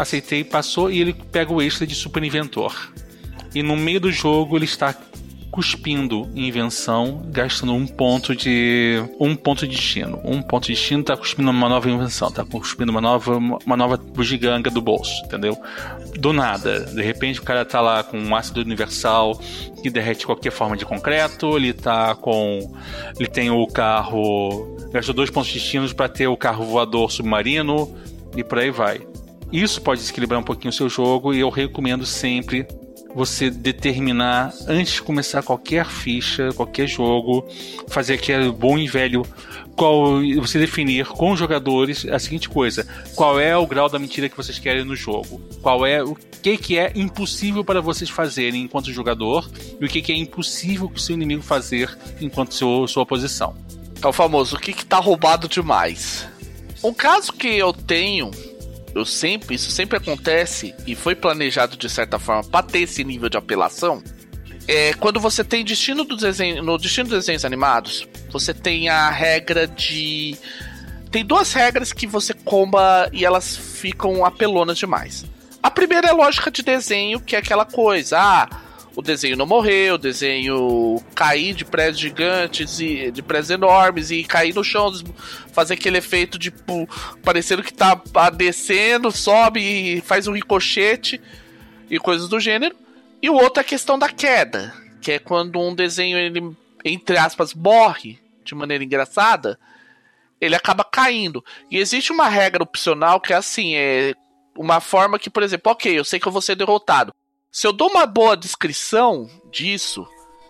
Aceitei, 0.00 0.42
passou, 0.42 0.90
e 0.90 1.00
ele 1.00 1.12
pega 1.12 1.52
o 1.52 1.60
extra 1.60 1.86
de 1.86 1.94
Super 1.94 2.22
Inventor. 2.24 2.74
E 3.54 3.62
no 3.62 3.76
meio 3.76 4.00
do 4.00 4.10
jogo 4.10 4.56
ele 4.56 4.64
está 4.64 4.94
cuspindo 5.50 6.28
invenção, 6.34 7.22
gastando 7.26 7.74
um 7.74 7.86
ponto 7.86 8.34
de 8.34 9.02
um 9.18 9.34
ponto 9.34 9.66
de 9.66 9.74
destino. 9.74 10.20
Um 10.24 10.40
ponto 10.40 10.68
de 10.68 10.74
destino 10.74 11.02
tá 11.02 11.16
cuspindo 11.16 11.50
uma 11.50 11.68
nova 11.68 11.90
invenção, 11.90 12.30
tá 12.30 12.44
cuspindo 12.44 12.92
uma 12.92 13.00
nova 13.00 13.36
uma 13.36 13.76
nova 13.76 13.96
bugiganga 13.96 14.70
do 14.70 14.80
bolso, 14.80 15.24
entendeu? 15.24 15.56
Do 16.18 16.32
nada, 16.32 16.80
de 16.86 17.02
repente 17.02 17.40
o 17.40 17.42
cara 17.42 17.64
tá 17.64 17.80
lá 17.80 18.02
com 18.04 18.18
um 18.18 18.34
ácido 18.34 18.60
universal 18.60 19.38
que 19.82 19.90
derrete 19.90 20.24
qualquer 20.24 20.52
forma 20.52 20.76
de 20.76 20.84
concreto, 20.84 21.56
ele 21.56 21.72
tá 21.72 22.14
com 22.14 22.72
ele 23.18 23.28
tem 23.28 23.50
o 23.50 23.66
carro, 23.66 24.76
gastou 24.92 25.14
dois 25.14 25.30
pontos 25.30 25.50
de 25.50 25.58
destino 25.58 25.92
para 25.94 26.08
ter 26.08 26.28
o 26.28 26.36
carro 26.36 26.64
voador 26.64 27.10
submarino 27.10 27.92
e 28.36 28.44
por 28.44 28.58
aí 28.58 28.70
vai. 28.70 29.09
Isso 29.52 29.80
pode 29.80 30.00
desequilibrar 30.00 30.40
um 30.40 30.44
pouquinho 30.44 30.70
o 30.70 30.74
seu 30.74 30.88
jogo 30.88 31.34
e 31.34 31.40
eu 31.40 31.48
recomendo 31.48 32.06
sempre 32.06 32.66
você 33.14 33.50
determinar 33.50 34.54
antes 34.68 34.94
de 34.94 35.02
começar 35.02 35.42
qualquer 35.42 35.86
ficha, 35.86 36.50
qualquer 36.54 36.86
jogo, 36.86 37.46
fazer 37.88 38.14
aquele 38.14 38.50
bom 38.52 38.78
e 38.78 38.86
velho 38.86 39.24
qual 39.76 40.20
você 40.36 40.58
definir 40.58 41.06
com 41.06 41.32
os 41.32 41.38
jogadores 41.38 42.04
a 42.06 42.18
seguinte 42.18 42.48
coisa: 42.48 42.86
qual 43.14 43.40
é 43.40 43.56
o 43.56 43.66
grau 43.66 43.88
da 43.88 43.98
mentira 43.98 44.28
que 44.28 44.36
vocês 44.36 44.58
querem 44.58 44.84
no 44.84 44.94
jogo? 44.94 45.40
Qual 45.62 45.86
é 45.86 46.02
o 46.02 46.14
que, 46.14 46.56
que 46.56 46.78
é 46.78 46.92
impossível 46.94 47.64
para 47.64 47.80
vocês 47.80 48.10
fazerem 48.10 48.62
enquanto 48.62 48.92
jogador 48.92 49.50
e 49.80 49.84
o 49.84 49.88
que, 49.88 50.02
que 50.02 50.12
é 50.12 50.16
impossível 50.16 50.88
para 50.88 50.98
o 50.98 51.00
seu 51.00 51.14
inimigo 51.14 51.42
fazer 51.42 51.96
enquanto 52.20 52.54
seu, 52.54 52.86
sua 52.86 53.04
posição? 53.04 53.56
É 54.02 54.06
o 54.06 54.12
famoso 54.12 54.56
o 54.56 54.58
que, 54.58 54.72
que 54.72 54.84
tá 54.84 54.98
roubado 54.98 55.48
demais. 55.48 56.28
Um 56.82 56.94
caso 56.94 57.32
que 57.32 57.48
eu 57.48 57.72
tenho 57.72 58.30
eu 58.94 59.04
sempre, 59.04 59.54
isso 59.54 59.70
sempre 59.70 59.96
acontece 59.96 60.74
e 60.86 60.94
foi 60.94 61.14
planejado 61.14 61.76
de 61.76 61.88
certa 61.88 62.18
forma 62.18 62.42
para 62.44 62.62
ter 62.62 62.80
esse 62.80 63.04
nível 63.04 63.28
de 63.28 63.36
apelação. 63.36 64.02
É 64.66 64.92
quando 64.94 65.18
você 65.18 65.42
tem 65.42 65.64
destino 65.64 66.04
do 66.04 66.16
desenho, 66.16 66.62
no 66.62 66.76
destino 66.78 67.08
dos 67.08 67.18
desenhos 67.20 67.44
animados, 67.44 68.06
você 68.30 68.52
tem 68.52 68.88
a 68.88 69.10
regra 69.10 69.66
de 69.66 70.36
tem 71.10 71.24
duas 71.24 71.52
regras 71.52 71.92
que 71.92 72.06
você 72.06 72.32
comba 72.32 73.08
e 73.12 73.24
elas 73.24 73.56
ficam 73.56 74.24
apelonas 74.24 74.78
demais. 74.78 75.24
A 75.62 75.70
primeira 75.70 76.08
é 76.08 76.12
lógica 76.12 76.50
de 76.50 76.62
desenho, 76.62 77.20
que 77.20 77.34
é 77.34 77.38
aquela 77.40 77.64
coisa, 77.64 78.18
ah, 78.18 78.48
o 79.00 79.02
desenho 79.02 79.36
não 79.36 79.46
morreu, 79.46 79.94
o 79.94 79.98
desenho 79.98 81.02
cair 81.14 81.54
de 81.54 81.64
prédios 81.64 81.98
gigantes 81.98 82.78
e 82.78 83.10
de 83.10 83.22
prédios 83.22 83.50
enormes 83.50 84.10
e 84.10 84.22
cair 84.22 84.54
no 84.54 84.62
chão, 84.62 84.92
fazer 85.52 85.74
aquele 85.74 85.98
efeito 85.98 86.38
de 86.38 86.50
tipo, 86.50 86.88
parecendo 87.24 87.62
que 87.62 87.72
tá 87.72 88.00
descendo, 88.32 89.10
sobe 89.10 89.60
e 89.60 90.00
faz 90.02 90.26
um 90.28 90.32
ricochete 90.32 91.20
e 91.90 91.98
coisas 91.98 92.28
do 92.28 92.38
gênero. 92.38 92.76
E 93.22 93.28
o 93.28 93.34
outro 93.34 93.60
é 93.60 93.62
a 93.62 93.64
questão 93.64 93.98
da 93.98 94.08
queda, 94.08 94.72
que 95.00 95.12
é 95.12 95.18
quando 95.18 95.58
um 95.58 95.74
desenho 95.74 96.18
ele 96.18 96.54
entre 96.84 97.18
aspas 97.18 97.54
morre 97.54 98.18
de 98.44 98.54
maneira 98.54 98.84
engraçada, 98.84 99.58
ele 100.40 100.54
acaba 100.54 100.84
caindo. 100.84 101.44
E 101.70 101.78
existe 101.78 102.12
uma 102.12 102.28
regra 102.28 102.62
opcional 102.62 103.20
que 103.20 103.32
é 103.32 103.36
assim, 103.36 103.74
é 103.74 104.14
uma 104.56 104.80
forma 104.80 105.18
que, 105.18 105.30
por 105.30 105.42
exemplo, 105.42 105.72
ok, 105.72 105.98
eu 105.98 106.04
sei 106.04 106.20
que 106.20 106.26
eu 106.26 106.32
vou 106.32 106.42
ser 106.42 106.54
derrotado. 106.54 107.12
Se 107.52 107.66
eu 107.66 107.72
dou 107.72 107.90
uma 107.90 108.06
boa 108.06 108.36
descrição 108.36 109.28
disso 109.50 110.06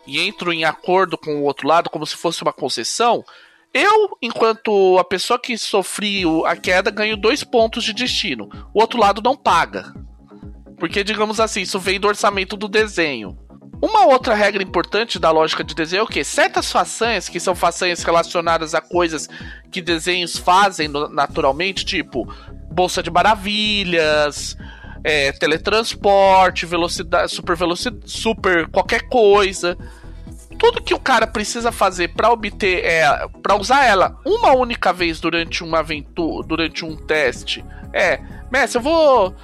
e 0.07 0.21
entro 0.21 0.53
em 0.53 0.65
acordo 0.65 1.17
com 1.17 1.37
o 1.37 1.45
outro 1.45 1.67
lado, 1.67 1.89
como 1.89 2.05
se 2.05 2.15
fosse 2.15 2.43
uma 2.43 2.53
concessão, 2.53 3.25
eu, 3.73 4.19
enquanto 4.21 4.99
a 4.99 5.05
pessoa 5.05 5.39
que 5.39 5.57
sofreu 5.57 6.45
a 6.45 6.55
queda, 6.55 6.91
ganho 6.91 7.17
dois 7.17 7.43
pontos 7.43 7.85
de 7.85 7.95
destino. 7.95 8.51
O 8.75 8.81
outro 8.81 9.01
lado 9.01 9.23
não 9.23 9.35
paga. 9.35 9.95
Porque, 10.77 11.03
digamos 11.03 11.41
assim, 11.41 11.63
isso 11.63 11.79
vem 11.79 11.99
do 11.99 12.09
orçamento 12.09 12.55
do 12.55 12.69
desenho. 12.69 13.39
Uma 13.81 14.05
outra 14.05 14.35
regra 14.35 14.63
importante 14.63 15.19
da 15.19 15.31
lógica 15.31 15.65
de 15.65 15.75
desenho 15.75 16.01
é 16.01 16.03
o 16.03 16.07
que? 16.07 16.23
Certas 16.23 16.71
façanhas, 16.71 17.31
que 17.31 17.41
são 17.41 17.55
façanhas 17.55 18.03
relacionadas 18.03 18.75
a 18.75 18.81
coisas 18.83 19.27
que 19.71 19.81
desenhos 19.81 20.37
fazem 20.37 20.87
naturalmente, 20.89 21.83
tipo 21.83 22.31
Bolsa 22.71 23.03
de 23.03 23.11
Maravilhas, 23.11 24.55
é, 25.03 25.33
teletransporte, 25.33 26.67
velocidade, 26.67 27.33
super 27.33 27.57
velocidade, 27.57 28.11
super 28.11 28.69
qualquer 28.69 29.09
coisa. 29.09 29.77
Tudo 30.59 30.83
que 30.83 30.93
o 30.93 31.01
cara 31.01 31.27
precisa 31.27 31.73
fazer 31.73 32.09
para 32.09 32.31
obter 32.31 32.85
é, 32.85 33.27
para 33.43 33.57
usar 33.57 33.85
ela 33.87 34.19
uma 34.27 34.53
única 34.53 34.93
vez 34.93 35.19
durante 35.19 35.65
uma 35.65 35.79
aventura, 35.79 36.47
durante 36.47 36.85
um 36.85 36.97
teste, 36.97 37.65
é, 37.93 38.21
mestre, 38.51 38.79
eu 38.79 38.83
vou 38.83 39.35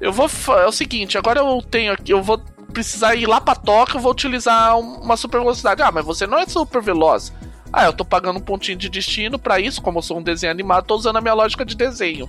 eu 0.00 0.12
vou 0.12 0.28
é 0.58 0.66
o 0.66 0.72
seguinte, 0.72 1.16
agora 1.16 1.40
eu 1.40 1.62
tenho 1.62 1.92
aqui, 1.92 2.12
eu 2.12 2.22
vou 2.22 2.38
precisar 2.74 3.14
ir 3.14 3.26
lá 3.26 3.40
para 3.40 3.54
toca, 3.54 3.96
eu 3.96 4.00
vou 4.00 4.10
utilizar 4.10 4.78
uma 4.78 5.16
super 5.16 5.38
velocidade. 5.38 5.80
Ah, 5.80 5.92
mas 5.92 6.04
você 6.04 6.26
não 6.26 6.38
é 6.38 6.46
super 6.46 6.82
veloz. 6.82 7.32
Ah, 7.72 7.86
eu 7.86 7.92
tô 7.92 8.04
pagando 8.04 8.38
um 8.38 8.42
pontinho 8.42 8.76
de 8.76 8.88
destino 8.88 9.38
para 9.38 9.58
isso, 9.58 9.80
como 9.80 9.98
eu 9.98 10.02
sou 10.02 10.18
um 10.18 10.22
desenho 10.22 10.52
animado, 10.52 10.84
tô 10.84 10.94
usando 10.94 11.16
a 11.16 11.20
minha 11.20 11.34
lógica 11.34 11.64
de 11.64 11.76
desenho. 11.76 12.28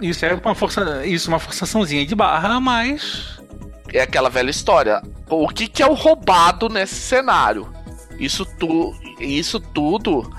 Isso 0.00 0.24
é 0.26 0.34
uma 0.34 0.54
força, 0.54 1.06
isso 1.06 1.28
uma 1.28 1.38
forçaçãozinha 1.38 2.04
de 2.04 2.14
barra, 2.14 2.60
mas 2.60 3.40
é 3.92 4.02
aquela 4.02 4.28
velha 4.28 4.50
história. 4.50 5.02
O 5.28 5.48
que, 5.48 5.68
que 5.68 5.82
é 5.82 5.86
o 5.86 5.94
roubado 5.94 6.68
nesse 6.68 6.96
cenário? 6.96 7.72
Isso, 8.18 8.44
tu, 8.44 8.94
isso 9.20 9.58
tudo 9.60 10.30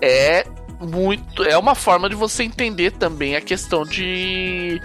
é 0.00 0.46
muito. 0.80 1.44
É 1.44 1.56
uma 1.56 1.74
forma 1.74 2.08
de 2.08 2.14
você 2.14 2.42
entender 2.42 2.92
também 2.92 3.36
a 3.36 3.40
questão 3.40 3.84
de. 3.84 4.80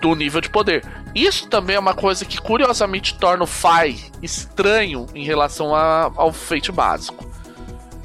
do 0.00 0.14
nível 0.14 0.40
de 0.40 0.48
poder. 0.48 0.84
Isso 1.14 1.46
também 1.48 1.76
é 1.76 1.78
uma 1.78 1.94
coisa 1.94 2.24
que 2.24 2.40
curiosamente 2.40 3.16
torna 3.18 3.44
o 3.44 3.46
Fai 3.46 3.96
estranho 4.20 5.06
em 5.14 5.24
relação 5.24 5.74
a, 5.74 6.10
ao 6.16 6.32
feito 6.32 6.72
básico. 6.72 7.24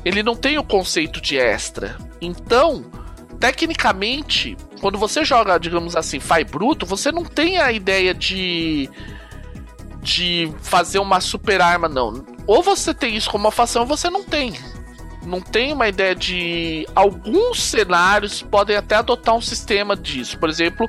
Ele 0.06 0.22
não 0.22 0.36
tem 0.36 0.58
o 0.58 0.64
conceito 0.64 1.20
de 1.20 1.38
extra. 1.38 1.98
Então, 2.22 2.86
tecnicamente, 3.40 4.58
quando 4.82 4.98
você 4.98 5.24
joga, 5.24 5.58
digamos 5.58 5.96
assim, 5.96 6.20
Fai 6.20 6.44
bruto, 6.44 6.86
você 6.86 7.12
não 7.12 7.24
tem 7.24 7.58
a 7.58 7.72
ideia 7.72 8.14
de 8.14 8.90
de 10.02 10.52
fazer 10.62 11.00
uma 11.00 11.20
super 11.20 11.62
arma, 11.62 11.90
não. 11.90 12.26
Ou 12.48 12.64
você 12.64 12.94
tem 12.94 13.16
isso 13.16 13.30
como 13.30 13.46
uma 13.46 13.52
fação, 13.52 13.82
ou 13.82 13.88
você 13.88 14.10
não 14.10 14.24
tem. 14.24 14.54
Não 15.26 15.42
tem 15.42 15.74
uma 15.74 15.88
ideia 15.88 16.16
de. 16.16 16.88
Alguns 16.96 17.62
cenários 17.62 18.42
podem 18.42 18.76
até 18.78 18.96
adotar 18.96 19.36
um 19.36 19.42
sistema 19.42 19.96
disso. 19.96 20.38
Por 20.40 20.50
exemplo, 20.50 20.88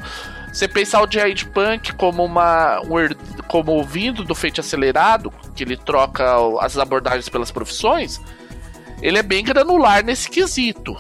Você 0.52 0.66
pensar 0.66 1.02
o 1.02 1.10
Giant 1.10 1.44
Punk 1.46 1.92
como 1.94 2.24
uma 2.24 2.80
um, 2.80 3.42
como 3.46 3.82
vindo 3.84 4.24
do 4.24 4.34
feito 4.34 4.60
acelerado, 4.60 5.32
que 5.54 5.62
ele 5.62 5.76
troca 5.76 6.24
as 6.60 6.76
abordagens 6.76 7.28
pelas 7.28 7.50
profissões, 7.52 8.20
ele 9.00 9.18
é 9.18 9.22
bem 9.22 9.44
granular 9.44 10.04
nesse 10.04 10.28
quesito. 10.28 10.96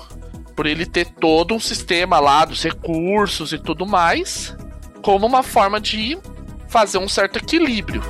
Por 0.60 0.66
ele 0.66 0.84
ter 0.84 1.06
todo 1.06 1.54
um 1.54 1.58
sistema 1.58 2.20
lá 2.20 2.44
dos 2.44 2.62
recursos 2.62 3.50
e 3.50 3.58
tudo 3.58 3.86
mais, 3.86 4.54
como 5.00 5.26
uma 5.26 5.42
forma 5.42 5.80
de 5.80 6.18
fazer 6.68 6.98
um 6.98 7.08
certo 7.08 7.38
equilíbrio. 7.38 8.02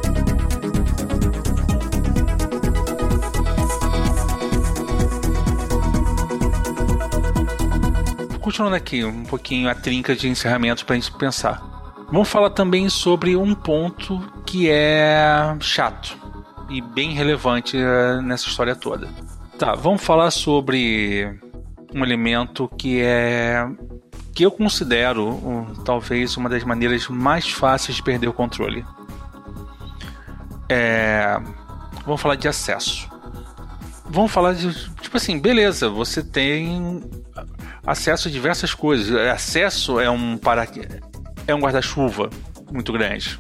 Continuando 8.41 8.75
aqui 8.75 9.05
um 9.05 9.23
pouquinho 9.23 9.71
a 9.71 9.75
trinca 9.77 10.17
de 10.17 10.29
encerramento 10.29 10.85
para 10.85 10.97
a 10.97 10.99
gente 10.99 11.17
pensar. 11.17 11.63
Vamos 12.11 12.29
falar 12.29 12.51
também 12.51 12.89
sobre 12.89 13.37
um 13.37 13.55
ponto 13.55 14.21
que 14.45 14.69
é 14.69 15.57
chato 15.61 16.19
e 16.69 16.81
bem 16.81 17.13
relevante 17.13 17.77
eh, 17.77 18.21
nessa 18.21 18.49
história 18.49 18.75
toda. 18.75 19.09
Tá, 19.57 19.77
vamos 19.77 20.03
falar 20.03 20.33
sobre 20.33 21.39
um 21.95 22.05
elemento 22.05 22.69
que 22.77 23.01
é 23.01 23.67
que 24.35 24.45
eu 24.45 24.51
considero 24.51 25.29
um, 25.29 25.75
talvez 25.85 26.37
uma 26.37 26.49
das 26.49 26.65
maneiras 26.65 27.09
mais 27.09 27.51
fáceis 27.51 27.97
de 27.97 28.03
perder 28.03 28.29
o 28.29 28.33
controle. 28.33 28.85
É, 30.69 31.37
vamos 32.07 32.21
falar 32.21 32.37
de 32.37 32.47
acesso. 32.47 33.09
Vamos 34.09 34.31
falar 34.31 34.55
de 34.55 34.73
tipo 35.01 35.17
assim, 35.17 35.39
beleza, 35.39 35.89
você 35.89 36.23
tem 36.23 37.03
acesso 37.85 38.29
a 38.29 38.31
diversas 38.31 38.73
coisas. 38.73 39.15
Acesso 39.29 39.99
é 40.01 40.09
um 40.09 40.37
para 40.37 40.67
é 41.47 41.55
um 41.55 41.61
guarda-chuva 41.61 42.31
muito 42.73 42.93
grande. 42.93 43.39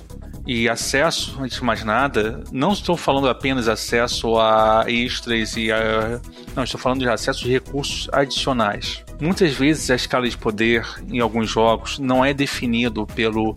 E 0.52 0.68
acesso, 0.68 1.40
antes 1.40 1.58
de 1.58 1.64
mais 1.64 1.84
nada, 1.84 2.42
não 2.50 2.72
estou 2.72 2.96
falando 2.96 3.28
apenas 3.28 3.68
acesso 3.68 4.36
a 4.36 4.84
extras 4.88 5.56
e 5.56 5.70
a. 5.70 6.20
Não, 6.56 6.64
estou 6.64 6.80
falando 6.80 6.98
de 6.98 7.08
acesso 7.08 7.44
de 7.44 7.52
recursos 7.52 8.08
adicionais. 8.12 9.04
Muitas 9.20 9.54
vezes 9.54 9.88
a 9.92 9.94
escala 9.94 10.28
de 10.28 10.36
poder 10.36 10.84
em 11.08 11.20
alguns 11.20 11.48
jogos 11.48 12.00
não 12.00 12.24
é 12.24 12.34
definido 12.34 13.06
pelo 13.06 13.54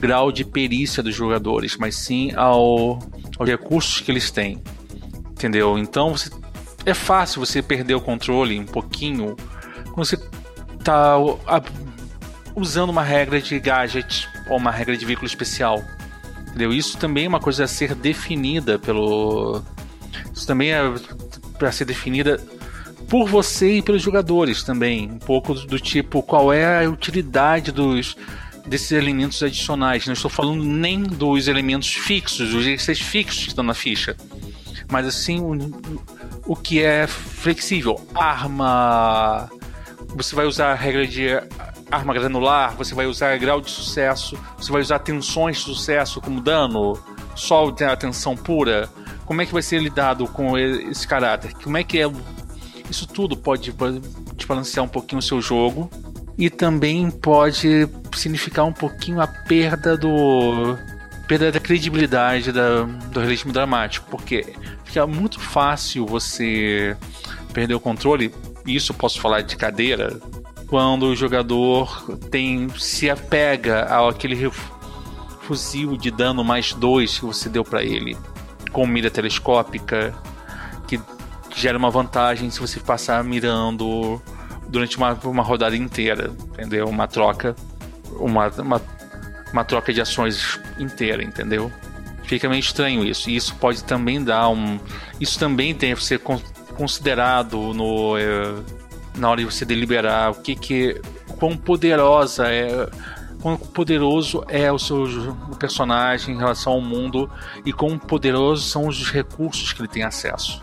grau 0.00 0.32
de 0.32 0.42
perícia 0.42 1.02
dos 1.02 1.14
jogadores, 1.14 1.76
mas 1.76 1.94
sim 1.94 2.32
ao, 2.34 2.98
aos 3.38 3.46
recursos 3.46 4.00
que 4.00 4.10
eles 4.10 4.30
têm. 4.30 4.62
Entendeu? 5.32 5.76
Então 5.76 6.16
você, 6.16 6.30
é 6.86 6.94
fácil 6.94 7.44
você 7.44 7.60
perder 7.60 7.96
o 7.96 8.00
controle 8.00 8.58
um 8.58 8.64
pouquinho 8.64 9.36
quando 9.92 10.06
você 10.06 10.18
está 10.78 11.18
usando 12.56 12.88
uma 12.88 13.02
regra 13.02 13.42
de 13.42 13.60
gadget 13.60 14.26
ou 14.48 14.56
uma 14.56 14.70
regra 14.70 14.96
de 14.96 15.04
veículo 15.04 15.26
especial. 15.26 15.84
Entendeu? 16.50 16.72
Isso 16.72 16.98
também 16.98 17.24
é 17.24 17.28
uma 17.28 17.40
coisa 17.40 17.64
a 17.64 17.68
ser 17.68 17.94
definida 17.94 18.78
pelo. 18.78 19.62
Isso 20.34 20.46
também 20.46 20.72
é 20.72 20.82
para 21.58 21.70
ser 21.70 21.84
definida 21.84 22.40
por 23.08 23.28
você 23.28 23.78
e 23.78 23.82
pelos 23.82 24.02
jogadores 24.02 24.62
também. 24.62 25.10
Um 25.10 25.18
pouco 25.18 25.54
do 25.54 25.78
tipo 25.78 26.22
qual 26.22 26.52
é 26.52 26.84
a 26.84 26.88
utilidade 26.90 27.70
dos 27.72 28.16
desses 28.66 28.92
elementos 28.92 29.42
adicionais. 29.42 30.06
Não 30.06 30.12
estou 30.12 30.30
falando 30.30 30.62
nem 30.64 31.02
dos 31.02 31.48
elementos 31.48 31.92
fixos, 31.92 32.52
os 32.52 32.66
extras 32.66 33.00
fixos 33.00 33.44
que 33.44 33.48
estão 33.48 33.64
na 33.64 33.74
ficha. 33.74 34.16
Mas 34.90 35.06
assim, 35.06 35.40
o, 35.40 35.56
o 36.46 36.56
que 36.56 36.82
é 36.82 37.06
flexível. 37.06 38.00
Arma. 38.14 39.48
Você 40.14 40.34
vai 40.34 40.46
usar 40.46 40.72
a 40.72 40.74
regra 40.74 41.06
de 41.06 41.28
arma 41.90 42.14
granular, 42.14 42.74
você 42.76 42.94
vai 42.94 43.06
usar 43.06 43.36
grau 43.38 43.60
de 43.60 43.70
sucesso, 43.70 44.38
você 44.56 44.70
vai 44.70 44.80
usar 44.80 44.98
tensões 45.00 45.58
de 45.58 45.64
sucesso 45.64 46.20
como 46.20 46.40
dano, 46.40 46.98
só 47.34 47.68
a 47.68 47.96
tensão 47.96 48.36
pura. 48.36 48.88
Como 49.24 49.40
é 49.40 49.46
que 49.46 49.52
vai 49.52 49.62
ser 49.62 49.80
lidado 49.80 50.26
com 50.26 50.58
esse 50.58 51.06
caráter? 51.06 51.54
Como 51.54 51.76
é 51.76 51.84
que 51.84 52.00
é. 52.00 52.10
Isso 52.90 53.06
tudo 53.06 53.36
pode 53.36 53.72
desbalancear 54.34 54.84
um 54.84 54.88
pouquinho 54.88 55.20
o 55.20 55.22
seu 55.22 55.40
jogo 55.40 55.88
e 56.36 56.50
também 56.50 57.08
pode 57.10 57.88
significar 58.14 58.64
um 58.64 58.72
pouquinho 58.72 59.20
a 59.20 59.26
perda 59.26 59.96
do. 59.96 60.76
perda 61.28 61.52
da 61.52 61.60
credibilidade 61.60 62.50
da, 62.50 62.82
do 62.82 63.20
realismo 63.20 63.52
dramático, 63.52 64.06
porque 64.10 64.54
fica 64.84 65.06
muito 65.06 65.38
fácil 65.38 66.06
você 66.06 66.96
perder 67.52 67.74
o 67.74 67.80
controle. 67.80 68.34
Isso 68.66 68.92
posso 68.94 69.20
falar 69.20 69.42
de 69.42 69.56
cadeira, 69.56 70.20
quando 70.66 71.06
o 71.06 71.16
jogador 71.16 72.18
tem 72.30 72.68
se 72.78 73.10
apega 73.10 73.82
àquele 73.82 74.50
fuzil 75.42 75.96
de 75.96 76.10
dano 76.10 76.44
mais 76.44 76.72
dois 76.72 77.18
que 77.18 77.24
você 77.24 77.48
deu 77.48 77.64
para 77.64 77.82
ele, 77.82 78.16
com 78.70 78.86
mira 78.86 79.10
telescópica, 79.10 80.14
que 80.86 81.00
gera 81.54 81.76
uma 81.76 81.90
vantagem 81.90 82.50
se 82.50 82.60
você 82.60 82.78
passar 82.78 83.24
mirando 83.24 84.22
durante 84.68 84.96
uma, 84.96 85.12
uma 85.24 85.42
rodada 85.42 85.76
inteira, 85.76 86.30
entendeu? 86.52 86.86
Uma 86.86 87.08
troca, 87.08 87.56
uma, 88.12 88.46
uma, 88.48 88.80
uma 89.52 89.64
troca 89.64 89.92
de 89.92 90.00
ações 90.00 90.60
inteira, 90.78 91.22
entendeu? 91.22 91.72
Fica 92.22 92.48
meio 92.48 92.60
estranho 92.60 93.04
isso. 93.04 93.28
E 93.28 93.34
isso 93.34 93.56
pode 93.56 93.82
também 93.82 94.22
dar 94.22 94.48
um. 94.50 94.78
Isso 95.20 95.36
também 95.36 95.74
tem 95.74 95.96
ser 95.96 96.20
considerado 96.80 97.74
no. 97.74 98.16
Eh, 98.16 98.54
na 99.14 99.28
hora 99.28 99.40
de 99.40 99.44
você 99.44 99.66
deliberar 99.66 100.30
o 100.30 100.36
que 100.36 100.56
que 100.56 100.98
quão 101.38 101.54
poderosa 101.54 102.48
é 102.48 102.88
quão 103.42 103.56
poderoso 103.56 104.42
é 104.48 104.72
o 104.72 104.78
seu 104.78 105.04
personagem 105.58 106.34
em 106.34 106.38
relação 106.38 106.72
ao 106.72 106.80
mundo 106.80 107.30
e 107.66 107.72
quão 107.72 107.98
poderosos 107.98 108.70
são 108.70 108.86
os 108.86 109.10
recursos 109.10 109.74
que 109.74 109.82
ele 109.82 109.88
tem 109.88 110.04
acesso. 110.04 110.62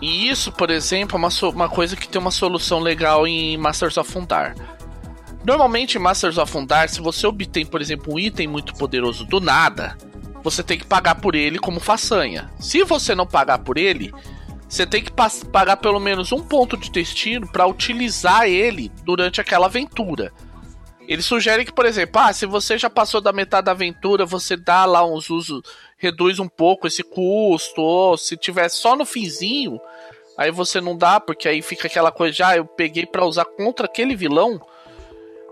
E 0.00 0.30
isso, 0.30 0.52
por 0.52 0.70
exemplo, 0.70 1.16
é 1.16 1.18
uma, 1.18 1.28
uma 1.50 1.68
coisa 1.68 1.96
que 1.96 2.08
tem 2.08 2.20
uma 2.20 2.30
solução 2.30 2.78
legal 2.78 3.26
em 3.26 3.56
Masters 3.58 3.96
of 3.98 4.16
Undar. 4.16 4.54
Normalmente 5.44 5.98
em 5.98 6.00
Masters 6.00 6.38
of 6.38 6.56
Undar, 6.56 6.88
se 6.88 7.00
você 7.00 7.26
obtém, 7.26 7.66
por 7.66 7.80
exemplo, 7.80 8.14
um 8.14 8.18
item 8.18 8.46
muito 8.46 8.74
poderoso 8.74 9.24
do 9.24 9.40
nada, 9.40 9.96
você 10.42 10.62
tem 10.62 10.78
que 10.78 10.86
pagar 10.86 11.16
por 11.16 11.34
ele 11.34 11.58
como 11.58 11.80
façanha. 11.80 12.50
Se 12.58 12.84
você 12.84 13.14
não 13.14 13.26
pagar 13.26 13.58
por 13.58 13.76
ele, 13.76 14.12
você 14.68 14.86
tem 14.86 15.02
que 15.02 15.10
pagar 15.10 15.78
pelo 15.78 15.98
menos 15.98 16.30
um 16.30 16.42
ponto 16.42 16.76
de 16.76 16.90
destino 16.90 17.48
para 17.50 17.66
utilizar 17.66 18.46
ele 18.46 18.92
durante 19.02 19.40
aquela 19.40 19.66
aventura. 19.66 20.32
Ele 21.08 21.22
sugere 21.22 21.64
que, 21.64 21.72
por 21.72 21.86
exemplo, 21.86 22.20
ah, 22.20 22.32
se 22.34 22.44
você 22.44 22.76
já 22.76 22.90
passou 22.90 23.18
da 23.18 23.32
metade 23.32 23.64
da 23.64 23.70
aventura, 23.70 24.26
você 24.26 24.58
dá 24.58 24.84
lá 24.84 25.02
uns 25.02 25.30
usos, 25.30 25.62
reduz 25.96 26.38
um 26.38 26.48
pouco 26.48 26.86
esse 26.86 27.02
custo, 27.02 27.80
ou 27.80 28.18
se 28.18 28.36
tiver 28.36 28.68
só 28.68 28.94
no 28.94 29.06
finzinho, 29.06 29.80
aí 30.36 30.50
você 30.50 30.82
não 30.82 30.94
dá, 30.94 31.18
porque 31.18 31.48
aí 31.48 31.62
fica 31.62 31.86
aquela 31.86 32.12
coisa, 32.12 32.36
já 32.36 32.48
ah, 32.48 32.56
eu 32.58 32.66
peguei 32.66 33.06
para 33.06 33.24
usar 33.24 33.46
contra 33.46 33.86
aquele 33.86 34.14
vilão. 34.14 34.60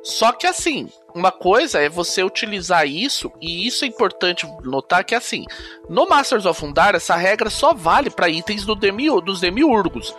Só 0.03 0.33
que 0.33 0.47
assim, 0.47 0.89
uma 1.15 1.33
coisa 1.33 1.81
é 1.81 1.89
você 1.89 2.23
utilizar 2.23 2.87
isso, 2.87 3.33
e 3.41 3.67
isso 3.67 3.85
é 3.85 3.89
importante 3.89 4.47
notar 4.63 5.05
que 5.05 5.15
assim, 5.15 5.45
no 5.89 6.09
Masters 6.09 6.47
of 6.47 6.65
Undar, 6.65 6.95
essa 6.95 7.17
regra 7.17 7.51
só 7.51 7.75
vale 7.75 8.11
para 8.11 8.29
itens 8.29 8.65
do 8.65 8.75
demi, 8.75 9.09
dos 9.23 9.41
demiurgos, 9.41 10.15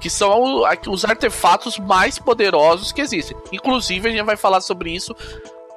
que 0.00 0.10
são 0.10 0.62
os 0.88 1.04
artefatos 1.04 1.78
mais 1.78 2.18
poderosos 2.18 2.92
que 2.92 3.00
existem. 3.00 3.36
Inclusive, 3.52 4.08
a 4.08 4.12
gente 4.12 4.24
vai 4.24 4.36
falar 4.36 4.60
sobre 4.60 4.90
isso 4.90 5.14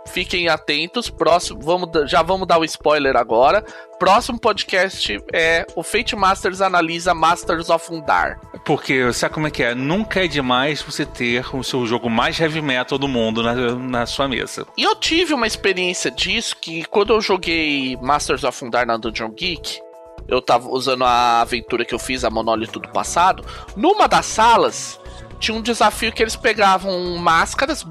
Fiquem 0.07 0.47
atentos. 0.47 1.09
Próximo, 1.09 1.59
vamos, 1.61 1.89
já 2.09 2.21
vamos 2.21 2.47
dar 2.47 2.57
o 2.57 2.65
spoiler 2.65 3.15
agora. 3.15 3.65
Próximo 3.99 4.39
podcast 4.39 5.17
é 5.33 5.65
o 5.75 5.83
Fate 5.83 6.15
Masters 6.15 6.61
analisa 6.61 7.13
Masters 7.13 7.69
of 7.69 7.93
Undar. 7.93 8.39
Porque 8.65 9.11
sabe 9.13 9.33
como 9.33 9.47
é 9.47 9.51
que 9.51 9.63
é? 9.63 9.75
Nunca 9.75 10.23
é 10.23 10.27
demais 10.27 10.81
você 10.81 11.05
ter 11.05 11.45
o 11.55 11.63
seu 11.63 11.85
jogo 11.85 12.09
mais 12.09 12.39
heavy 12.39 12.61
metal 12.61 12.97
do 12.97 13.07
mundo 13.07 13.41
na, 13.41 13.53
na 13.75 14.05
sua 14.05 14.27
mesa. 14.27 14.65
E 14.77 14.83
eu 14.83 14.95
tive 14.95 15.33
uma 15.33 15.47
experiência 15.47 16.11
disso 16.11 16.55
que 16.57 16.85
quando 16.85 17.13
eu 17.13 17.21
joguei 17.21 17.97
Masters 18.01 18.43
of 18.43 18.63
Undar 18.63 18.85
na 18.85 18.97
Dungeon 18.97 19.31
Geek, 19.31 19.79
eu 20.27 20.41
tava 20.41 20.69
usando 20.69 21.03
a 21.03 21.41
aventura 21.41 21.85
que 21.85 21.93
eu 21.93 21.99
fiz, 21.99 22.23
a 22.23 22.29
Monólito 22.29 22.79
do 22.79 22.89
passado. 22.89 23.45
Numa 23.75 24.07
das 24.07 24.25
salas 24.25 24.99
tinha 25.39 25.55
um 25.55 25.61
desafio 25.61 26.11
que 26.11 26.23
eles 26.23 26.35
pegavam 26.35 27.17
máscaras 27.17 27.85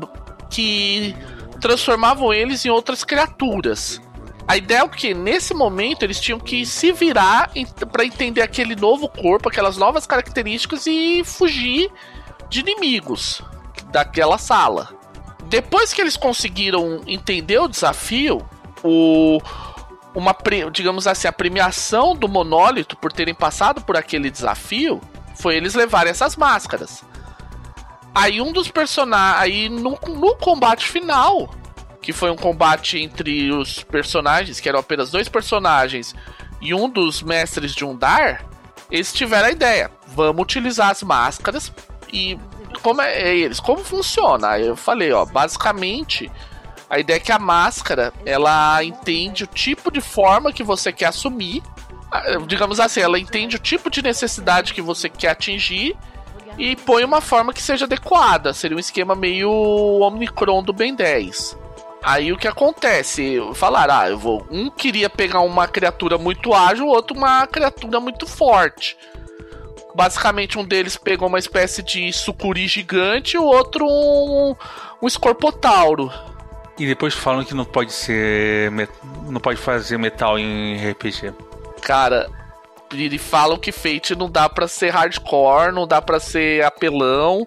que 0.50 1.14
transformavam 1.64 2.30
eles 2.30 2.62
em 2.66 2.68
outras 2.68 3.02
criaturas. 3.02 3.98
A 4.46 4.54
ideia 4.54 4.82
é 4.82 4.88
que 4.88 5.14
nesse 5.14 5.54
momento 5.54 6.02
eles 6.02 6.20
tinham 6.20 6.38
que 6.38 6.66
se 6.66 6.92
virar 6.92 7.50
para 7.90 8.04
entender 8.04 8.42
aquele 8.42 8.76
novo 8.76 9.08
corpo, 9.08 9.48
aquelas 9.48 9.78
novas 9.78 10.06
características 10.06 10.86
e 10.86 11.24
fugir 11.24 11.90
de 12.50 12.60
inimigos 12.60 13.40
daquela 13.90 14.36
sala. 14.36 14.90
Depois 15.44 15.94
que 15.94 16.02
eles 16.02 16.18
conseguiram 16.18 17.00
entender 17.06 17.58
o 17.58 17.66
desafio, 17.66 18.46
o 18.82 19.40
uma 20.14 20.36
digamos 20.70 21.06
assim, 21.06 21.26
a 21.26 21.32
premiação 21.32 22.14
do 22.14 22.28
monólito 22.28 22.94
por 22.94 23.10
terem 23.10 23.34
passado 23.34 23.80
por 23.80 23.96
aquele 23.96 24.30
desafio 24.30 25.00
foi 25.34 25.56
eles 25.56 25.72
levarem 25.74 26.10
essas 26.10 26.36
máscaras. 26.36 27.02
Aí 28.14 28.40
um 28.40 28.52
dos 28.52 28.68
personagens. 28.68 29.42
Aí 29.42 29.68
no, 29.68 29.98
no 30.06 30.36
combate 30.36 30.88
final, 30.88 31.52
que 32.00 32.12
foi 32.12 32.30
um 32.30 32.36
combate 32.36 32.98
entre 32.98 33.50
os 33.50 33.82
personagens, 33.82 34.60
que 34.60 34.68
eram 34.68 34.78
apenas 34.78 35.10
dois 35.10 35.28
personagens, 35.28 36.14
e 36.60 36.72
um 36.72 36.88
dos 36.88 37.22
mestres 37.22 37.74
de 37.74 37.84
Undar, 37.84 38.44
eles 38.90 39.12
tiveram 39.12 39.48
a 39.48 39.52
ideia: 39.52 39.90
vamos 40.06 40.42
utilizar 40.42 40.90
as 40.90 41.02
máscaras 41.02 41.72
e 42.12 42.38
como 42.82 43.02
é, 43.02 43.12
é 43.14 43.36
eles, 43.36 43.60
como 43.60 43.82
funciona? 43.82 44.50
Aí 44.50 44.66
eu 44.66 44.76
falei, 44.76 45.12
ó, 45.12 45.24
basicamente 45.24 46.30
a 46.88 46.98
ideia 46.98 47.16
é 47.16 47.20
que 47.20 47.32
a 47.32 47.38
máscara 47.38 48.12
ela 48.24 48.82
entende 48.84 49.44
o 49.44 49.46
tipo 49.46 49.90
de 49.90 50.00
forma 50.00 50.52
que 50.52 50.62
você 50.62 50.92
quer 50.92 51.06
assumir, 51.06 51.62
ah, 52.10 52.22
digamos 52.46 52.78
assim, 52.78 53.00
ela 53.00 53.18
entende 53.18 53.56
o 53.56 53.58
tipo 53.58 53.90
de 53.90 54.02
necessidade 54.02 54.74
que 54.74 54.82
você 54.82 55.08
quer 55.08 55.30
atingir 55.30 55.96
e 56.58 56.76
põe 56.76 57.04
uma 57.04 57.20
forma 57.20 57.52
que 57.52 57.62
seja 57.62 57.84
adequada. 57.84 58.52
Seria 58.52 58.76
um 58.76 58.80
esquema 58.80 59.14
meio 59.14 59.50
Omnicron 59.50 60.62
do 60.62 60.72
Ben 60.72 60.94
10. 60.94 61.58
Aí 62.02 62.32
o 62.32 62.36
que 62.36 62.46
acontece? 62.46 63.38
Falar, 63.54 63.90
ah, 63.90 64.10
eu 64.10 64.18
vou. 64.18 64.46
Um 64.50 64.68
queria 64.68 65.08
pegar 65.08 65.40
uma 65.40 65.66
criatura 65.66 66.18
muito 66.18 66.52
ágil, 66.52 66.86
o 66.86 66.90
outro 66.90 67.16
uma 67.16 67.46
criatura 67.46 67.98
muito 67.98 68.26
forte. 68.26 68.96
Basicamente, 69.94 70.58
um 70.58 70.64
deles 70.64 70.96
pegou 70.96 71.28
uma 71.28 71.38
espécie 71.38 71.82
de 71.82 72.12
sucuri 72.12 72.66
gigante, 72.66 73.38
o 73.38 73.44
outro 73.44 73.86
um, 73.86 74.54
um 75.00 75.06
escorpotauro. 75.06 76.12
E 76.78 76.86
depois 76.86 77.14
falam 77.14 77.44
que 77.44 77.54
não 77.54 77.64
pode 77.64 77.92
ser. 77.92 78.70
não 79.26 79.40
pode 79.40 79.58
fazer 79.58 79.96
metal 79.96 80.38
em 80.38 80.76
RPG. 80.90 81.32
Cara, 81.80 82.28
e 82.92 83.18
falam 83.18 83.58
que 83.58 83.72
Fate 83.72 84.14
não 84.14 84.30
dá 84.30 84.48
pra 84.48 84.68
ser 84.68 84.90
hardcore, 84.90 85.72
não 85.72 85.86
dá 85.86 86.00
pra 86.00 86.20
ser 86.20 86.64
apelão. 86.64 87.46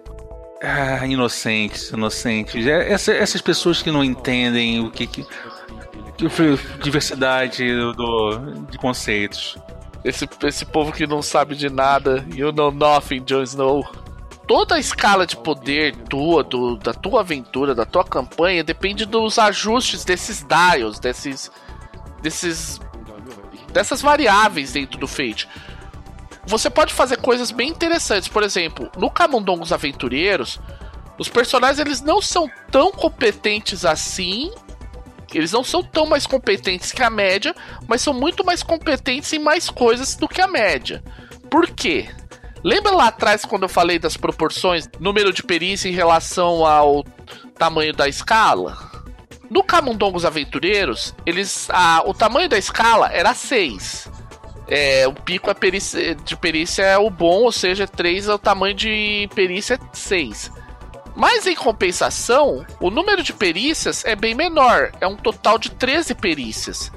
Ah, 0.62 1.06
inocentes, 1.06 1.90
inocentes. 1.90 2.66
É, 2.66 2.92
essa, 2.92 3.12
essas 3.12 3.40
pessoas 3.40 3.80
que 3.80 3.90
não 3.90 4.02
entendem 4.02 4.80
o 4.80 4.90
que. 4.90 5.06
que, 5.06 5.24
que 6.16 6.28
diversidade 6.82 7.64
do, 7.94 8.66
de 8.68 8.76
conceitos. 8.78 9.56
Esse, 10.04 10.28
esse 10.44 10.64
povo 10.64 10.92
que 10.92 11.06
não 11.06 11.22
sabe 11.22 11.54
de 11.54 11.70
nada. 11.70 12.24
You 12.34 12.52
know 12.52 12.72
nothing, 12.72 13.20
Jon 13.20 13.42
Snow. 13.42 13.86
Toda 14.46 14.76
a 14.76 14.78
escala 14.78 15.26
de 15.26 15.36
poder 15.36 15.94
tua, 16.08 16.42
do, 16.42 16.76
da 16.76 16.92
tua 16.94 17.20
aventura, 17.20 17.74
da 17.74 17.84
tua 17.84 18.02
campanha, 18.02 18.64
depende 18.64 19.04
dos 19.04 19.38
ajustes 19.38 20.04
desses 20.04 20.42
dials, 20.42 20.98
desses. 20.98 21.52
desses. 22.22 22.80
Dessas 23.72 24.00
variáveis 24.00 24.72
dentro 24.72 24.98
do 24.98 25.06
Fate. 25.06 25.48
Você 26.46 26.70
pode 26.70 26.94
fazer 26.94 27.18
coisas 27.18 27.50
bem 27.50 27.68
interessantes. 27.68 28.28
Por 28.28 28.42
exemplo, 28.42 28.90
no 28.96 29.10
Camundongos 29.10 29.72
Aventureiros, 29.72 30.58
os 31.18 31.28
personagens 31.28 31.78
eles 31.78 32.00
não 32.00 32.22
são 32.22 32.50
tão 32.70 32.90
competentes 32.90 33.84
assim 33.84 34.50
eles 35.36 35.52
não 35.52 35.62
são 35.62 35.82
tão 35.82 36.06
mais 36.06 36.26
competentes 36.26 36.92
que 36.92 37.02
a 37.02 37.10
média, 37.10 37.54
mas 37.86 38.00
são 38.00 38.14
muito 38.14 38.44
mais 38.44 38.62
competentes 38.62 39.32
em 39.32 39.38
mais 39.38 39.68
coisas 39.68 40.16
do 40.16 40.28
que 40.28 40.40
a 40.40 40.46
média. 40.46 41.02
Por 41.50 41.68
quê? 41.68 42.08
Lembra 42.64 42.92
lá 42.92 43.08
atrás 43.08 43.44
quando 43.44 43.64
eu 43.64 43.68
falei 43.68 43.98
das 43.98 44.16
proporções, 44.16 44.88
número 44.98 45.32
de 45.32 45.42
perícia 45.42 45.88
em 45.88 45.92
relação 45.92 46.64
ao 46.64 47.04
tamanho 47.58 47.92
da 47.92 48.08
escala? 48.08 48.87
No 49.50 49.62
Camundongos 49.62 50.24
Aventureiros, 50.24 51.14
eles, 51.24 51.68
a, 51.70 52.02
o 52.04 52.12
tamanho 52.12 52.48
da 52.48 52.58
escala 52.58 53.10
era 53.12 53.34
6. 53.34 54.08
É, 54.68 55.08
o 55.08 55.14
pico 55.14 55.50
é 55.50 55.54
perícia, 55.54 56.14
de 56.14 56.36
perícia 56.36 56.82
é 56.82 56.98
o 56.98 57.08
bom, 57.08 57.44
ou 57.44 57.52
seja, 57.52 57.86
3 57.86 58.28
é 58.28 58.34
o 58.34 58.38
tamanho 58.38 58.74
de 58.74 59.28
perícia 59.34 59.80
6. 59.92 60.52
Mas 61.16 61.46
em 61.46 61.54
compensação, 61.54 62.64
o 62.78 62.90
número 62.90 63.22
de 63.22 63.32
perícias 63.32 64.04
é 64.04 64.14
bem 64.14 64.34
menor, 64.34 64.92
é 65.00 65.06
um 65.06 65.16
total 65.16 65.58
de 65.58 65.70
13 65.70 66.14
perícias. 66.14 66.92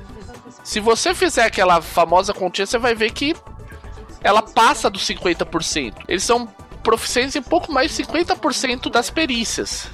Se 0.64 0.80
você 0.80 1.16
fizer 1.16 1.46
aquela 1.46 1.82
famosa 1.82 2.34
continha, 2.34 2.66
você 2.66 2.78
vai 2.78 2.94
ver 2.94 3.12
que 3.12 3.36
ela 4.22 4.42
passa 4.42 4.90
dos 4.90 5.08
50%. 5.08 6.04
Eles 6.08 6.24
são 6.24 6.48
proficientes 6.84 7.36
em 7.36 7.42
pouco 7.42 7.72
mais 7.72 7.96
de 7.96 8.04
50% 8.04 8.92
das 8.92 9.10
perícias. 9.10 9.90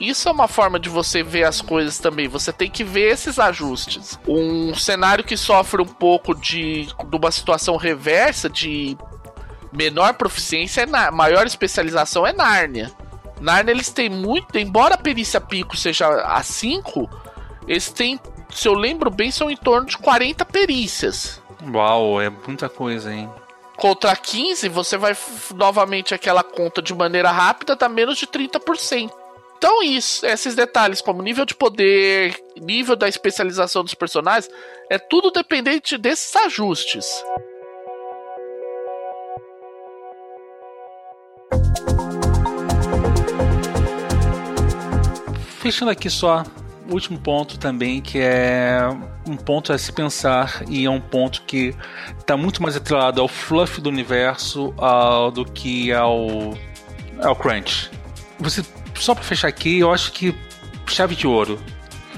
Isso 0.00 0.28
é 0.28 0.32
uma 0.32 0.48
forma 0.48 0.78
de 0.78 0.88
você 0.88 1.22
ver 1.22 1.44
as 1.44 1.60
coisas 1.60 1.98
também. 1.98 2.28
Você 2.28 2.52
tem 2.52 2.70
que 2.70 2.82
ver 2.82 3.12
esses 3.12 3.38
ajustes. 3.38 4.18
Um 4.26 4.74
cenário 4.74 5.24
que 5.24 5.36
sofre 5.36 5.80
um 5.80 5.86
pouco 5.86 6.34
de, 6.34 6.86
de 6.86 7.16
uma 7.16 7.30
situação 7.30 7.76
reversa 7.76 8.48
de 8.50 8.96
menor 9.72 10.14
proficiência, 10.14 10.82
é 10.82 11.10
maior 11.10 11.46
especialização 11.46 12.26
é 12.26 12.32
Nárnia. 12.32 12.92
Narnia 13.40 13.72
eles 13.72 13.90
têm 13.90 14.08
muito, 14.08 14.56
embora 14.56 14.94
a 14.94 14.98
perícia 14.98 15.40
pico 15.40 15.76
seja 15.76 16.06
a 16.06 16.42
5, 16.42 17.10
eles 17.66 17.90
têm, 17.90 18.18
se 18.50 18.68
eu 18.68 18.74
lembro 18.74 19.10
bem, 19.10 19.30
são 19.30 19.50
em 19.50 19.56
torno 19.56 19.86
de 19.86 19.98
40 19.98 20.44
perícias. 20.44 21.42
Uau, 21.72 22.20
é 22.20 22.30
muita 22.30 22.68
coisa, 22.68 23.12
hein? 23.12 23.28
Contra 23.76 24.14
15, 24.14 24.68
você 24.68 24.96
vai 24.96 25.16
novamente 25.54 26.14
aquela 26.14 26.44
conta 26.44 26.80
de 26.80 26.94
maneira 26.94 27.30
rápida, 27.32 27.74
dá 27.74 27.88
menos 27.88 28.16
de 28.16 28.26
30%. 28.26 29.10
Então, 29.64 29.82
isso, 29.82 30.26
esses 30.26 30.54
detalhes, 30.54 31.00
como 31.00 31.22
nível 31.22 31.46
de 31.46 31.54
poder, 31.54 32.36
nível 32.60 32.94
da 32.94 33.08
especialização 33.08 33.82
dos 33.82 33.94
personagens, 33.94 34.52
é 34.90 34.98
tudo 34.98 35.30
dependente 35.30 35.96
desses 35.96 36.36
ajustes. 36.36 37.06
Fechando 45.60 45.92
aqui 45.92 46.10
só 46.10 46.44
último 46.90 47.18
ponto 47.18 47.58
também, 47.58 48.02
que 48.02 48.18
é 48.18 48.80
um 49.26 49.34
ponto 49.34 49.72
a 49.72 49.78
se 49.78 49.90
pensar 49.90 50.62
e 50.68 50.84
é 50.84 50.90
um 50.90 51.00
ponto 51.00 51.40
que 51.46 51.74
está 52.18 52.36
muito 52.36 52.62
mais 52.62 52.76
atrelado 52.76 53.18
ao 53.18 53.28
fluff 53.28 53.80
do 53.80 53.88
universo 53.88 54.74
do 55.32 55.42
que 55.46 55.90
ao, 55.90 56.52
ao 57.22 57.34
crunch. 57.34 57.90
Você, 58.38 58.62
só 58.94 59.14
para 59.14 59.24
fechar 59.24 59.48
aqui, 59.48 59.78
eu 59.78 59.92
acho 59.92 60.12
que 60.12 60.34
chave 60.86 61.14
de 61.14 61.26
ouro. 61.26 61.58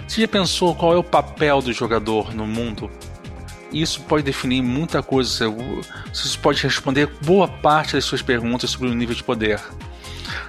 Você 0.06 0.20
já 0.20 0.28
pensou 0.28 0.74
qual 0.74 0.94
é 0.94 0.96
o 0.96 1.02
papel 1.02 1.60
do 1.60 1.72
jogador 1.72 2.34
no 2.34 2.46
mundo? 2.46 2.90
Isso 3.72 4.00
pode 4.02 4.22
definir 4.22 4.62
muita 4.62 5.02
coisa. 5.02 5.52
Você 6.12 6.38
pode 6.38 6.62
responder 6.62 7.08
boa 7.22 7.48
parte 7.48 7.94
das 7.94 8.04
suas 8.04 8.22
perguntas 8.22 8.70
sobre 8.70 8.88
o 8.88 8.94
nível 8.94 9.14
de 9.14 9.24
poder. 9.24 9.60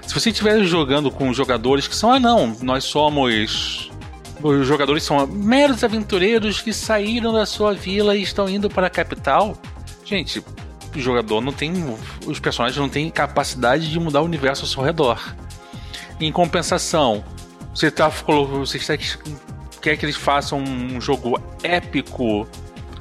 Se 0.06 0.14
você 0.14 0.30
estiver 0.30 0.62
jogando 0.64 1.10
com 1.10 1.32
jogadores 1.34 1.86
que 1.86 1.94
são, 1.94 2.12
ah 2.12 2.20
não, 2.20 2.56
nós 2.62 2.84
somos. 2.84 3.90
Os 4.40 4.66
jogadores 4.66 5.02
são 5.02 5.26
meros 5.26 5.82
aventureiros 5.82 6.62
que 6.62 6.72
saíram 6.72 7.32
da 7.32 7.44
sua 7.44 7.74
vila 7.74 8.16
e 8.16 8.22
estão 8.22 8.48
indo 8.48 8.70
para 8.70 8.86
a 8.86 8.90
capital. 8.90 9.56
Gente, 10.04 10.42
o 10.94 10.98
jogador 11.00 11.40
não 11.40 11.52
tem. 11.52 11.72
Os 12.24 12.38
personagens 12.38 12.78
não 12.78 12.88
têm 12.88 13.10
capacidade 13.10 13.90
de 13.90 13.98
mudar 13.98 14.20
o 14.22 14.24
universo 14.24 14.62
ao 14.62 14.68
seu 14.68 14.82
redor. 14.82 15.20
Em 16.20 16.32
compensação, 16.32 17.24
você, 17.74 17.90
tá, 17.90 18.08
você 18.08 18.76
está, 18.76 18.94
quer 19.80 19.96
que 19.96 20.04
eles 20.04 20.16
façam 20.16 20.58
um 20.58 21.00
jogo 21.00 21.40
épico 21.62 22.48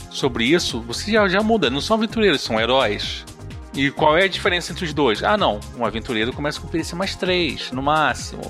sobre 0.09 0.45
isso, 0.45 0.81
você 0.81 1.11
já, 1.11 1.27
já 1.27 1.41
muda. 1.41 1.69
Não 1.69 1.81
são 1.81 1.97
aventureiros, 1.97 2.41
são 2.41 2.59
heróis. 2.59 3.25
E 3.73 3.91
qual 3.91 4.17
é 4.17 4.23
a 4.23 4.27
diferença 4.27 4.71
entre 4.71 4.85
os 4.85 4.93
dois? 4.93 5.23
Ah, 5.23 5.37
não. 5.37 5.59
Um 5.77 5.85
aventureiro 5.85 6.33
começa 6.33 6.59
com 6.59 6.67
perícia 6.67 6.97
mais 6.97 7.15
3, 7.15 7.71
no 7.71 7.81
máximo. 7.81 8.41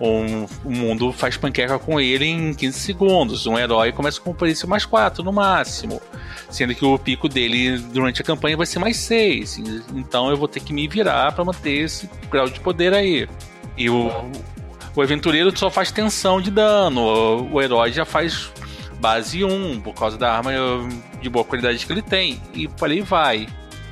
Um, 0.00 0.44
o 0.64 0.70
mundo 0.70 1.12
faz 1.12 1.36
panqueca 1.36 1.78
com 1.78 1.98
ele 1.98 2.26
em 2.26 2.54
15 2.54 2.78
segundos. 2.78 3.46
Um 3.46 3.58
herói 3.58 3.92
começa 3.92 4.20
com 4.20 4.32
perícia 4.34 4.68
mais 4.68 4.84
4, 4.84 5.24
no 5.24 5.32
máximo. 5.32 6.00
Sendo 6.50 6.74
que 6.74 6.84
o 6.84 6.98
pico 6.98 7.28
dele 7.28 7.78
durante 7.78 8.20
a 8.22 8.24
campanha 8.24 8.56
vai 8.56 8.66
ser 8.66 8.78
mais 8.78 8.96
6. 8.98 9.58
Então 9.94 10.30
eu 10.30 10.36
vou 10.36 10.46
ter 10.46 10.60
que 10.60 10.72
me 10.72 10.86
virar 10.86 11.32
para 11.32 11.44
manter 11.44 11.84
esse 11.84 12.08
grau 12.30 12.48
de 12.48 12.60
poder 12.60 12.92
aí. 12.92 13.26
E 13.78 13.88
o, 13.88 14.10
o 14.94 15.00
aventureiro 15.00 15.56
só 15.56 15.70
faz 15.70 15.90
tensão 15.90 16.40
de 16.40 16.50
dano. 16.50 17.00
O, 17.00 17.54
o 17.54 17.62
herói 17.62 17.92
já 17.92 18.04
faz 18.04 18.52
base 19.00 19.44
1, 19.44 19.80
por 19.80 19.94
causa 19.94 20.18
da 20.18 20.36
arma 20.36 20.50
de 21.22 21.30
boa 21.30 21.44
qualidade 21.44 21.86
que 21.86 21.92
ele 21.92 22.02
tem. 22.02 22.42
E 22.52 22.68
por 22.68 22.90
aí 22.90 23.00
vai 23.00 23.46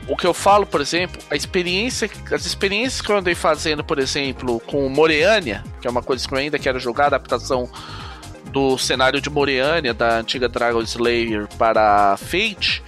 o 0.08 0.16
que 0.16 0.26
eu 0.26 0.32
falo, 0.32 0.64
por 0.64 0.80
exemplo, 0.80 1.20
a 1.30 1.34
experiência, 1.34 2.08
as 2.32 2.46
experiências 2.46 3.00
que 3.00 3.10
eu 3.10 3.18
andei 3.18 3.34
fazendo, 3.34 3.82
por 3.82 3.98
exemplo, 3.98 4.60
com 4.60 4.88
Moreânia, 4.88 5.64
que 5.80 5.86
é 5.86 5.90
uma 5.90 6.02
coisa 6.02 6.26
que 6.26 6.32
eu 6.32 6.38
ainda 6.38 6.58
quero 6.58 6.78
jogar, 6.78 7.06
adaptação 7.06 7.68
do 8.52 8.78
cenário 8.78 9.20
de 9.20 9.28
Moreânia, 9.28 9.92
da 9.92 10.18
antiga 10.18 10.48
Dragon 10.48 10.80
Slayer 10.82 11.48
para 11.58 12.16
Fate, 12.16 12.82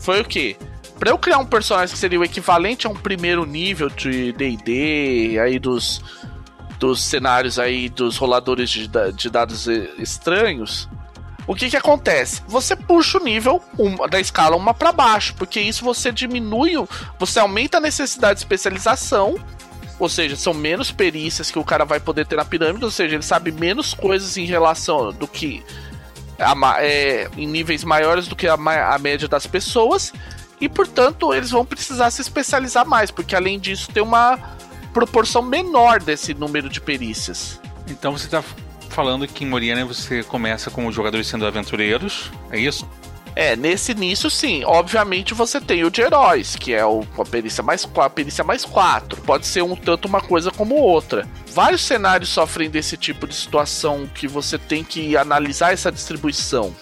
foi 0.00 0.20
o 0.20 0.24
que? 0.24 0.56
Para 0.98 1.10
eu 1.10 1.18
criar 1.18 1.38
um 1.38 1.46
personagem 1.46 1.92
que 1.92 1.98
seria 1.98 2.18
o 2.18 2.24
equivalente 2.24 2.88
a 2.88 2.90
um 2.90 2.94
primeiro 2.94 3.46
nível 3.46 3.88
de 3.88 4.32
D&D, 4.32 5.38
aí 5.38 5.60
dos 5.60 6.02
dos 6.78 7.02
cenários 7.02 7.58
aí 7.58 7.88
dos 7.88 8.16
roladores 8.16 8.70
de, 8.70 8.88
de 9.14 9.30
dados 9.30 9.66
estranhos, 9.66 10.88
o 11.46 11.54
que 11.54 11.70
que 11.70 11.76
acontece? 11.76 12.42
Você 12.46 12.76
puxa 12.76 13.18
o 13.18 13.24
nível 13.24 13.62
uma, 13.78 14.06
da 14.06 14.20
escala 14.20 14.54
uma 14.54 14.74
para 14.74 14.92
baixo, 14.92 15.34
porque 15.34 15.60
isso 15.60 15.82
você 15.84 16.12
diminui, 16.12 16.72
você 17.18 17.38
aumenta 17.38 17.78
a 17.78 17.80
necessidade 17.80 18.34
de 18.34 18.40
especialização 18.40 19.36
ou 19.98 20.08
seja, 20.08 20.36
são 20.36 20.54
menos 20.54 20.92
perícias 20.92 21.50
que 21.50 21.58
o 21.58 21.64
cara 21.64 21.84
vai 21.84 21.98
poder 21.98 22.24
ter 22.24 22.36
na 22.36 22.44
pirâmide, 22.44 22.84
ou 22.84 22.90
seja, 22.90 23.16
ele 23.16 23.22
sabe 23.22 23.50
menos 23.50 23.94
coisas 23.94 24.36
em 24.36 24.44
relação 24.44 25.12
do 25.12 25.26
que 25.26 25.64
a, 26.38 26.82
é, 26.82 27.28
em 27.36 27.46
níveis 27.46 27.82
maiores 27.82 28.28
do 28.28 28.36
que 28.36 28.46
a, 28.46 28.54
a 28.54 28.98
média 28.98 29.26
das 29.26 29.46
pessoas, 29.46 30.12
e 30.60 30.68
portanto 30.68 31.34
eles 31.34 31.50
vão 31.50 31.64
precisar 31.64 32.10
se 32.10 32.22
especializar 32.22 32.86
mais, 32.86 33.10
porque 33.10 33.34
além 33.34 33.58
disso 33.58 33.90
tem 33.92 34.02
uma 34.02 34.38
proporção 34.98 35.42
menor 35.42 36.00
desse 36.00 36.34
número 36.34 36.68
de 36.68 36.80
perícias. 36.80 37.60
Então 37.88 38.10
você 38.10 38.24
está 38.24 38.42
falando 38.88 39.28
que 39.28 39.44
em 39.44 39.46
Moriana 39.46 39.84
você 39.84 40.24
começa 40.24 40.70
com 40.70 40.86
os 40.86 40.94
jogadores 40.94 41.28
sendo 41.28 41.46
aventureiros, 41.46 42.32
é 42.50 42.58
isso? 42.58 42.88
É, 43.36 43.54
nesse 43.54 43.92
início 43.92 44.28
sim. 44.28 44.64
Obviamente 44.64 45.34
você 45.34 45.60
tem 45.60 45.84
o 45.84 45.90
de 45.90 46.00
heróis, 46.00 46.56
que 46.56 46.74
é 46.74 46.84
o, 46.84 47.06
a 47.16 47.24
perícia 47.24 47.62
mais 47.62 47.88
a 47.96 48.10
perícia 48.10 48.42
mais 48.42 48.64
4. 48.64 49.20
Pode 49.22 49.46
ser 49.46 49.62
um 49.62 49.76
tanto 49.76 50.08
uma 50.08 50.20
coisa 50.20 50.50
como 50.50 50.74
outra. 50.74 51.24
Vários 51.54 51.82
cenários 51.82 52.30
sofrem 52.30 52.68
desse 52.68 52.96
tipo 52.96 53.28
de 53.28 53.34
situação 53.36 54.08
que 54.12 54.26
você 54.26 54.58
tem 54.58 54.82
que 54.82 55.16
analisar 55.16 55.72
essa 55.72 55.92
distribuição. 55.92 56.74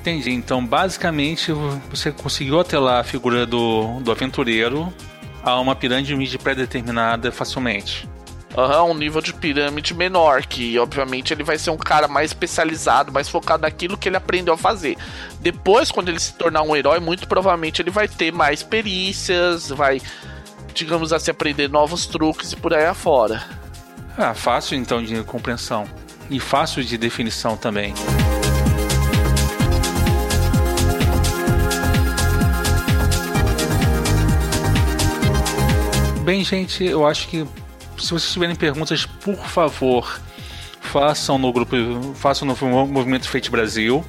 Entendi. 0.00 0.32
Então, 0.32 0.66
basicamente, 0.66 1.52
você 1.88 2.12
conseguiu 2.12 2.60
atelar 2.60 3.00
a 3.00 3.04
figura 3.04 3.46
do, 3.46 4.00
do 4.00 4.10
aventureiro 4.10 4.92
a 5.42 5.58
uma 5.60 5.74
pirâmide 5.74 6.38
pré-determinada 6.38 7.32
facilmente. 7.32 8.08
Uhum, 8.56 8.90
um 8.90 8.94
nível 8.94 9.22
de 9.22 9.32
pirâmide 9.32 9.94
menor, 9.94 10.44
que 10.44 10.78
obviamente 10.78 11.32
ele 11.32 11.42
vai 11.42 11.56
ser 11.58 11.70
um 11.70 11.76
cara 11.76 12.06
mais 12.06 12.30
especializado, 12.30 13.10
mais 13.10 13.28
focado 13.28 13.62
naquilo 13.62 13.96
que 13.96 14.08
ele 14.08 14.16
aprendeu 14.16 14.52
a 14.54 14.58
fazer. 14.58 14.96
Depois, 15.40 15.90
quando 15.90 16.10
ele 16.10 16.20
se 16.20 16.34
tornar 16.34 16.62
um 16.62 16.76
herói, 16.76 17.00
muito 17.00 17.26
provavelmente 17.26 17.80
ele 17.80 17.90
vai 17.90 18.06
ter 18.06 18.30
mais 18.30 18.62
perícias, 18.62 19.70
vai, 19.70 20.02
digamos 20.74 21.14
assim, 21.14 21.30
aprender 21.30 21.68
novos 21.68 22.06
truques 22.06 22.52
e 22.52 22.56
por 22.56 22.74
aí 22.74 22.84
afora. 22.84 23.42
Ah, 24.18 24.34
fácil 24.34 24.76
então 24.76 25.02
de 25.02 25.22
compreensão. 25.22 25.86
E 26.28 26.38
fácil 26.38 26.84
de 26.84 26.98
definição 26.98 27.56
também. 27.56 27.94
Bem, 36.22 36.44
gente, 36.44 36.84
eu 36.84 37.04
acho 37.04 37.26
que 37.26 37.44
se 37.98 38.10
vocês 38.10 38.32
tiverem 38.32 38.54
perguntas, 38.54 39.04
por 39.04 39.38
favor, 39.38 40.20
façam 40.80 41.36
no 41.36 41.52
grupo, 41.52 41.74
façam 42.14 42.46
no 42.46 42.54
Movimento 42.86 43.28
Feite 43.28 43.50
Brasil, 43.50 44.04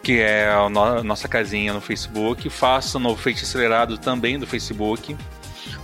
que 0.00 0.20
é 0.20 0.48
a 0.48 0.68
nossa 1.02 1.26
casinha 1.26 1.72
no 1.72 1.80
Facebook, 1.80 2.48
façam 2.48 3.00
no 3.00 3.16
Feite 3.16 3.42
Acelerado 3.42 3.98
também 3.98 4.38
do 4.38 4.46
Facebook, 4.46 5.16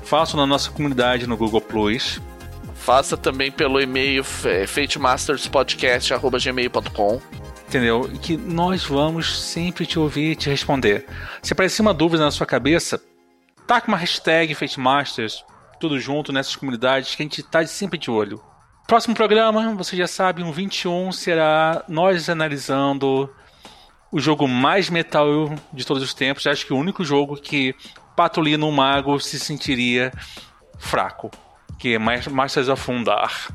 façam 0.05 0.39
na 0.39 0.47
nossa 0.47 0.71
comunidade 0.71 1.27
no 1.27 1.37
Google 1.37 1.61
Plus. 1.61 2.21
Faça 2.77 3.17
também 3.17 3.51
pelo 3.51 3.81
e-mail 3.81 4.23
fatemasterspodcast.gmail.com 4.23 7.21
Entendeu? 7.67 8.09
E 8.13 8.19
que 8.19 8.37
nós 8.37 8.85
vamos 8.85 9.41
sempre 9.41 9.85
te 9.87 9.99
ouvir 9.99 10.33
e 10.33 10.37
te 10.37 10.51
responder. 10.51 11.07
Se 11.43 11.55
aparecer 11.55 11.83
uma 11.83 11.95
dúvida 11.95 12.25
na 12.25 12.31
sua 12.31 12.47
cabeça, 12.47 13.03
taca 13.67 13.89
uma 13.89 13.97
hashtag 13.97 14.55
FateMasters 14.55 15.43
tudo 15.83 15.99
junto 15.99 16.33
nessas 16.33 16.55
comunidades 16.55 17.17
que 17.17 17.23
a 17.23 17.25
gente 17.25 17.41
está 17.41 17.67
sempre 17.67 17.99
de 17.99 18.09
olho. 18.09 18.41
Próximo 18.87 19.17
programa, 19.17 19.75
você 19.75 19.97
já 19.97 20.07
sabe, 20.07 20.41
um 20.41 20.53
21 20.53 21.11
será 21.11 21.83
nós 21.89 22.31
analisando 22.31 23.29
o 24.13 24.21
jogo 24.21 24.47
mais 24.47 24.89
metal 24.89 25.53
de 25.73 25.85
todos 25.85 26.01
os 26.01 26.15
tempos. 26.15 26.47
Acho 26.47 26.65
que 26.65 26.73
o 26.73 26.77
único 26.77 27.03
jogo 27.03 27.35
que 27.37 27.75
Patolino 28.15 28.71
Mago 28.71 29.19
se 29.19 29.41
sentiria 29.41 30.13
fraco, 30.79 31.33
que 31.81 31.95
é 31.95 31.99
Masters 31.99 32.69
of 32.69 32.89
Undar. 32.89 33.49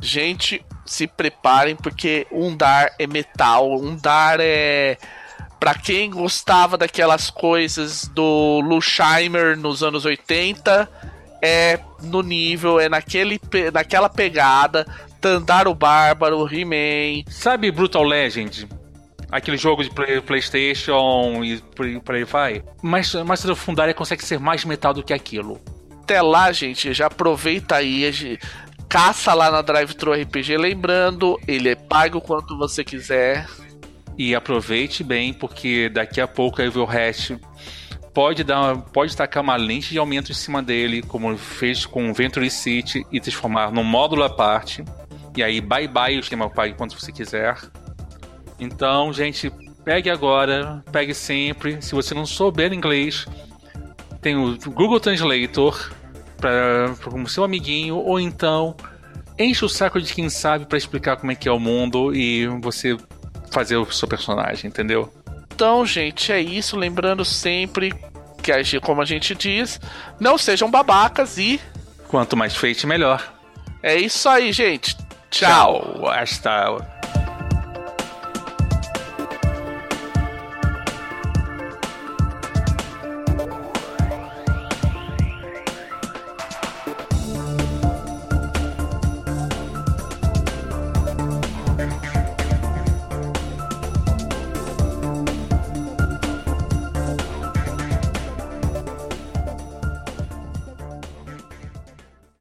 Gente, 0.00 0.64
se 0.86 1.06
preparem 1.06 1.76
porque 1.76 2.26
Undar 2.32 2.94
é 2.98 3.06
metal, 3.06 3.70
Undar 3.74 4.38
é 4.40 4.96
para 5.60 5.74
quem 5.74 6.10
gostava 6.10 6.78
daquelas 6.78 7.28
coisas 7.28 8.08
do 8.08 8.60
Lusheimer 8.60 9.54
nos 9.54 9.82
anos 9.82 10.06
80, 10.06 10.88
é 11.44 11.78
no 12.02 12.22
nível, 12.22 12.80
é 12.80 12.88
naquele, 12.88 13.38
naquela 13.72 14.08
pegada. 14.08 14.86
Tandaro 15.20 15.74
Bárbaro, 15.74 16.46
He-Man. 16.52 17.24
Sabe 17.28 17.70
Brutal 17.70 18.02
Legend? 18.02 18.68
Aquele 19.30 19.56
jogo 19.56 19.82
de 19.82 19.90
play, 19.90 20.20
PlayStation 20.20 21.42
e 21.42 21.58
por 22.04 22.14
aí 22.14 22.24
vai. 22.24 22.62
Mas, 22.82 23.14
mas 23.14 23.44
o 23.44 23.56
Fundária 23.56 23.94
consegue 23.94 24.24
ser 24.24 24.38
mais 24.38 24.64
metal 24.64 24.92
do 24.92 25.02
que 25.02 25.12
aquilo. 25.12 25.60
Até 26.02 26.20
lá, 26.20 26.52
gente, 26.52 26.92
já 26.92 27.06
aproveita 27.06 27.76
aí, 27.76 28.38
caça 28.88 29.32
lá 29.32 29.50
na 29.50 29.62
Drive 29.62 29.94
Thru 29.94 30.12
RPG. 30.12 30.56
Lembrando, 30.58 31.40
ele 31.48 31.70
é 31.70 31.74
pago 31.74 32.20
quanto 32.20 32.56
você 32.58 32.84
quiser. 32.84 33.46
E 34.16 34.34
aproveite 34.34 35.02
bem, 35.02 35.32
porque 35.32 35.88
daqui 35.88 36.20
a 36.20 36.28
pouco 36.28 36.60
a 36.62 36.64
Evil 36.64 36.88
Hat 36.88 37.36
pode 38.14 38.44
dar, 38.44 38.76
pode 38.76 39.14
tacar 39.16 39.42
uma 39.42 39.56
lente 39.56 39.90
de 39.90 39.98
aumento 39.98 40.30
em 40.30 40.34
cima 40.34 40.62
dele, 40.62 41.02
como 41.02 41.36
fez 41.36 41.84
com 41.84 42.08
o 42.08 42.14
Venture 42.14 42.48
City 42.48 43.04
e 43.10 43.20
transformar 43.20 43.72
num 43.72 43.82
módulo 43.82 44.22
à 44.22 44.30
parte. 44.30 44.84
E 45.36 45.42
aí 45.42 45.60
bye 45.60 45.88
bye 45.88 46.16
o 46.16 46.20
esquema 46.20 46.48
pague 46.48 46.74
quanto 46.74 46.98
você 46.98 47.10
quiser. 47.10 47.58
Então, 48.58 49.12
gente, 49.12 49.52
pegue 49.84 50.08
agora, 50.08 50.82
pegue 50.92 51.12
sempre. 51.12 51.82
Se 51.82 51.92
você 51.92 52.14
não 52.14 52.24
souber 52.24 52.72
inglês, 52.72 53.26
tem 54.22 54.36
o 54.36 54.56
Google 54.70 55.00
Translator 55.00 55.92
para 56.36 56.94
como 57.02 57.28
seu 57.28 57.42
amiguinho 57.42 57.96
ou 57.96 58.20
então 58.20 58.76
enche 59.36 59.64
o 59.64 59.68
saco 59.68 60.00
de 60.00 60.14
quem 60.14 60.28
sabe 60.28 60.66
para 60.66 60.78
explicar 60.78 61.16
como 61.16 61.32
é 61.32 61.34
que 61.34 61.48
é 61.48 61.52
o 61.52 61.58
mundo 61.58 62.14
e 62.14 62.46
você 62.60 62.96
fazer 63.50 63.76
o 63.76 63.90
seu 63.90 64.06
personagem, 64.06 64.68
entendeu? 64.68 65.12
Então, 65.54 65.86
gente, 65.86 66.32
é 66.32 66.40
isso. 66.40 66.76
Lembrando 66.76 67.24
sempre 67.24 67.94
que, 68.42 68.80
como 68.80 69.00
a 69.00 69.04
gente 69.04 69.36
diz, 69.36 69.80
não 70.18 70.36
sejam 70.36 70.68
babacas 70.68 71.38
e. 71.38 71.60
Quanto 72.08 72.36
mais 72.36 72.56
feito, 72.56 72.86
melhor. 72.88 73.32
É 73.80 73.94
isso 73.94 74.28
aí, 74.28 74.52
gente. 74.52 74.96
Tchau. 75.30 75.94
Tchau. 75.94 76.08
Hasta 76.08 76.93